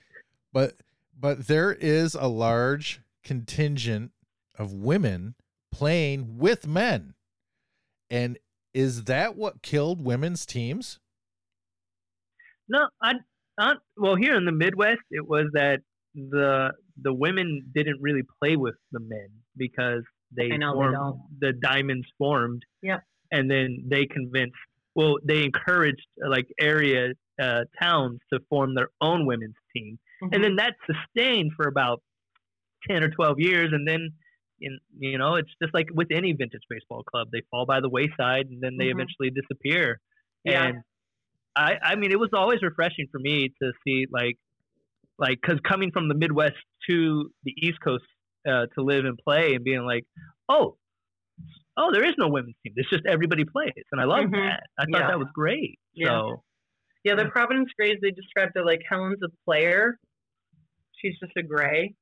[0.53, 0.77] But
[1.19, 4.12] but there is a large contingent
[4.59, 5.35] of women
[5.70, 7.15] playing with men.
[8.11, 8.39] And
[8.74, 10.99] is that what killed women's teams?
[12.69, 13.15] No, I,
[13.59, 15.81] I well here in the Midwest it was that
[16.15, 20.03] the the women didn't really play with the men because
[20.35, 21.20] they know, formed don't.
[21.41, 22.62] the diamonds formed.
[22.83, 23.03] Yep.
[23.31, 24.57] And then they convinced
[24.95, 29.99] well they encouraged uh, like area uh, towns to form their own women's team.
[30.23, 30.35] Mhm.
[30.35, 32.03] And then that sustained for about
[32.91, 34.11] 10 or 12 years and then
[34.61, 37.89] in, you know it's just like with any vintage baseball club they fall by the
[37.89, 38.93] wayside and then they Mhm.
[38.93, 40.01] eventually disappear
[40.45, 40.66] Yeah.
[40.66, 40.83] and
[41.55, 44.39] I, I mean, it was always refreshing for me to see like,
[45.19, 46.55] like, cause coming from the Midwest
[46.89, 48.05] to the East Coast
[48.49, 50.05] uh, to live and play and being like,
[50.49, 50.77] oh,
[51.77, 52.73] oh, there is no women's team.
[52.77, 54.33] It's just everybody plays, and I love Mhm.
[54.33, 54.62] that.
[54.79, 55.07] I thought Yeah.
[55.09, 55.79] that was great.
[55.95, 56.09] Yeah.
[56.09, 56.43] So
[57.05, 59.99] yeah, the Providence Grays they described it like Helen's a player.
[61.01, 61.95] She's just a gray.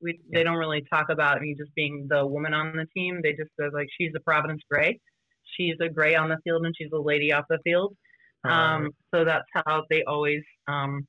[0.00, 3.20] We they don't really talk about me just being the woman on the team.
[3.22, 5.00] They just say like she's a Providence Gray.
[5.56, 7.96] She's a gray on the field and she's a lady off the field.
[8.44, 11.06] Um, so that's how they always um,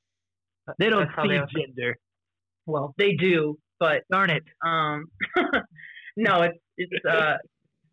[0.78, 1.96] they don't see they- gender.
[2.66, 4.42] well they do, but Darn it.
[4.64, 5.06] um,
[6.16, 7.36] no, it's it's uh,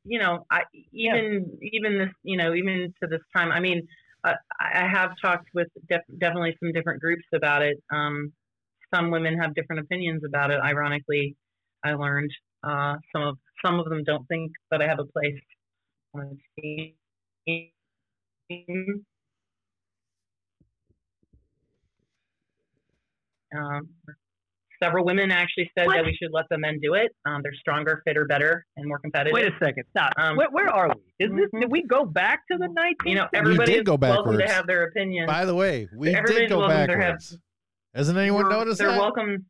[0.05, 3.51] you know, I even even this you know even to this time.
[3.51, 3.87] I mean,
[4.23, 7.77] uh, I I have talked with def- definitely some different groups about it.
[7.91, 8.33] Um,
[8.93, 10.59] some women have different opinions about it.
[10.61, 11.35] Ironically,
[11.83, 12.31] I learned
[12.63, 15.39] uh, some of some of them don't think that I have a place
[16.13, 16.93] on a
[18.49, 19.05] team.
[23.55, 23.89] Um,
[24.81, 25.95] several women actually said What?
[25.95, 27.11] that we should let the men do it.
[27.25, 29.33] Um, they're stronger, fitter, better, and more competitive.
[29.33, 29.83] Wait a second.
[29.89, 30.13] Stop.
[30.17, 31.25] Um, where, where are we?
[31.25, 31.49] Is this?
[31.53, 31.61] mhm.
[31.61, 33.09] Did we go back to the 19th?
[33.09, 35.25] you know, everybody did is go welcome to have their opinion.
[35.27, 37.37] By the way, we did go welcome to have- backwards.
[37.95, 38.99] Hasn't anyone noticed they're that?
[38.99, 39.45] welcome.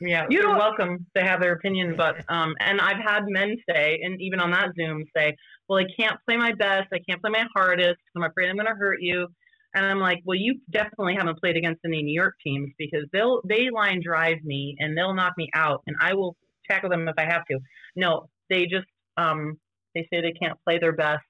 [0.00, 4.00] Yeah, You they're welcome to have their opinion, but um, and I've had men say,
[4.02, 5.36] and even on that Zoom say,
[5.68, 6.88] "Well, I can't play my best.
[6.94, 7.98] I can't play my hardest.
[8.16, 9.26] I'm afraid I'm going to hurt you."
[9.74, 13.40] And I'm like, "Well, you definitely haven't played against any New York teams because they'll
[13.48, 16.36] they line drive me and they'll knock me out, and I will
[16.70, 17.58] tackle them if I have to."
[17.96, 18.86] No, they just
[19.16, 19.58] um,
[19.94, 21.24] they say they can't play their best.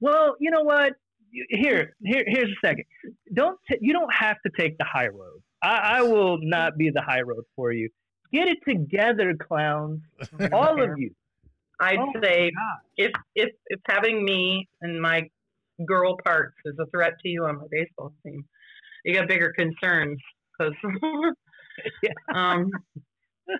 [0.00, 0.94] Well, you know what?
[1.50, 2.84] Here, here, here's a second.
[3.34, 5.42] Don't t- you don't have to take the high road.
[5.62, 7.88] I, I will not be the high road for you.
[8.32, 10.00] Get it together, clowns,
[10.52, 11.10] all of you.
[11.80, 12.80] I'd Oh say God.
[12.96, 15.28] if if if having me and my
[15.86, 18.44] girl parts is a threat to you on my baseball team,
[19.04, 20.18] you got bigger concerns
[20.58, 20.74] because
[22.02, 22.10] Yeah.
[22.34, 22.70] um,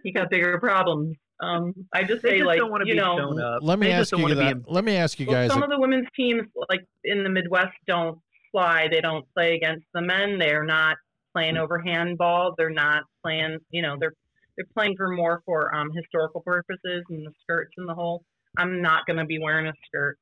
[0.03, 1.17] you got bigger problems.
[1.41, 3.59] Um, I just They say just like don't want to you be know, shown up.
[3.63, 4.71] Let me They ask don't you wanna be that.
[4.73, 5.51] Let me ask you well, guys.
[5.53, 8.19] some a- of the women's teams like in the Midwest don't
[8.53, 8.89] fly.
[8.91, 10.39] They don't play against the men.
[10.39, 10.97] They're not
[11.35, 12.55] playing overhand ball.
[12.57, 13.59] They're not playing.
[13.71, 14.15] You know, they're
[14.57, 18.25] they're playing for more for um, historical purposes and the skirts and the whole.
[18.57, 20.17] I'm not going to be wearing a skirt.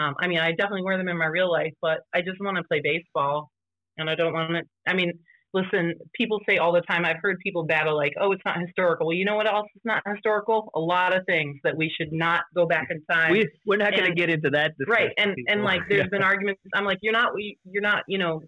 [0.00, 2.56] Um, I mean, I definitely wear them in my real life, but I just want
[2.56, 3.50] to play baseball,
[3.98, 4.62] and I don't want to.
[4.86, 5.12] I mean,
[5.52, 7.04] listen, people say all the time.
[7.04, 9.82] I've heard people battle like, "Oh, it's not historical." Well, you know what else is
[9.84, 10.70] not historical?
[10.74, 13.32] A lot of things that we should not go back in time.
[13.32, 14.72] we we're not going to get into that.
[14.86, 16.06] right and and like there's Yeah.
[16.10, 17.32] been arguments i'm like you're not
[17.64, 18.42] you're not you know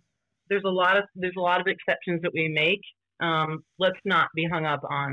[0.48, 2.80] there's a lot of there's a lot of exceptions that we make
[3.20, 5.10] um let's not be hung up on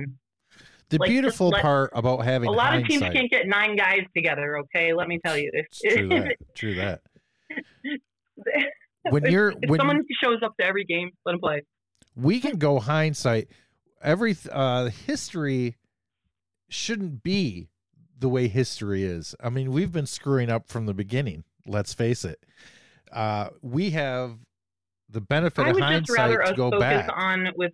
[0.90, 4.02] the like, beautiful let- part about having a lot of teams can't get nine guys
[4.16, 6.36] together okay let me tell you if, It's true that.
[6.56, 7.02] True that.
[7.49, 8.66] if,
[9.11, 11.64] When you're if when someone shows up to every game let them play
[12.16, 13.48] we can go hindsight,
[14.02, 15.78] every uh history
[16.70, 17.70] shouldn't be
[18.18, 19.36] the way history is.
[19.41, 21.45] I mean, we've been screwing up from the beginning.
[21.66, 22.45] Let's face it.
[23.11, 24.38] Uh, we have
[25.10, 27.10] the benefit i of would just hindsight rather to go focus back.
[27.16, 27.72] on with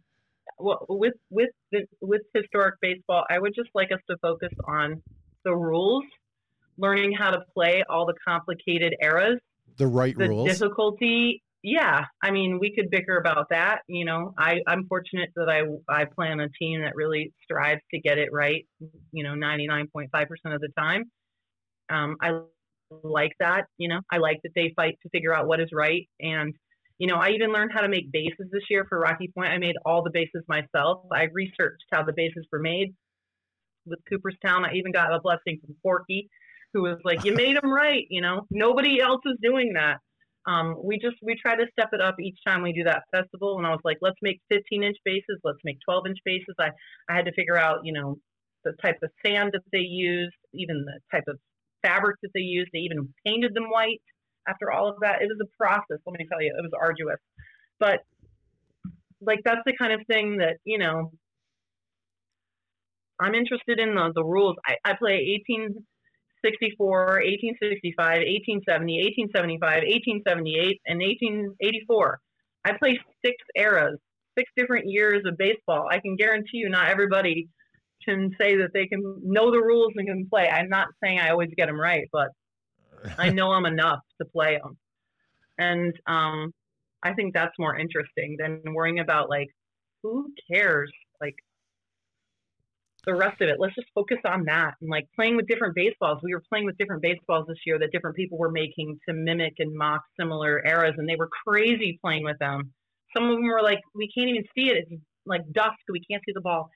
[0.59, 5.01] well, with with the- with historic baseball i would just like us to focus on
[5.43, 6.03] the rules
[6.77, 9.39] learning how to play all the complicated eras
[9.77, 10.47] the right the rules.
[10.47, 15.49] difficulty yeah i mean we could bicker about that you know i i'm fortunate that
[15.49, 15.61] i
[15.93, 18.65] i play on a team that really strives to get it right
[19.11, 20.07] you know 99.5%
[20.53, 21.03] of the time
[21.89, 22.39] um i
[23.03, 23.65] like that.
[23.77, 26.07] You know, I like that they fight to figure out what is right.
[26.19, 26.53] And,
[26.97, 29.49] you know, I even learned how to make bases this year for Rocky Point.
[29.51, 31.05] I made all the bases myself.
[31.11, 32.95] I researched how the bases were made
[33.85, 34.65] with Cooperstown.
[34.65, 36.29] I even got a blessing from Forky,
[36.73, 39.99] who was like, "You made them right." You know, nobody else is doing that.
[40.47, 43.57] Um, we just we try to step it up each time we do that festival.
[43.57, 46.55] And I was like, let's make 15 inch bases, let's make 12 inch bases.
[46.59, 46.69] I
[47.09, 48.17] I had to figure out, you know,
[48.63, 51.39] the type of sand that they used, even the type of
[51.83, 52.69] fabric that they used.
[52.73, 54.01] They even painted them white.
[54.47, 55.99] After all of that, it was a process.
[56.05, 57.19] Let me tell you, it was arduous.
[57.79, 57.99] But
[59.21, 61.11] like that's the kind of thing that you know
[63.19, 64.55] I'm interested in the, the rules.
[64.65, 68.67] I, I play 1864, 1865, 1870,
[69.31, 69.61] 1875,
[70.19, 72.19] 1878, and 1884.
[72.65, 73.99] I play six eras,
[74.37, 75.87] six different years of baseball.
[75.89, 77.47] I can guarantee you not everybody
[78.03, 80.49] can say that they can know the rules and can play.
[80.49, 82.29] I'm not saying I always get them right, but
[83.17, 84.77] I know them enough to play them.
[85.57, 86.53] And um,
[87.03, 89.47] I think that's more interesting than worrying about like,
[90.03, 90.91] who cares?
[91.21, 91.35] Like,
[93.05, 93.57] the rest of it.
[93.59, 96.19] Let's just focus on that and like playing with different baseballs.
[96.23, 99.53] We were playing with different baseballs this year that different people were making to mimic
[99.59, 102.73] and mock similar eras, and they were crazy playing with them.
[103.15, 104.87] Some of them were like, we can't even see it.
[104.89, 105.77] It's like dusk.
[105.89, 106.69] We can't see the ball.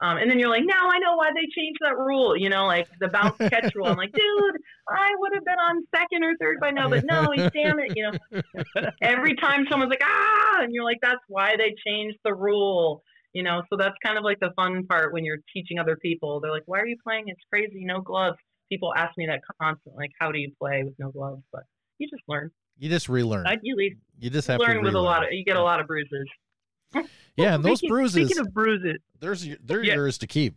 [0.00, 2.36] Um, and then you're like, now I know why they changed that rule.
[2.36, 3.86] You know, like the bounce catch rule.
[3.86, 4.56] I'm like, dude,
[4.88, 7.96] I would have been on second or third by now, but no, he's damn it.
[7.96, 12.34] You know, every time someone's like, ah, and you're like, that's why they changed the
[12.34, 13.02] rule
[13.32, 13.62] you know.
[13.68, 16.40] So that's kind of like the fun part when you're teaching other people.
[16.40, 17.24] They're like why are you playing?
[17.26, 17.84] It's crazy.
[17.84, 18.38] No gloves.
[18.70, 21.42] People ask me that constantly like how do you play with no gloves?
[21.52, 21.64] But
[21.98, 22.50] you just learn.
[22.78, 23.46] You just relearn.
[23.46, 25.80] Ideally you just have learn to learn with a lot of you get a lot
[25.80, 26.26] of bruises
[27.36, 29.94] yeah and those speaking, bruises Speaking of bruises, there's they're Yeah.
[29.94, 30.56] yours to keep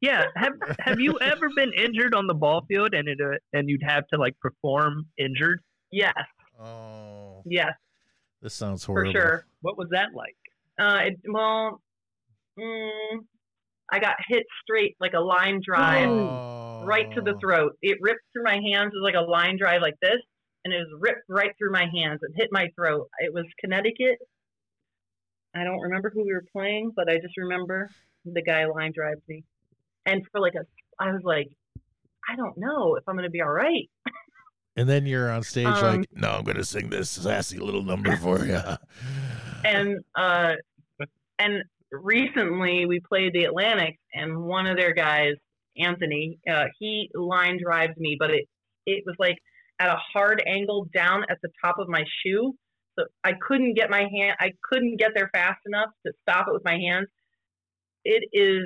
[0.00, 3.68] yeah, have have you ever been injured on the ball field and it uh, and
[3.68, 5.60] you'd have to like perform injured?
[5.92, 6.14] yes
[6.60, 7.72] oh yes
[8.40, 9.12] this sounds horrible.
[9.12, 10.34] for sure What was that like?
[10.80, 11.80] uh it, well
[12.58, 13.18] mm,
[13.92, 16.82] i got hit straight like a line drive Oh.
[16.84, 19.82] right to the throat it ripped through my hands it was like a line drive
[19.82, 20.18] like this
[20.64, 24.18] and it was ripped right through my hands it hit my throat it was connecticut
[25.54, 27.90] i don't remember who we were playing but i just remember
[28.24, 29.42] the guy line drives me.
[30.06, 30.64] And for like a
[31.02, 31.48] i was like
[32.28, 33.88] i don't know if i'm going to be all right.
[34.74, 38.16] And then you're on stage Um, like no i'm gonna sing this sassy little number
[38.16, 38.58] for you
[39.66, 40.54] and uh
[41.38, 45.34] and recently we played the Atlantic and one of their guys
[45.76, 48.48] Anthony uh he line drives me but it
[48.86, 49.36] it was like
[49.78, 52.54] at a hard angle down at the top of my shoe
[52.98, 56.52] so I couldn't get my hand I couldn't get there fast enough to stop it
[56.52, 57.08] with my hands
[58.04, 58.64] it is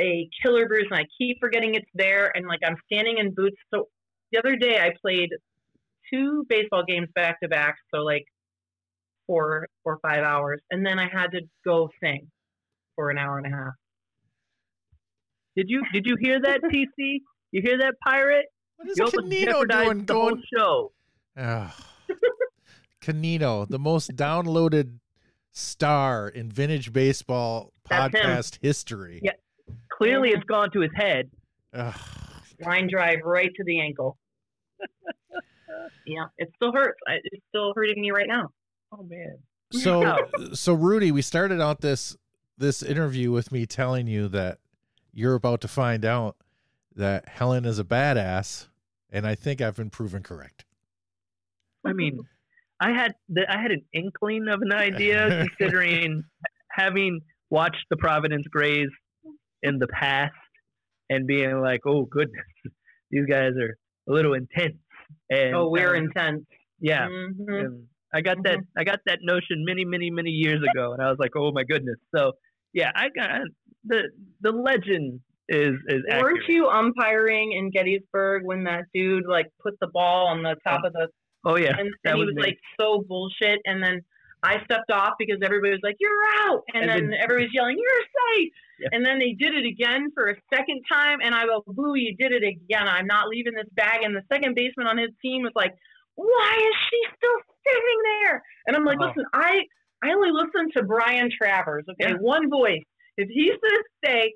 [0.00, 3.56] a killer bruise and I keep forgetting it's there and like I'm standing in boots
[3.72, 3.88] so
[4.32, 5.30] the other day I played
[6.12, 8.24] two baseball games back to back so like
[9.28, 12.26] four or five hours, and then I had to go sing
[12.96, 13.74] for an hour and a half.
[15.56, 17.20] Did you did you hear that, TC?
[17.52, 18.46] You hear that, pirate?
[18.76, 20.92] what is You canino doing the going whole show.
[21.36, 21.70] Ugh.
[23.00, 24.98] Canino, the most downloaded
[25.52, 28.22] star in vintage baseball That's him.
[28.22, 29.20] podcast history.
[29.22, 29.32] Yeah.
[29.90, 31.30] Clearly, it's gone to his head.
[31.74, 31.94] Ugh.
[32.64, 34.16] Line drive right to the ankle.
[36.06, 36.98] yeah, it still hurts.
[37.24, 38.50] It's still hurting me right now.
[38.92, 39.38] Oh man.
[39.72, 42.16] So, so Rudy, we started out this
[42.56, 44.58] this interview with me telling you that
[45.12, 46.36] you're about to find out
[46.94, 48.68] that Helen is a badass,
[49.10, 50.64] and I think I've been proven correct.
[51.84, 52.20] I mean,
[52.80, 56.22] I had the, I had an inkling of an idea, considering
[56.70, 58.88] having watched the Providence Grays
[59.62, 60.32] in the past
[61.10, 62.44] and being like, "Oh goodness,
[63.10, 63.76] these guys are
[64.08, 64.76] a little intense."
[65.30, 66.44] And oh, we're um, intense.
[66.80, 67.08] yeah.
[67.08, 67.84] Mhm.
[68.14, 71.18] I got that I got that notion many, many, many years ago, and I was
[71.18, 72.32] like, "Oh my goodness!" So
[72.72, 73.40] yeah, I got
[73.84, 74.04] the
[74.40, 76.22] the legend is is accurate.
[76.22, 80.84] Weren't you umpiring in Gettysburg when that dude like put the ball on the top
[80.84, 81.08] of the
[81.48, 84.02] Oh yeah, and, and he was like so bullshit and then
[84.44, 86.12] I stepped off because everybody was like, You're
[86.46, 88.04] out and, And then then- everybody's yelling, You're
[88.36, 88.88] safe Yeah.
[88.92, 92.14] and then they did it again for a second time and I go, Boo, you
[92.16, 92.86] did it again.
[92.86, 95.74] I'm not leaving this bag and the second baseman on his team was like,
[96.14, 98.42] Why is she still sitting there?
[98.66, 99.06] And I'm like, Oh.
[99.08, 99.62] Listen, I
[100.04, 102.12] I only listen to Brian Travers, okay?
[102.12, 102.18] Yeah.
[102.20, 102.84] One voice.
[103.16, 104.34] If he says stay,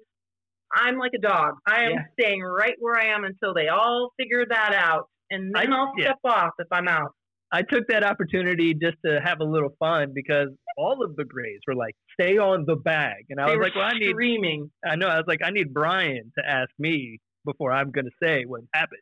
[0.74, 1.54] I'm like a dog.
[1.66, 2.04] I am Yeah.
[2.18, 5.08] staying right where I am until they all figure that out.
[5.32, 6.04] And then I- I'll yeah.
[6.04, 7.12] step off if I'm out.
[7.54, 10.48] I took that opportunity just to have a little fun because
[10.78, 13.74] all of the Grays were like, "Stay on the bag," and I they was like,
[13.74, 14.70] "Well, I need." screaming.
[14.86, 15.06] I know.
[15.08, 18.62] I was like, "I need Brian to ask me before I'm going to say what
[18.74, 19.00] happened."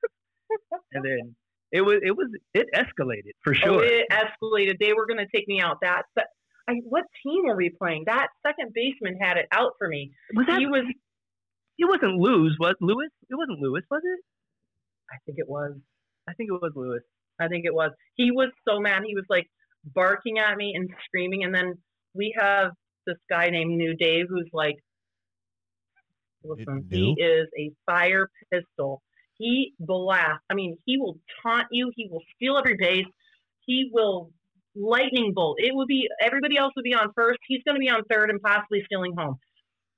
[0.93, 1.37] and then
[1.71, 3.85] it was it was it escalated for Oh, sure.
[3.85, 4.79] it escalated.
[4.81, 5.77] They were going to take me out.
[5.83, 6.25] That, se-
[6.69, 8.05] I, what team were we playing?
[8.07, 10.11] That second baseman had it out for me.
[10.35, 10.85] was that He was,
[11.79, 13.11] it wasn't Lewis, was Lewis?
[13.29, 14.21] It wasn't Lewis, was it?
[15.13, 15.77] I think it was.
[16.31, 17.03] I think it was Lewis.
[17.41, 17.91] I think it was.
[18.15, 19.03] He was so mad.
[19.05, 19.47] He was like
[19.95, 21.43] barking at me and screaming.
[21.45, 21.75] And then
[22.15, 22.71] we have
[23.07, 24.77] this guy named New Dave who's like,
[26.45, 29.03] listen, he is a fire pistol.
[29.39, 30.45] He blasts.
[30.51, 31.91] I mean, he will taunt you.
[31.97, 33.07] He will steal every base.
[33.65, 34.31] He will
[34.77, 35.57] lightning bolt.
[35.59, 37.39] It would be everybody else would be on first.
[37.49, 39.37] He's going to be on third and possibly stealing home.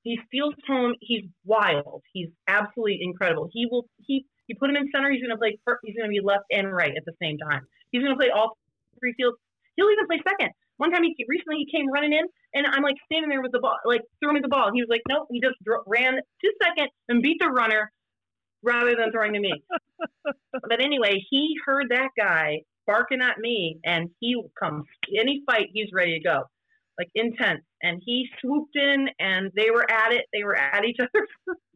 [0.04, 0.94] He steals home.
[1.00, 2.02] He's wild.
[2.12, 3.48] He's absolutely incredible.
[3.52, 3.86] He will.
[4.06, 5.10] He you put him in center.
[5.10, 5.56] He's going to play.
[5.82, 7.64] He's going to be left and right at the same time.
[7.90, 8.58] He's going to play all
[9.00, 9.40] three fields.
[9.76, 10.52] He'll even play second.
[10.76, 13.60] One time he recently he came running in, and I'm like standing there with the
[13.60, 14.70] ball, like throwing me the ball.
[14.74, 15.28] He was like, nope.
[15.30, 15.56] He just
[15.86, 17.90] ran to second and beat the runner
[18.62, 19.52] rather than throwing to me.
[20.24, 24.84] but anyway, he heard that guy barking at me, and he will come
[25.18, 25.68] any fight.
[25.72, 26.42] He's ready to go,
[26.98, 27.62] like intense.
[27.82, 30.26] And he swooped in, and they were at it.
[30.32, 31.26] They were at each other.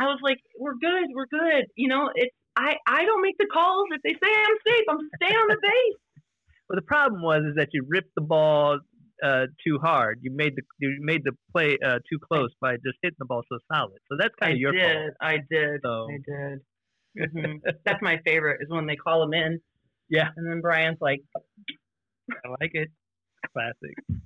[0.00, 3.46] I was like, "We're good, we're good." You know, it's I I don't make the
[3.52, 3.84] calls.
[3.92, 6.22] If they say I'm safe, I'm stay on the base.
[6.68, 8.78] Well, the problem was is that you ripped the ball
[9.22, 10.20] uh, too hard.
[10.22, 13.42] You made the you made the play uh, too close by just hitting the ball
[13.52, 13.98] so solid.
[14.10, 15.12] So that's kind of your did, fault.
[15.20, 16.60] I did, So- I did.
[17.18, 19.60] hmm That's my favorite is when they call him in,
[20.08, 21.20] Yeah, and then Brian's like,
[22.44, 22.88] I like it.
[23.52, 24.22] Classic.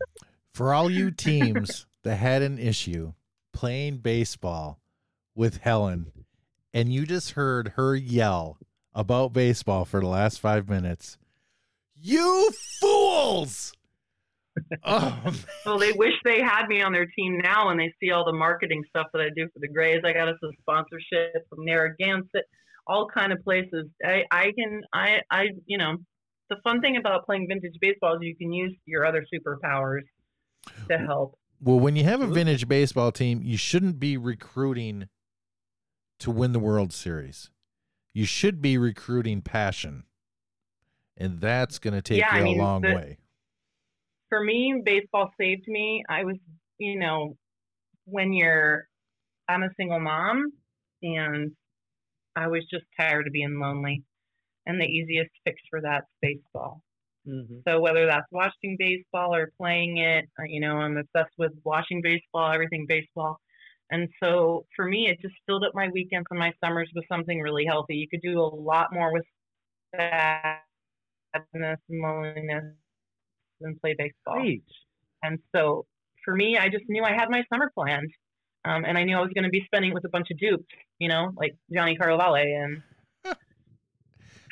[0.52, 3.14] For all you teams that had an issue
[3.54, 4.80] playing baseball
[5.34, 6.12] with Helen,
[6.72, 8.58] and you just heard her yell
[8.94, 11.18] about baseball for the last five minutes,
[12.00, 12.50] you
[12.80, 13.72] fools!
[14.84, 15.34] oh.
[15.66, 18.32] Well, they wish they had me on their team now when they see all the
[18.32, 20.02] marketing stuff that I do for the Grays.
[20.04, 22.44] I got us a sponsorship from Narragansett,
[22.86, 23.88] all kind of places.
[24.04, 25.96] I, I can, I, I, you know,
[26.50, 30.02] the fun thing about playing vintage baseball is you can use your other superpowers
[30.88, 31.36] to help.
[31.60, 35.08] well, when you have a vintage baseball team, you shouldn't be recruiting
[36.20, 37.50] to win the World Series.
[38.12, 40.04] You should be recruiting passion.
[41.16, 43.18] And that's going to take Yeah, I you mean, a long the- way.
[44.30, 46.02] For me, baseball saved me.
[46.08, 46.36] I was,
[46.78, 47.36] you know,
[48.04, 48.88] when you're,
[49.48, 50.52] I'm a single mom
[51.02, 51.52] and
[52.34, 54.02] I was just tired of being lonely.
[54.66, 56.82] And the easiest fix for that's baseball.
[57.28, 57.58] Mm-hmm.
[57.68, 62.00] So whether that's watching baseball or playing it, uh, you know, I'm obsessed with watching
[62.02, 63.38] baseball, everything baseball.
[63.94, 67.40] And so for me, it just filled up my weekends and my summers with something
[67.40, 67.94] really healthy.
[67.94, 69.22] You could do a lot more with
[69.94, 70.58] sadness
[71.88, 72.74] and loneliness
[73.60, 74.40] than play baseball.
[74.40, 74.64] Great.
[75.22, 75.86] And so
[76.24, 78.10] for me, I just knew I had my summer planned.
[78.64, 80.38] Um, and I knew I was going to be spending it with a bunch of
[80.38, 80.64] dupes,
[80.98, 82.82] you know, like Johnny Carlovale and,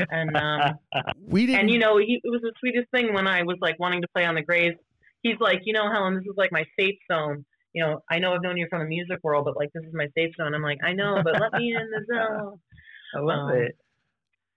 [0.08, 0.78] and, um,
[1.26, 3.80] We didn't and you know, he, it was the sweetest thing when I was like
[3.80, 4.74] wanting to play on the Grays.
[5.22, 7.44] He's like, you know, Helen, this is like my safe zone.
[7.74, 9.94] You know, I know I've known you from the music world, but like this is
[9.94, 10.54] my safe zone.
[10.54, 12.58] I'm like, I know, but let me in the zone.
[13.16, 13.76] I love Um, it.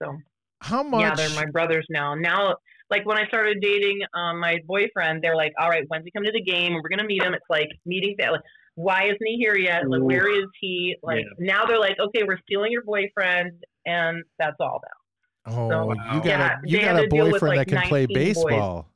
[0.01, 0.17] So
[0.61, 2.15] how much yeah, they're my brothers now.
[2.15, 2.55] Now,
[2.89, 6.23] like when I started dating um, my boyfriend, they're like, all right, when's he come
[6.25, 6.73] to the game?
[6.73, 7.33] We're gonna meet him.
[7.33, 8.31] It's like meeting that.
[8.33, 8.41] Like,
[8.75, 9.87] why isn't he here yet?
[9.89, 10.05] Like, Ooh.
[10.05, 10.95] where is he?
[11.01, 13.51] Like now they're like, okay, we're stealing your boyfriend,
[13.85, 15.53] and that's all now.
[15.53, 17.87] Oh, So, you got yeah, a you got a to with, boyfriend like, that can
[17.87, 18.25] play 19 boys.
[18.35, 18.89] baseball.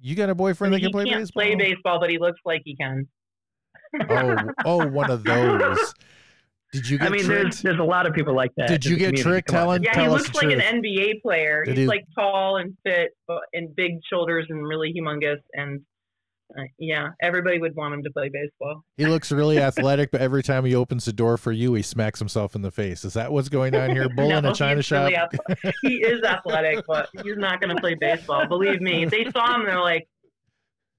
[0.00, 1.42] You got a boyfriend that he can play can't baseball.
[1.42, 3.06] play baseball, but he looks like he can.
[4.08, 5.94] Oh, oh, one of those.
[6.72, 7.42] Did you get I mean, tricked?
[7.42, 8.68] there's there's a lot of people like that.
[8.68, 9.22] Did you get community.
[9.22, 9.56] tricked, Come.
[9.56, 9.82] Helen?
[9.84, 10.62] Yeah, Tell he looks like truth.
[10.62, 11.62] an NBA player.
[11.64, 13.10] Did He's he- like tall and fit
[13.52, 15.36] and big shoulders and really humongous.
[15.52, 15.82] And
[16.58, 18.82] uh, yeah, everybody would want him to play baseball.
[18.96, 22.18] He looks really athletic, but every time he opens the door for you, he smacks
[22.18, 23.04] himself in the face.
[23.04, 24.08] Is that what's going on here?
[24.16, 25.04] Bull in a china shop.
[25.04, 28.46] really ath- he is athletic, but he's not going to play baseball.
[28.48, 29.04] Believe me.
[29.04, 30.06] If they saw him, they're like,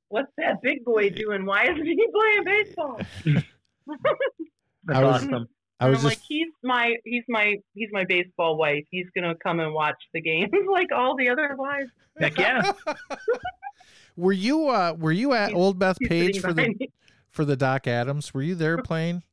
[0.10, 1.45] "What's that big boy doing?
[1.45, 5.48] Why isn't he playing baseball?" That's I was- awesome.
[5.77, 8.86] I was I'm just like, he's my he's my he's my baseball wife.
[8.91, 11.91] He's gonna come and watch the games like all the other wives.
[12.18, 12.72] Heck yeah.
[14.15, 16.91] Were you uh were you at He's- Old Bethpage for the me.
[17.30, 18.34] for the Doc Adams?
[18.34, 19.23] Were you there playing?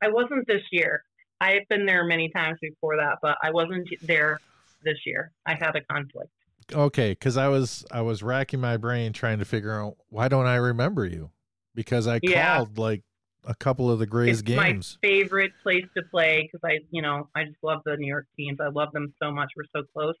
[0.00, 1.04] I wasn't this year.
[1.38, 4.40] I've been there many times before that, but I wasn't there
[4.84, 5.32] this year.
[5.44, 6.30] I had a conflict.
[6.72, 10.46] Okay, because I was I was racking my brain trying to figure out why don't
[10.46, 11.30] I remember you?
[11.74, 12.56] Because I Yeah.
[12.56, 13.02] called like
[13.44, 14.96] a couple of the Grays it's games.
[15.02, 18.26] my favorite place to play because I, you know, I just love the New York
[18.36, 18.58] teams.
[18.60, 19.50] I love them so much.
[19.56, 20.14] We're so close.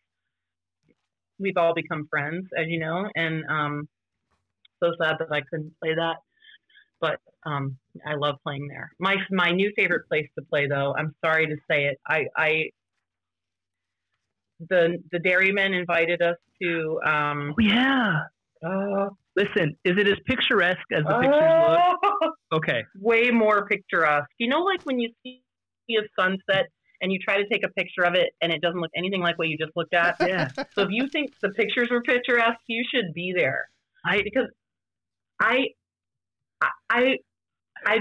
[1.38, 3.88] We've all become friends, as you know, and um,
[4.82, 6.16] so sad that I couldn't play that.
[7.00, 7.76] But um,
[8.06, 8.90] I love playing there.
[8.98, 10.94] My my new favorite place to play, though.
[10.96, 11.98] I'm sorry to say it.
[12.06, 12.70] I I
[14.68, 17.00] the the dairymen invited us to.
[17.06, 18.20] Um, Oh, yeah.
[18.66, 22.14] uh, Listen, is it as picturesque as the pictures look?
[22.22, 22.84] oh, Okay.
[23.00, 24.30] way more picturesque.
[24.38, 25.42] You know, like when you see
[25.90, 26.66] a sunset
[27.00, 29.36] and you try to take a picture of it and it doesn't look anything like
[29.38, 30.14] what you just looked at.
[30.20, 30.48] Yeah.
[30.74, 33.68] so if you think the pictures were picturesque, you should be there.
[34.06, 34.46] I because
[35.40, 35.66] I,
[36.90, 37.16] I,
[37.84, 37.98] I,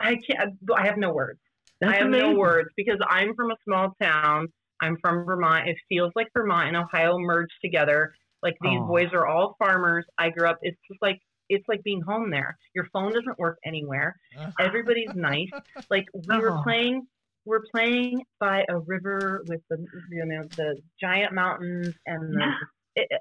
[0.00, 0.54] I can't.
[0.74, 1.38] I have no words.
[1.80, 2.32] that's I have amazing.
[2.32, 4.48] no words because I'm from a small town.
[4.82, 5.68] I'm from Vermont.
[5.68, 8.12] It feels like Vermont and Ohio merged together.
[8.42, 8.86] Like these Oh.
[8.88, 10.04] boys are all farmers.
[10.18, 10.58] I grew up.
[10.62, 11.18] It's just like
[11.48, 12.56] it's like being home there.
[12.74, 14.16] Your phone doesn't work anywhere.
[14.60, 15.48] Everybody's nice.
[15.90, 16.62] Like we were Oh.
[16.62, 17.06] playing.
[17.44, 19.78] We're playing by a river with the
[20.10, 22.46] you know the giant mountains and the
[22.96, 23.20] it, it-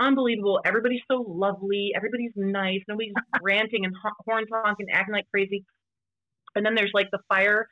[0.00, 0.60] unbelievable.
[0.64, 1.92] Everybody's so lovely.
[1.94, 2.80] Everybody's nice.
[2.88, 3.12] Nobody's
[3.42, 5.64] ranting and ho- horn honking, acting like crazy.
[6.56, 7.66] And then there's like the fire,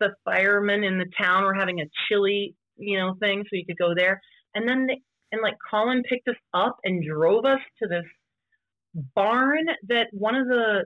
[0.00, 3.78] the firemen in the town were having a chili, you know, thing, so you could
[3.78, 4.20] go there.
[4.54, 5.00] And then they,
[5.32, 8.04] and like Collin picked us up and drove us to this
[9.14, 10.84] barn that one of the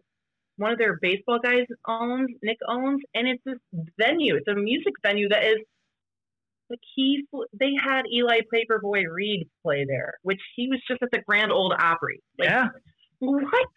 [0.57, 3.59] one of their baseball guys owns, Nick owns, and it's this
[3.99, 4.37] venue.
[4.37, 5.59] It's a music venue that is
[6.71, 7.25] like he
[7.59, 11.75] they had Eli Paperboy Reed play there, which he was just at the Grand Ole
[11.79, 12.21] Opry.
[12.39, 12.67] Like, Yeah.
[13.21, 13.69] what?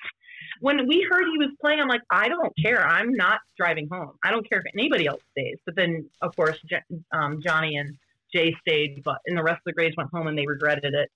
[0.61, 2.88] When we heard he was playing, I'm like, I don't care.
[2.88, 4.11] I'm not driving home.
[4.23, 5.57] I don't care if anybody else stays.
[5.65, 7.97] But then, of course, J- um, Johnny and
[8.33, 11.09] Jay stayed, but and the rest of the Grays went home and they regretted it.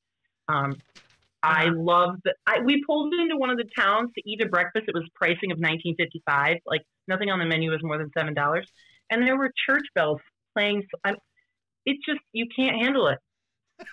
[0.47, 0.75] Um,
[1.41, 2.35] I loved that.
[2.47, 4.85] I, we pulled into one of the towns to eat a breakfast.
[4.87, 6.57] It was pricing of 1955.
[6.65, 8.67] Like nothing on the menu was more than seven dollars,
[9.11, 10.19] and there were church bells
[10.55, 10.83] playing.
[11.03, 11.13] I,
[11.85, 13.19] it's just you can't handle it.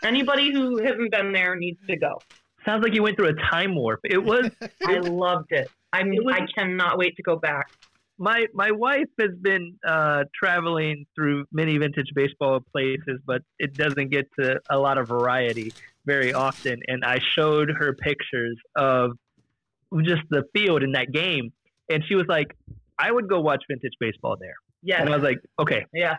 [0.02, 2.20] Anybody who hasn't been there needs to go.
[2.64, 4.00] Sounds like you went through a time warp.
[4.04, 4.50] It was
[4.86, 5.70] I loved it.
[5.92, 7.70] I'm, It was- I cannot wait to go back.
[8.18, 14.10] my my wife has been uh, traveling through many vintage baseball places, but it doesn't
[14.10, 15.72] get to a lot of variety
[16.06, 16.80] very often.
[16.88, 19.12] And I showed her pictures of
[20.04, 21.52] just the field in that game,
[21.90, 22.56] and she was like,
[22.98, 25.00] "I would go watch vintage baseball there." Yeah.
[25.00, 26.16] And I was like, "Okay, yeah.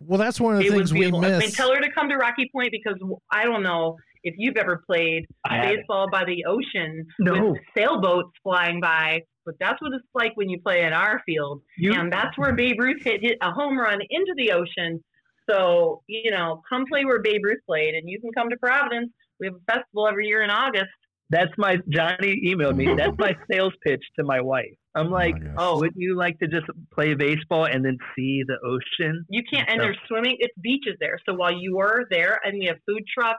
[0.00, 1.24] Well, that's one of the It things we beautiful.
[1.24, 2.96] I mean, tell her to come to Rocky Point because
[3.30, 7.50] I don't know if you've ever played I have it." baseball by the ocean No.
[7.52, 11.62] with sailboats flying by, but that's what it's like when you play in our field.
[11.76, 15.02] You, and that's where Babe Ruth hit, hit a home run into the ocean.
[15.48, 19.10] So, you know, come play where Babe Ruth played, and you can come to Providence.
[19.40, 20.90] We have a festival every year in August.
[21.30, 22.94] that's my Johnny emailed me.
[22.94, 24.74] That's my sales pitch to my wife.
[24.94, 25.54] I'm oh like, my gosh.
[25.58, 29.70] "Oh, would you like to just play baseball and then see the ocean?" You can't,
[29.70, 30.36] and there's swimming.
[30.40, 31.18] It's beaches there.
[31.26, 33.38] So while you are there, and we have food trucks,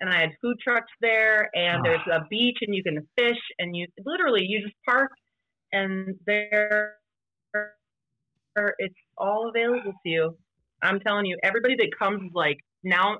[0.00, 3.74] and I had food trucks there, and there's a beach, and you can fish, and
[3.74, 5.10] you literally you just park,
[5.72, 6.96] and there,
[8.78, 10.36] it's all available to you.
[10.82, 13.18] I'm telling you, everybody that comes like now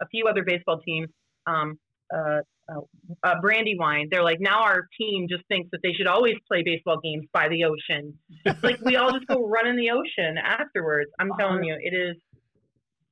[0.00, 1.08] a few other baseball teams,
[1.46, 1.78] um,
[2.14, 2.80] uh, uh,
[3.22, 4.08] uh, Brandywine.
[4.10, 7.48] They're like now our team just thinks that they should always play baseball games by
[7.48, 8.18] the ocean.
[8.62, 11.10] like we all just go run in the ocean afterwards.
[11.18, 12.16] I'm telling you, it is.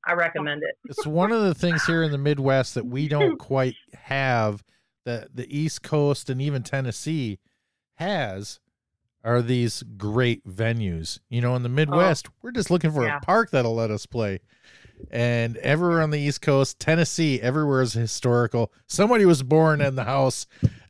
[0.06, 0.76] I recommend it.
[0.84, 4.64] it's one of the things here in the Midwest that we don't quite have
[5.04, 7.38] that the East Coast and even Tennessee
[7.94, 8.60] has
[9.24, 11.20] are these great venues.
[11.28, 13.18] You know, in the Midwest, we're just looking for yeah.
[13.18, 14.40] a park that'll let us play.
[15.10, 18.72] And everywhere on the East Coast, Tennessee, everywhere is historical.
[18.86, 20.46] Somebody was born in the house,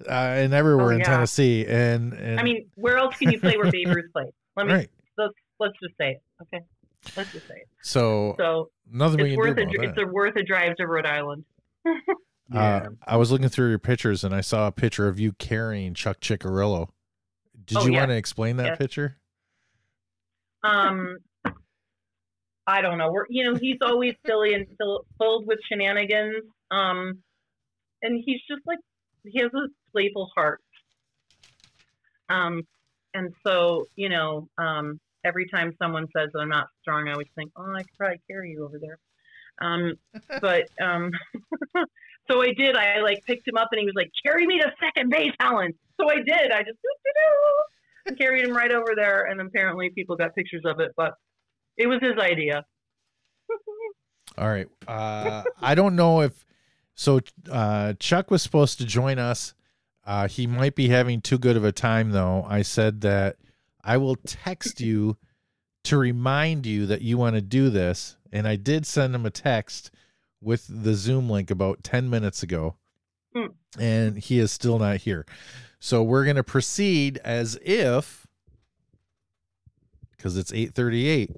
[0.06, 1.00] uh, and everywhere Oh, in.
[1.02, 1.64] Tennessee.
[1.66, 4.32] And, and I mean, where else can you play where Babe Ruth played?
[4.56, 4.90] Let me right.
[5.16, 6.22] let's let's just say it.
[6.42, 6.62] Okay,
[7.16, 7.64] let's just say.
[7.82, 10.86] So, So nothing we it's can worth do a it's a worth a drive to
[10.86, 11.44] Rhode Island.
[12.52, 15.94] Uh, I was looking through your pictures and I saw a picture of you carrying
[15.94, 16.88] Chuck Chickarillo.
[17.64, 18.00] Did Oh, you yeah.
[18.00, 19.16] want to explain that picture?
[20.62, 21.16] Um,
[22.66, 23.10] I don't know.
[23.10, 26.44] We're you know he's always silly and fill, filled with shenanigans.
[26.70, 27.22] Um,
[28.02, 28.78] and he's just like
[29.24, 30.60] he has a playful heart.
[32.28, 32.62] Um,
[33.14, 37.28] and so you know, um, every time someone says that I'm not strong, I always
[37.34, 38.98] think, oh, I could probably carry you over there.
[39.60, 39.94] Um,
[40.40, 41.10] but um,
[42.30, 42.76] so I did.
[42.76, 45.72] I like picked him up and he was like, carry me to second base, Helen.
[46.00, 46.52] So I did.
[46.52, 49.26] I just carried him right over there.
[49.26, 51.14] And apparently people got pictures of it, but
[51.76, 52.64] it was his idea.
[54.38, 54.66] All right.
[54.88, 56.46] Uh, I don't know if
[56.94, 57.20] so.
[57.50, 59.54] Uh, Chuck was supposed to join us.
[60.04, 62.44] Uh, he might be having too good of a time, though.
[62.48, 63.36] I said that
[63.84, 65.16] I will text you
[65.84, 69.30] to remind you that you want to do this, and I did send him a
[69.30, 69.90] text
[70.40, 72.76] with the Zoom link about ten minutes ago,
[73.34, 73.46] Hmm.
[73.78, 75.26] and he is still not here.
[75.80, 78.26] So we're going to proceed as if,
[80.16, 81.36] because it's eight thirty-eight,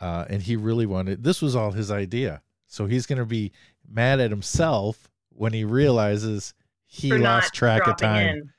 [0.00, 1.24] uh, and he really wanted.
[1.24, 2.42] This was all his idea.
[2.66, 3.52] So he's going to be
[3.88, 6.52] mad at himself when he realizes
[6.84, 8.50] he For lost track of time in.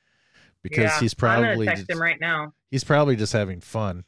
[0.62, 2.52] Because Yeah, he's probably text just, him right now.
[2.70, 4.04] he's probably just having fun.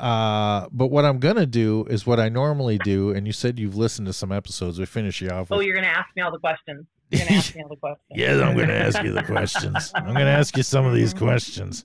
[0.00, 3.76] Uh, but what I'm gonna do is what I normally do, and you said you've
[3.76, 4.78] listened to some episodes.
[4.78, 5.48] We finish you off.
[5.52, 6.86] Oh, you're gonna ask me all the questions.
[7.10, 8.00] You're gonna ask me all the questions.
[8.10, 9.92] yes, I'm gonna ask you the questions.
[9.94, 11.84] I'm gonna ask you some of these questions.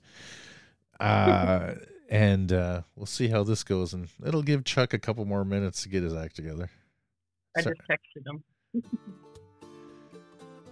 [0.99, 1.75] Uh,
[2.09, 5.83] and uh, we'll see how this goes, and it'll give Chuck a couple more minutes
[5.83, 6.71] to get his act together.
[7.55, 8.43] I So- just texted him.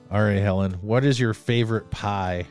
[0.09, 2.47] All right, Helen, what is your favorite pie?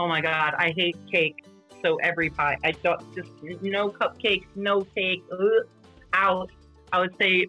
[0.00, 1.44] Oh my god, I hate cake.
[1.84, 3.28] So every pie, I don't just
[3.60, 5.22] no cupcakes, no cake.
[5.30, 5.68] Ugh,
[6.14, 6.50] out.
[6.90, 7.48] I would say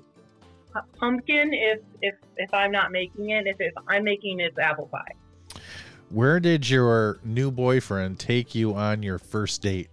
[1.00, 3.48] pumpkin if if if I'm not making it.
[3.48, 5.62] If if I'm making it, it's apple pie.
[6.10, 9.90] Where did your new boyfriend take you on your first date?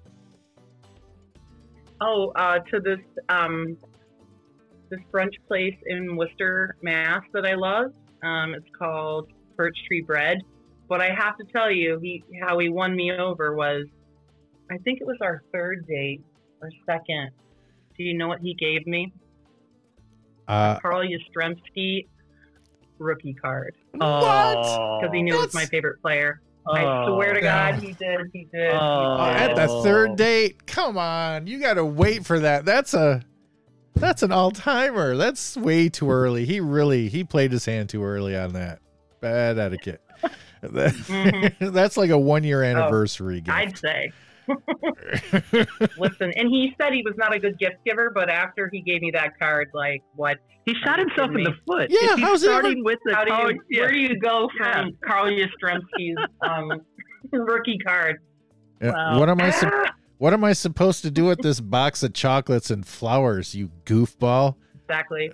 [2.00, 2.98] Oh, uh, to this
[3.28, 3.76] um
[4.90, 7.92] this brunch place in Worcester, Mass that I love.
[8.24, 10.38] Um, it's called Birch Tree Bread.
[10.88, 13.84] But I have to tell you, he how he won me over was,
[14.70, 16.22] I think it was our third date
[16.62, 17.30] or second.
[17.96, 19.12] Do you know what he gave me?
[20.46, 22.06] Uh, Carl Yastrzemski
[22.98, 26.40] rookie card Oh, because he knew it was my favorite player.
[26.70, 27.82] I swear to God, God.
[27.82, 28.20] he did.
[28.32, 28.72] He did.
[28.72, 29.20] Oh.
[29.20, 32.64] at the third date, come on, you got to wait for that.
[32.64, 33.22] That's a
[33.94, 35.16] that's an all timer.
[35.16, 36.44] That's way too early.
[36.44, 38.80] He really he played his hand too early on that.
[39.20, 40.02] Bad etiquette.
[40.62, 41.72] That- Mhm.
[41.72, 43.56] that's like a one year anniversary gift.
[43.56, 44.12] I'd say.
[45.98, 49.02] Listen, and he said he was not a good gift giver, but after he gave
[49.02, 50.38] me that card, like, what?
[50.64, 51.90] He shot Are you himself in kidding the foot.
[51.90, 53.60] Yeah, If he's how's it ever- starting with the How do you?
[53.70, 53.80] yeah.
[53.82, 56.80] Where do you go from Carl Yastrzemski's um,
[57.32, 58.16] rookie card?
[58.80, 59.18] Yeah, Wow.
[59.20, 62.12] What am I sup- Ah, what am I supposed to do with this box of
[62.12, 64.56] chocolates and flowers, you goofball?
[64.88, 65.30] exactly.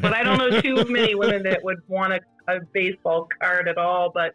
[0.00, 3.76] But I don't know too many women that would want a, a baseball card at
[3.78, 4.10] all.
[4.14, 4.34] But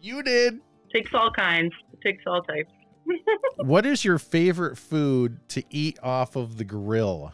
[0.00, 0.60] you did.
[0.94, 1.72] takes all kinds.
[2.04, 2.70] Takes all types.
[3.56, 7.32] What is your favorite food to eat off of the grill?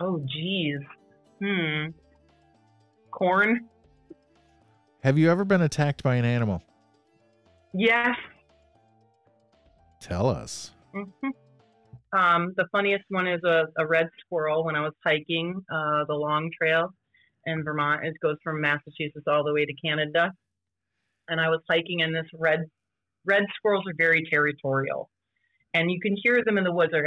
[0.00, 0.78] Oh, geez.
[1.42, 1.86] Hmm.
[3.10, 3.68] Corn.
[5.02, 6.62] Have you ever been attacked by an animal?
[7.74, 8.16] Yes.
[10.00, 10.72] Tell us.
[10.92, 11.28] hmm
[12.16, 16.14] Um, the funniest one is a, a red squirrel when I was hiking uh, the
[16.14, 16.92] long trail
[17.46, 18.04] in Vermont.
[18.04, 20.32] It goes from Massachusetts all the way to Canada.
[21.28, 22.64] And I was hiking, and this red
[23.24, 25.08] red squirrels are very territorial,
[25.72, 26.92] and you can hear them in the woods.
[26.92, 27.04] Like,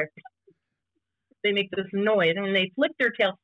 [1.44, 3.36] they make this noise, and they flick their tails.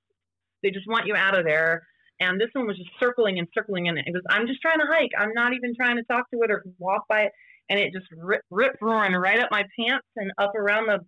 [0.64, 1.84] They just want you out of there.
[2.20, 4.24] And this one was just circling and circling, and it was.
[4.30, 5.12] I'm just trying to hike.
[5.18, 7.32] I'm not even trying to talk to it or walk by it.
[7.70, 11.00] And it just rip, rip roaring right up my pants and up around the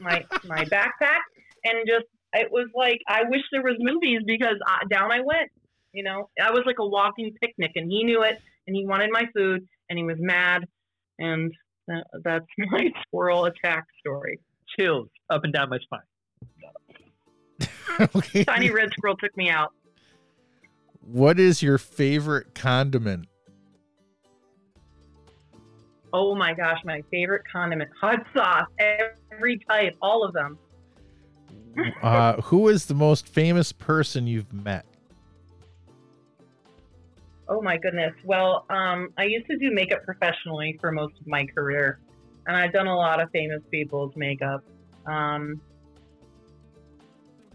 [0.00, 1.22] my my backpack,
[1.64, 5.50] and just it was like I wish there was movies because I, down I went.
[5.92, 9.10] You know, I was like a walking picnic, and he knew it, and he wanted
[9.10, 10.64] my food, and he was mad,
[11.18, 11.52] and
[11.86, 14.38] that, that's my squirrel attack story.
[14.78, 16.00] chills up and down my spine.
[18.14, 18.44] okay.
[18.44, 19.72] Tiny red squirrel took me out.
[21.00, 23.28] What is your favorite condiment?
[26.12, 30.58] Oh my gosh, my favorite condiment, hot sauce, every type, all of them.
[32.02, 34.84] Uh, who is the most famous person you've met?
[37.48, 38.12] Oh my goodness.
[38.24, 41.98] Well, um, I used to do makeup professionally for most of my career,
[42.46, 44.62] and I've done a lot of famous people's makeup.
[45.06, 45.60] Um,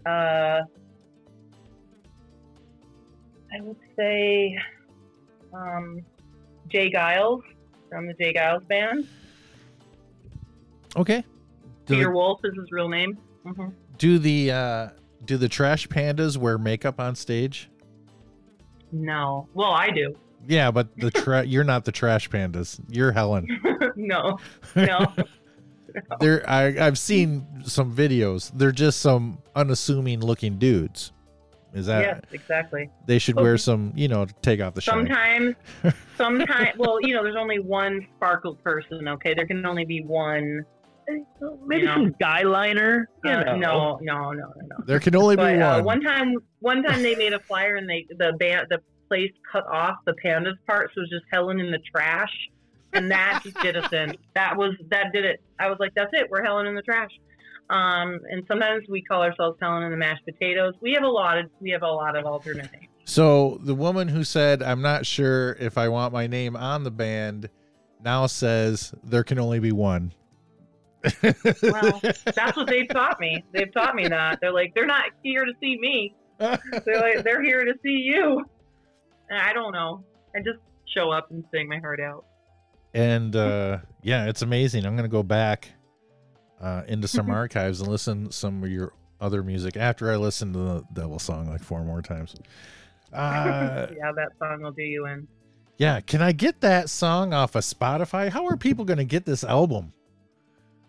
[0.04, 0.60] uh,
[3.52, 4.58] I would say
[5.52, 6.00] um,
[6.68, 6.90] J.
[6.90, 7.40] Geils
[7.88, 8.32] from the J.
[8.32, 9.06] Geils Band.
[10.96, 11.24] Okay.
[11.86, 13.16] Peter Wolf is his real name.
[13.44, 13.68] hmm
[13.98, 14.88] do the uh,
[15.24, 17.70] do the trash pandas wear makeup on stage?
[18.92, 19.48] No.
[19.54, 20.14] Well, I do.
[20.46, 22.80] Yeah, but the tra- you're not the trash pandas.
[22.88, 23.46] You're Helen.
[23.96, 24.38] no.
[24.76, 25.12] No.
[26.20, 28.50] They're I, I've seen some videos.
[28.54, 31.12] They're just some unassuming looking dudes.
[31.72, 32.88] Is that yes, exactly.
[33.06, 35.08] they should wear some, you know, take off the shine.
[35.08, 35.56] Sometimes,
[36.16, 39.08] sometimes, well, you know, there's only one sparkled person.
[39.08, 40.64] Okay, there can only be one.
[41.66, 41.94] Maybe You know.
[41.94, 43.08] some guy liner.
[43.24, 43.56] You Uh, know.
[43.56, 44.76] no, no, no, no, no.
[44.86, 45.84] There can only be But uh, one.
[45.84, 49.66] one time, one time they made a flyer and they the band the place cut
[49.66, 52.32] off the pandas part, so it was just Helen in the trash,
[52.94, 54.16] and that just did us in.
[54.34, 55.42] That was that did it.
[55.58, 56.28] I was like, that's it.
[56.30, 57.10] We're Helen in the trash.
[57.70, 60.74] Um, and sometimes we call ourselves Helen in the mashed potatoes.
[60.82, 62.88] We have a lot of we have a lot of alternate names.
[63.06, 66.90] So the woman who said, "I'm not sure if I want my name on the
[66.90, 67.48] band,"
[68.02, 70.12] now says there can only be one.
[71.62, 72.00] Well,
[72.34, 73.44] That's what they've taught me.
[73.52, 74.38] They've taught me that.
[74.40, 76.14] They're like, they're not here to see me.
[76.38, 76.58] They're
[77.00, 78.44] like, they're here to see you.
[79.30, 80.04] And I don't know.
[80.36, 82.24] I just show up and sing my heart out.
[82.94, 85.70] and uh yeah it's amazing i'm gonna go back
[86.60, 90.52] uh into some archives and listen to some of your other music after i listen
[90.52, 92.36] to the devil song like four more times
[93.12, 95.26] uh yeah, that song will do you in.
[95.78, 99.42] yeah can i get that song off of spotify how are people gonna get this
[99.42, 99.92] album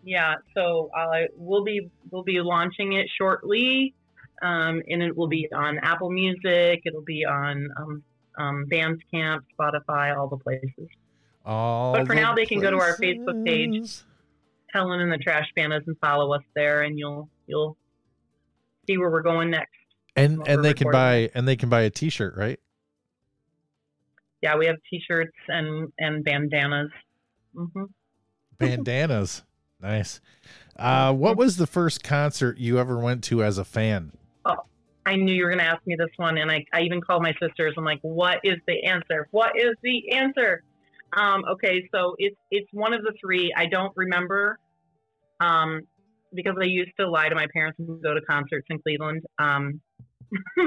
[0.06, 3.95] Yeah, so uh, we'll be we'll be launching it shortly,
[4.44, 6.84] um, and it will be on Apple Music.
[6.86, 8.03] It'll be on um,
[8.38, 10.90] um, Bandcamp, Spotify, all the places.
[11.44, 14.03] all But for now, they can go to our Facebook page.
[14.72, 17.76] Helen and the Trash Pandas and follow us there, and you'll you'll
[18.86, 19.72] see where we're going next.
[20.15, 22.60] and and they can buy and they can buy a t-shirt right
[24.41, 26.91] Yeah, we have T-shirts and and bandanas.
[27.56, 27.86] hmm
[28.60, 29.44] bandanas
[29.81, 30.22] nice
[30.77, 34.11] uh what was the first concert you ever went to as a fan
[34.45, 34.57] Oh,
[35.06, 37.23] I knew you were going to ask me this one, and I, I even called
[37.23, 37.73] my sisters.
[37.77, 39.27] I'm like, "What is the answer?
[39.31, 40.64] What is the answer?"
[41.14, 43.53] Um, okay, so it's it's one of the three.
[43.56, 44.60] I don't remember,
[45.39, 45.81] um,
[46.34, 49.23] because I used to lie to my parents and go to concerts in Cleveland.
[49.39, 49.81] Um,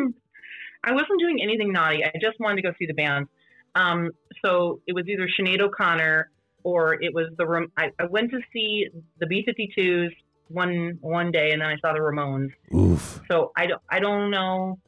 [0.84, 2.04] I wasn't doing anything naughty.
[2.04, 3.26] I just wanted to go see the band.
[3.74, 4.10] Um,
[4.44, 6.30] so it was either Sinead O'Connor
[6.62, 7.46] or it was the.
[7.46, 7.68] room.
[7.76, 8.86] I, I went to see
[9.18, 10.10] the B-52s
[10.48, 12.50] one one day, and then I saw the Ramones.
[12.74, 14.78] oof So I don't, I don't know.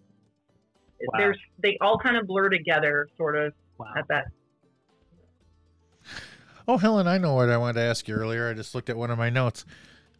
[1.03, 1.19] Wow.
[1.19, 3.93] There's they all kind of blur together, sort of Wow.
[3.97, 4.27] at that.
[6.69, 8.49] Oh, Helen, I know what I wanted to ask you earlier.
[8.49, 9.65] I just looked at one of my notes.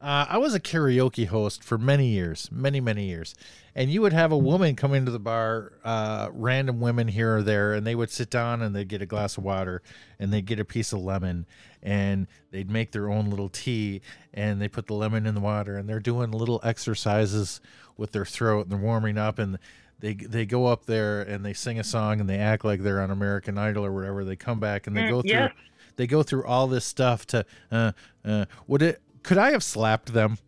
[0.01, 3.35] Uh, I was a karaoke host for many years, many, many years.
[3.75, 7.43] And you would have a woman come into the bar, uh, random women here or
[7.43, 9.83] there, and they would sit down and they'd get a glass of water
[10.19, 11.45] and they'd get a piece of lemon
[11.83, 14.01] and they'd make their own little tea
[14.33, 17.61] and they put the lemon in the water and they're doing little exercises
[17.97, 19.59] with their throat and they're warming up and
[20.01, 23.03] they they go up there and they sing a song and they act like they're
[23.03, 24.25] on American Idol or whatever.
[24.25, 25.53] They come back and they Mm, go through yes.
[25.97, 27.93] they go through all this stuff to uh
[28.25, 30.39] uh would it could I have slapped them?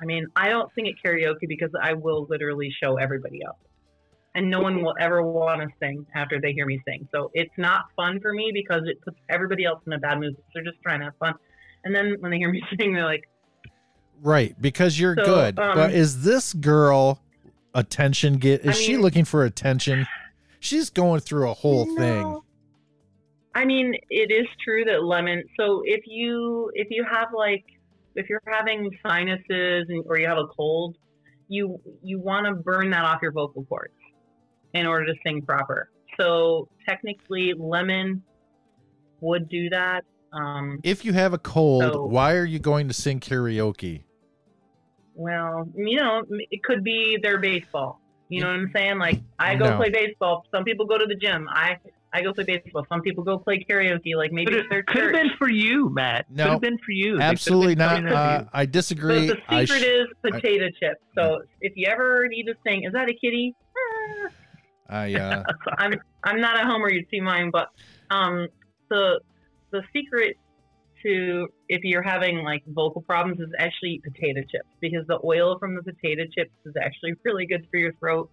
[0.00, 3.58] I mean, I don't sing at karaoke because I will literally show everybody up,
[4.34, 7.08] and no one will ever want to sing after they hear me sing.
[7.14, 10.36] So it's not fun for me because it puts everybody else in a bad mood.
[10.54, 11.34] They're just trying to have fun,
[11.84, 13.28] and then when they hear me sing, they're like,
[14.20, 15.58] Right, because you're So, good.
[15.58, 17.20] um, but is this girl
[17.74, 20.06] attention get is I she looking for attention?
[20.60, 22.40] She's going through a whole thing.
[23.54, 25.42] I mean, it is true that lemon.
[25.58, 27.64] So if you if you have like
[28.14, 30.96] if you're having sinuses and, or you have a cold,
[31.48, 33.92] you you want to burn that off your vocal cords
[34.74, 35.90] in order to sing proper.
[36.18, 38.22] So technically, lemon
[39.20, 40.04] would do that.
[40.32, 44.04] Um, If you have a cold, So- why are you going to sing karaoke?
[45.14, 48.00] well, you know, it could be their baseball.
[48.30, 48.98] You know what I'm saying?
[48.98, 49.76] Like I go No.
[49.76, 50.46] play baseball.
[50.50, 51.46] Some people go to the gym.
[51.50, 51.76] I
[52.14, 52.86] I go play baseball.
[52.88, 54.16] Some people go play karaoke.
[54.16, 56.26] Like maybe But it's their it could have been for you, Matt.
[56.30, 56.44] No.
[56.44, 57.12] could have been for you.
[57.12, 58.06] They could have Absolutely not.
[58.06, 58.44] Uh.
[58.52, 59.28] I disagree.
[59.28, 61.00] But the I secret sh- is potato chips.
[61.14, 63.54] So if you ever need to sing, is that a kitty?
[63.76, 64.28] Ah.
[64.88, 65.42] I uh
[65.78, 65.94] I'm
[66.24, 67.68] I'm not at home where you'd see mine, but
[68.10, 68.46] um
[68.90, 69.20] the
[69.70, 70.36] the secret
[71.02, 75.58] to if you're having like vocal problems is actually eat potato chips because the oil
[75.58, 78.30] from the potato chips is actually really good for your throat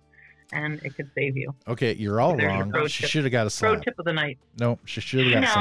[0.51, 1.53] and it could save you.
[1.67, 2.73] okay, you're all wrong.
[2.87, 3.81] She should have got a Pro slap.
[3.83, 4.37] tip of the night.
[4.59, 5.55] No, she should have got.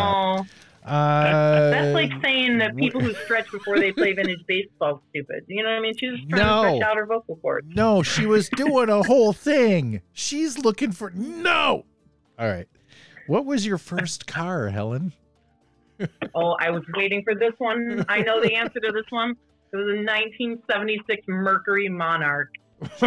[0.45, 0.47] No,
[0.91, 5.45] Uh, that's like saying that people who stretch before they play vintage baseball stupid.
[5.47, 5.95] You know what I mean?
[5.99, 6.63] She's just trying No.
[6.63, 7.67] to stretch out her vocal cords.
[7.75, 10.01] No, she was doing a whole thing.
[10.15, 11.85] She's looking for no.
[12.39, 12.69] All right.
[13.27, 15.13] What was your first car, Helen?
[16.35, 18.07] Oh, I was waiting for this one.
[18.09, 19.33] I know the answer to this one.
[19.73, 22.55] It was a 1976 Mercury Monarch,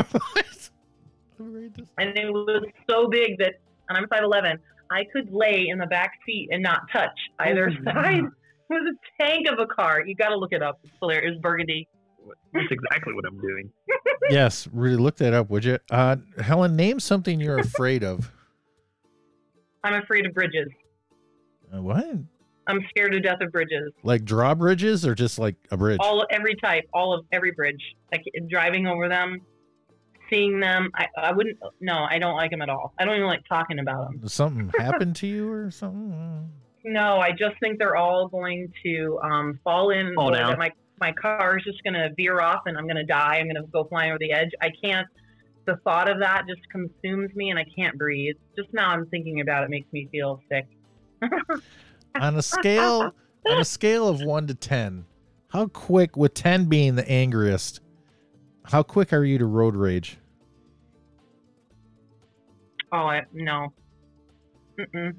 [1.97, 3.55] and it was so big that,
[3.89, 4.57] and I'm 5'11",
[4.91, 8.23] I could lay in the back seat and not touch either Oh, side.
[8.23, 8.29] wow.
[8.69, 10.01] It was a tank of a car.
[10.05, 10.79] You got to look it up.
[10.85, 11.31] It's hilarious.
[11.31, 11.89] It was burgundy.
[12.53, 13.69] That's exactly what I'm doing.
[14.29, 15.77] yes, really look that up, would you?
[15.89, 18.31] Uh, Helen, name something you're afraid of.
[19.83, 20.69] I'm afraid of bridges.
[21.75, 22.05] Uh, what?
[22.67, 23.91] I'm scared to death of bridges.
[24.03, 25.97] Like drawbridges or just like a bridge?
[26.01, 27.81] All every type, all of every bridge.
[28.13, 29.41] Like driving over them,
[30.31, 30.89] seeing them.
[30.95, 31.57] I, I wouldn't.
[31.79, 32.93] No, I don't like them at all.
[32.99, 34.27] I don't even like talking about them.
[34.27, 36.49] Something happened to you or something?
[36.83, 40.15] No, I just think they're all going to um, fall in.
[40.15, 40.57] Fall or down.
[40.57, 43.37] My my car is just going to veer off, and I'm going to die.
[43.37, 44.51] I'm going to go flying over the edge.
[44.61, 45.07] I can't.
[45.65, 48.35] The thought of that just consumes me, and I can't breathe.
[48.55, 50.65] Just now, I'm thinking about it makes me feel sick.
[52.15, 53.13] On a scale
[53.47, 55.05] on a scale of one to ten,
[55.49, 57.79] how quick, with ten being the angriest,
[58.65, 60.17] how quick are you to road rage?
[62.91, 63.73] Oh, I, no.
[64.79, 65.15] Mm-mm.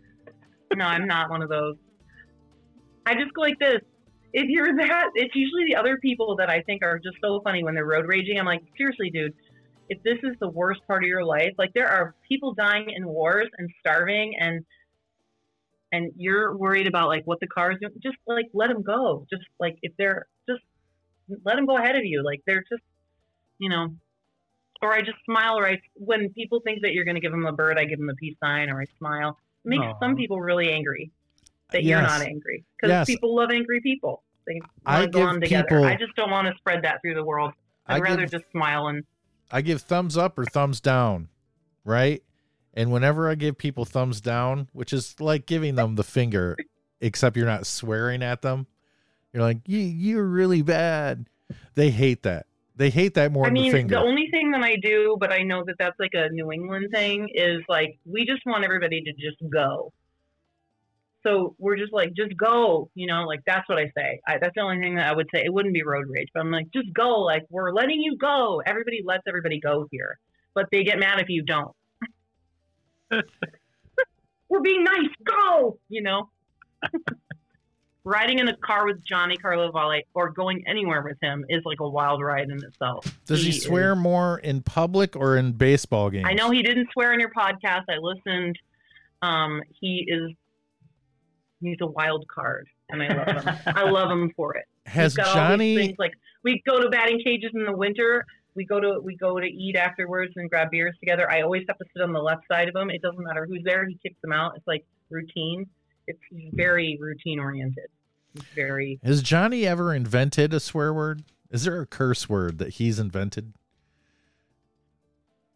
[0.74, 1.76] no, I'm not one of those.
[3.06, 3.80] I just go like this.
[4.32, 7.64] If you're that, it's usually the other people that I think are just so funny
[7.64, 8.38] when they're road raging.
[8.38, 9.34] I'm like, seriously, dude,
[9.88, 13.06] if this is the worst part of your life, like there are people dying in
[13.06, 14.64] wars and starving and
[15.92, 19.26] and you're worried about like what the cars do, just like let them go.
[19.28, 20.62] Just like if they're just
[21.44, 22.22] let them go ahead of you.
[22.24, 22.82] Like they're just,
[23.58, 23.88] you know,
[24.82, 27.46] or I just smile, or I when people think that you're going to give them
[27.46, 29.38] a bird, I give them a peace sign, or I smile.
[29.64, 29.98] It makes Aw.
[30.00, 31.10] some people really angry
[31.72, 33.06] that you're not angry because Yes.
[33.06, 34.22] people love angry people.
[34.46, 35.64] They I give on together.
[35.68, 37.52] people- I just don't want to spread that through the world.
[37.86, 39.04] I'd I rather give- just smile and
[39.52, 41.28] I give thumbs up or thumbs down,
[41.84, 42.22] right?
[42.74, 46.56] And whenever I give people thumbs down, which is like giving them the finger,
[47.00, 48.66] except you're not swearing at them,
[49.32, 51.26] you're like, you, you're really bad.
[51.74, 52.46] They hate that.
[52.80, 53.96] They hate that more I than mean, the finger.
[53.96, 56.88] the only thing that I do, but I know that that's like a New England
[56.90, 59.92] thing, is like we just want everybody to just go.
[61.22, 64.22] So we're just like, just go, you know, like that's what I say.
[64.26, 65.42] I, that's the only thing that I would say.
[65.44, 67.20] It wouldn't be road rage, but I'm like, just go.
[67.20, 68.62] Like we're letting you go.
[68.64, 70.18] Everybody lets everybody go here,
[70.54, 71.76] but they get mad if you don't.
[74.48, 75.10] we're being nice.
[75.22, 76.30] Go, you know.
[78.04, 81.88] Riding in a car with Johnny Carlovale or going anywhere with him is like a
[81.88, 83.18] wild ride in itself.
[83.26, 86.26] Does he he swear more in public or in baseball games?
[86.26, 87.84] I know he didn't swear in your podcast.
[87.90, 88.58] I listened.
[89.22, 90.30] Um, he is
[91.60, 93.56] he's a wild card, and I love him.
[93.66, 94.64] I love him for it.
[94.86, 98.24] Has He's got all Johnny things like we go to batting cages in the winter.
[98.54, 101.30] We go to we go to eat afterwards and grab beers together.
[101.30, 102.90] I always have to sit on the left side of him.
[102.90, 103.86] It doesn't matter who's there.
[103.86, 104.54] He kicks them out.
[104.56, 105.66] It's like routine.
[106.10, 107.86] It's very routine oriented.
[108.34, 111.22] He's very has Johnny ever invented a swear word?
[111.50, 113.52] Is there a curse word that he's invented?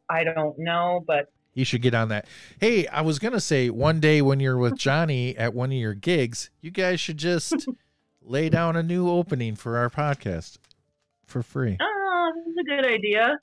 [0.09, 2.26] I don't know, but He should get on that.
[2.60, 5.94] Hey, I was gonna say one day when you're with Johnny at one of your
[5.94, 7.66] gigs, you guys should just
[8.22, 10.59] lay down a new opening for our podcast
[11.24, 11.78] for free.
[11.81, 13.39] oh, this is a good idea.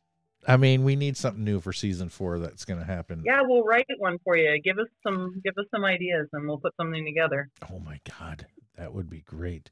[0.48, 3.22] I mean, we need something new for season four that's gonna happen.
[3.26, 4.60] Yeah, we'll write one for you.
[4.62, 7.50] Give us some give us some ideas and we'll put something together.
[7.72, 8.48] Oh my god,
[8.78, 9.70] that would be great.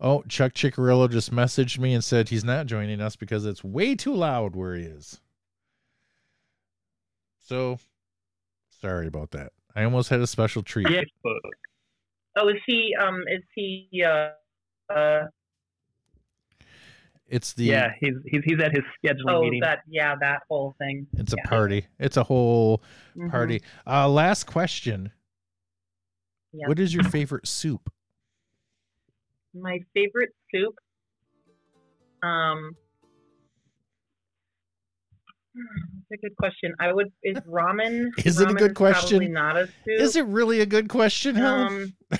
[0.00, 3.94] Oh, Chuck Chicarillo just messaged me and said he's not joining us because it's way
[3.94, 5.20] too loud where he is.
[7.40, 7.78] So
[8.80, 9.52] sorry about that.
[9.74, 10.86] I almost had a special treat.
[10.86, 11.40] Facebook.
[12.36, 14.30] Oh, is he um is he uh
[14.92, 15.24] uh
[17.32, 19.60] It's the Yeah, he's he's he's at his scheduling oh meeting.
[19.62, 21.06] that yeah, that whole thing.
[21.14, 21.86] it's a party.
[21.98, 22.82] It's a whole
[23.16, 23.30] Mhm.
[23.30, 23.62] party.
[23.86, 25.10] Uh last question.
[26.52, 26.68] Yeah.
[26.68, 27.90] What is your favorite soup?
[29.54, 30.74] My favorite soup.
[32.22, 32.76] Um
[35.54, 36.74] That's a good question.
[36.80, 38.10] I would is ramen.
[38.26, 39.18] Is it a good question?
[39.20, 39.72] Probably not a soup.
[39.86, 41.94] Is it really a good question, Helen?
[42.10, 42.18] Um,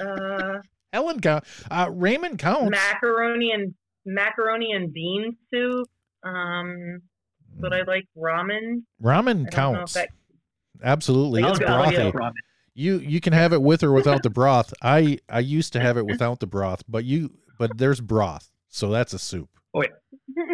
[0.00, 0.58] uh,
[0.92, 1.44] Helen count.
[1.70, 2.70] Uh, Raymond counts.
[2.72, 3.74] macaroni and
[4.14, 5.88] macaroni and bean soup.
[6.22, 7.00] Um,
[7.58, 8.82] but I like ramen.
[9.02, 9.94] Ramen I don't know if counts.
[9.94, 10.08] that
[10.82, 12.12] Absolutely, it's brothy.
[12.12, 12.32] ramen.
[12.74, 14.72] You you can have it with or without the broth.
[14.82, 18.90] I I used to have it without the broth, but you but there's broth, so
[18.90, 19.50] that's a soup.
[19.74, 19.88] Oh yeah.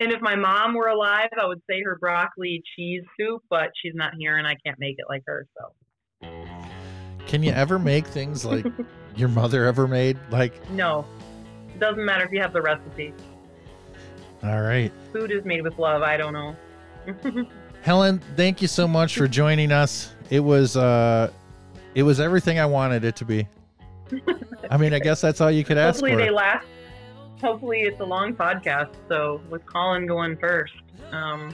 [0.00, 3.94] and if my mom were alive, I would say her broccoli cheese soup, but she's
[3.94, 5.46] not here and I can't make it like her.
[5.58, 6.28] So
[7.26, 8.66] Can you ever make things like
[9.16, 10.18] your mother ever made?
[10.30, 11.04] Like, no,
[11.82, 13.12] doesn't matter if you have the recipe.
[14.42, 16.00] all right, Food is made with love.
[16.02, 16.56] I don't know.
[17.82, 20.14] Helen, thank you so much for joining us.
[20.30, 21.30] It was uh,
[21.94, 23.46] it was everything I wanted it to be.
[24.70, 26.18] I mean, I guess that's all you could ask Hopefully for.
[26.18, 26.66] they last.
[27.40, 28.94] Hopefully it's a long podcast.
[29.08, 30.74] So with Collin going first.
[31.10, 31.52] Um,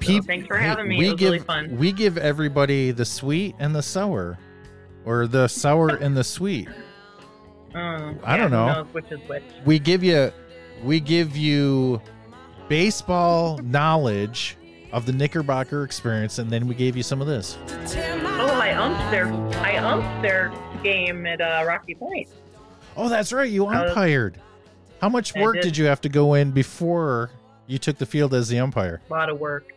[0.00, 0.98] Peop- thanks for hey, having me.
[0.98, 1.76] We It was give really fun.
[1.76, 4.38] we give everybody the sweet and the sour,
[5.04, 6.68] or the sour and the sweet.
[7.74, 8.86] Um, I yeah, don't who know.
[8.92, 9.42] which is which.
[9.64, 10.32] we give you
[10.82, 12.00] we give you
[12.68, 14.56] baseball knowledge
[14.92, 17.58] of the Knickerbocker experience, and then we gave you some of this.
[17.66, 19.26] Oh, I umped their
[19.62, 20.52] I umped their
[20.82, 22.28] game at uh, Rocky Point.
[22.96, 24.40] Oh, that's right, you umpired.
[25.00, 25.62] How much work did.
[25.62, 27.30] did you have to go in before
[27.66, 29.00] you took the field as the umpire?
[29.08, 29.72] A lot of work.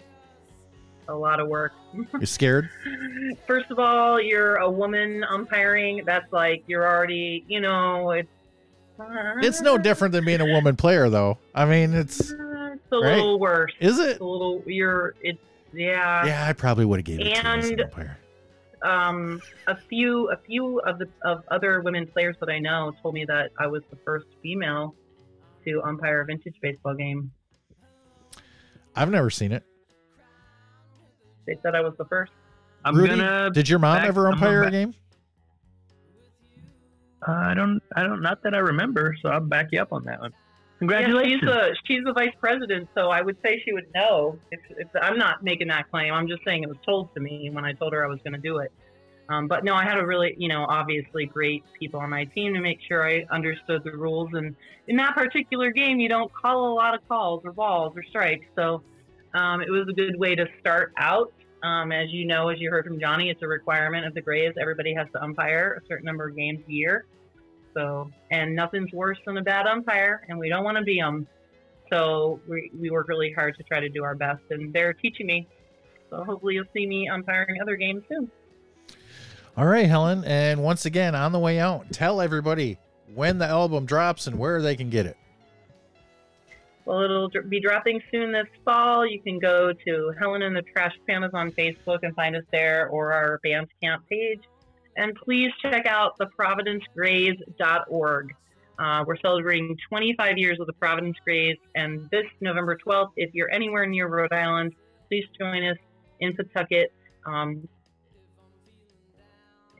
[1.08, 1.74] A lot of work.
[2.14, 2.70] You're scared?
[3.48, 6.04] First of all, you're a woman umpiring.
[6.06, 8.30] That's like you're already, you know, it's.
[9.42, 11.38] It's no different than being a woman player, though.
[11.54, 13.16] I mean, it's It's a Right?
[13.16, 13.72] little worse.
[13.80, 14.22] is It's it?
[14.22, 14.64] a little.
[14.66, 15.16] You're.
[15.22, 15.40] It's
[15.74, 16.26] yeah.
[16.26, 18.18] Yeah, I probably would have gave it to you as an And- umpire.
[18.84, 23.14] um, a few a few of the of other women players that I know told
[23.16, 24.96] me that I was the first female
[25.66, 27.32] to umpire a vintage baseball game.
[28.96, 29.64] I've never seen it.
[31.46, 32.32] They said I was the first.
[32.86, 33.50] I'm Rudy, gonna.
[33.52, 34.94] did your mom back- ever I'm umpire a game?
[37.28, 37.82] Uh, I don't.
[37.96, 38.22] I don't.
[38.22, 39.16] Not that I remember.
[39.22, 40.32] So I'll back you up on that one.
[40.34, 41.40] Yeah, Congratulations.
[41.42, 44.38] she's the she's the vice president, so I would say she would know.
[44.52, 47.50] If, if I'm not making that claim, I'm just saying it was told to me
[47.52, 48.72] when I told her I was going to do it.
[49.30, 52.54] Um, but no, I had a really, you know, obviously great people on my team
[52.56, 54.30] to make sure I understood the rules.
[54.34, 54.54] And
[54.90, 58.46] in that particular game, you don't call a lot of calls or balls or strikes,
[58.58, 58.84] so
[59.34, 61.34] um, it was a good way to start out.
[61.64, 64.54] Um, as you know, as you heard from Johnny, it's a requirement of the Grays.
[64.60, 67.06] Everybody has to umpire a certain number of games a year.
[67.74, 71.26] So, and nothing's worse than a bad umpire, and we don't want to be them.
[71.90, 75.26] So we, we work really hard to try to do our best, and they're teaching
[75.26, 75.48] me.
[76.10, 78.30] So hopefully you'll see me umpiring other games soon.
[79.56, 80.24] All right, Helen.
[80.26, 82.78] And once again, on the way out, tell everybody
[83.14, 85.18] when the album drops and where they can get it.
[86.86, 89.06] Well, it'll be dropping soon this fall.
[89.06, 92.90] You can go to Helen and the Trash Pandas on Facebook and find us there,
[92.90, 94.42] or our Bandcamp page.
[94.98, 98.36] And please check out the providencegrays.org.
[98.80, 103.52] Uh, we're celebrating 25 years of the Providence Grays, and this November 12th, if you're
[103.52, 104.74] anywhere near Rhode Island,
[105.08, 105.78] please join us
[106.20, 106.92] in Pawtucket.
[107.26, 107.68] Um,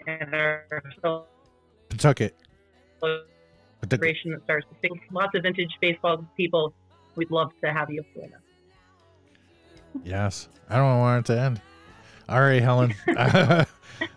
[0.08, 0.66] our
[1.90, 2.34] Pawtucket.
[3.82, 4.68] Celebration that starts.
[5.12, 6.74] Lots of vintage baseball people.
[7.16, 8.42] We'd love to have you join us.
[10.04, 10.50] Yes.
[10.70, 11.62] I don't want it to end.
[12.28, 12.96] All right, Helen.
[13.08, 13.66] uh,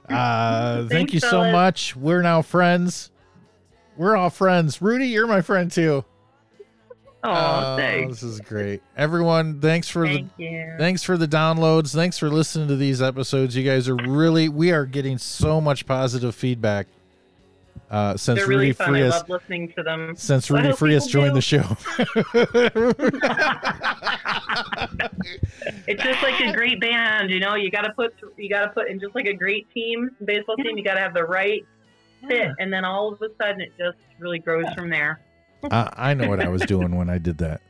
[0.09, 1.97] thank Thanks, you so much.
[1.97, 3.10] We're now friends.
[3.97, 4.81] We're all friends.
[4.81, 6.05] Rudy, you're my friend too.
[7.24, 8.20] Oh, thanks.
[8.20, 8.82] This is great.
[8.97, 10.74] Everyone, thanks for Thank the you.
[10.78, 11.93] thanks for the downloads.
[11.93, 13.56] Thanks for listening to these episodes.
[13.56, 16.86] You guys are really we are getting so much positive feedback
[17.90, 18.89] uh since They're Rudy really fun.
[18.89, 20.16] I Frias love listening to them.
[20.16, 21.35] since Rudy hope Frias joined do.
[21.35, 21.62] the show.
[25.89, 27.55] It's just like a great band, you know.
[27.55, 30.57] You got to put you got to put in just like a great team, baseball
[30.57, 30.77] team.
[30.77, 31.65] You got to have the right
[32.28, 35.20] fit, and then all of a sudden it just really grows from there.
[35.70, 37.61] I, I know what I was doing when I did that.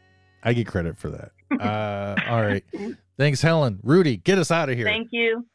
[0.42, 1.32] I get credit for that.
[1.60, 2.64] Uh, all right.
[3.18, 3.80] Thanks, Helen.
[3.82, 4.86] Rudy, get us out of here.
[4.86, 5.46] Thank you.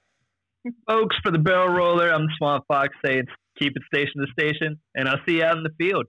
[0.87, 3.25] Folks, for the barrel roller, I'm the Swamp Fox saying
[3.61, 6.05] keep it station to station, and I'll see you out in the field.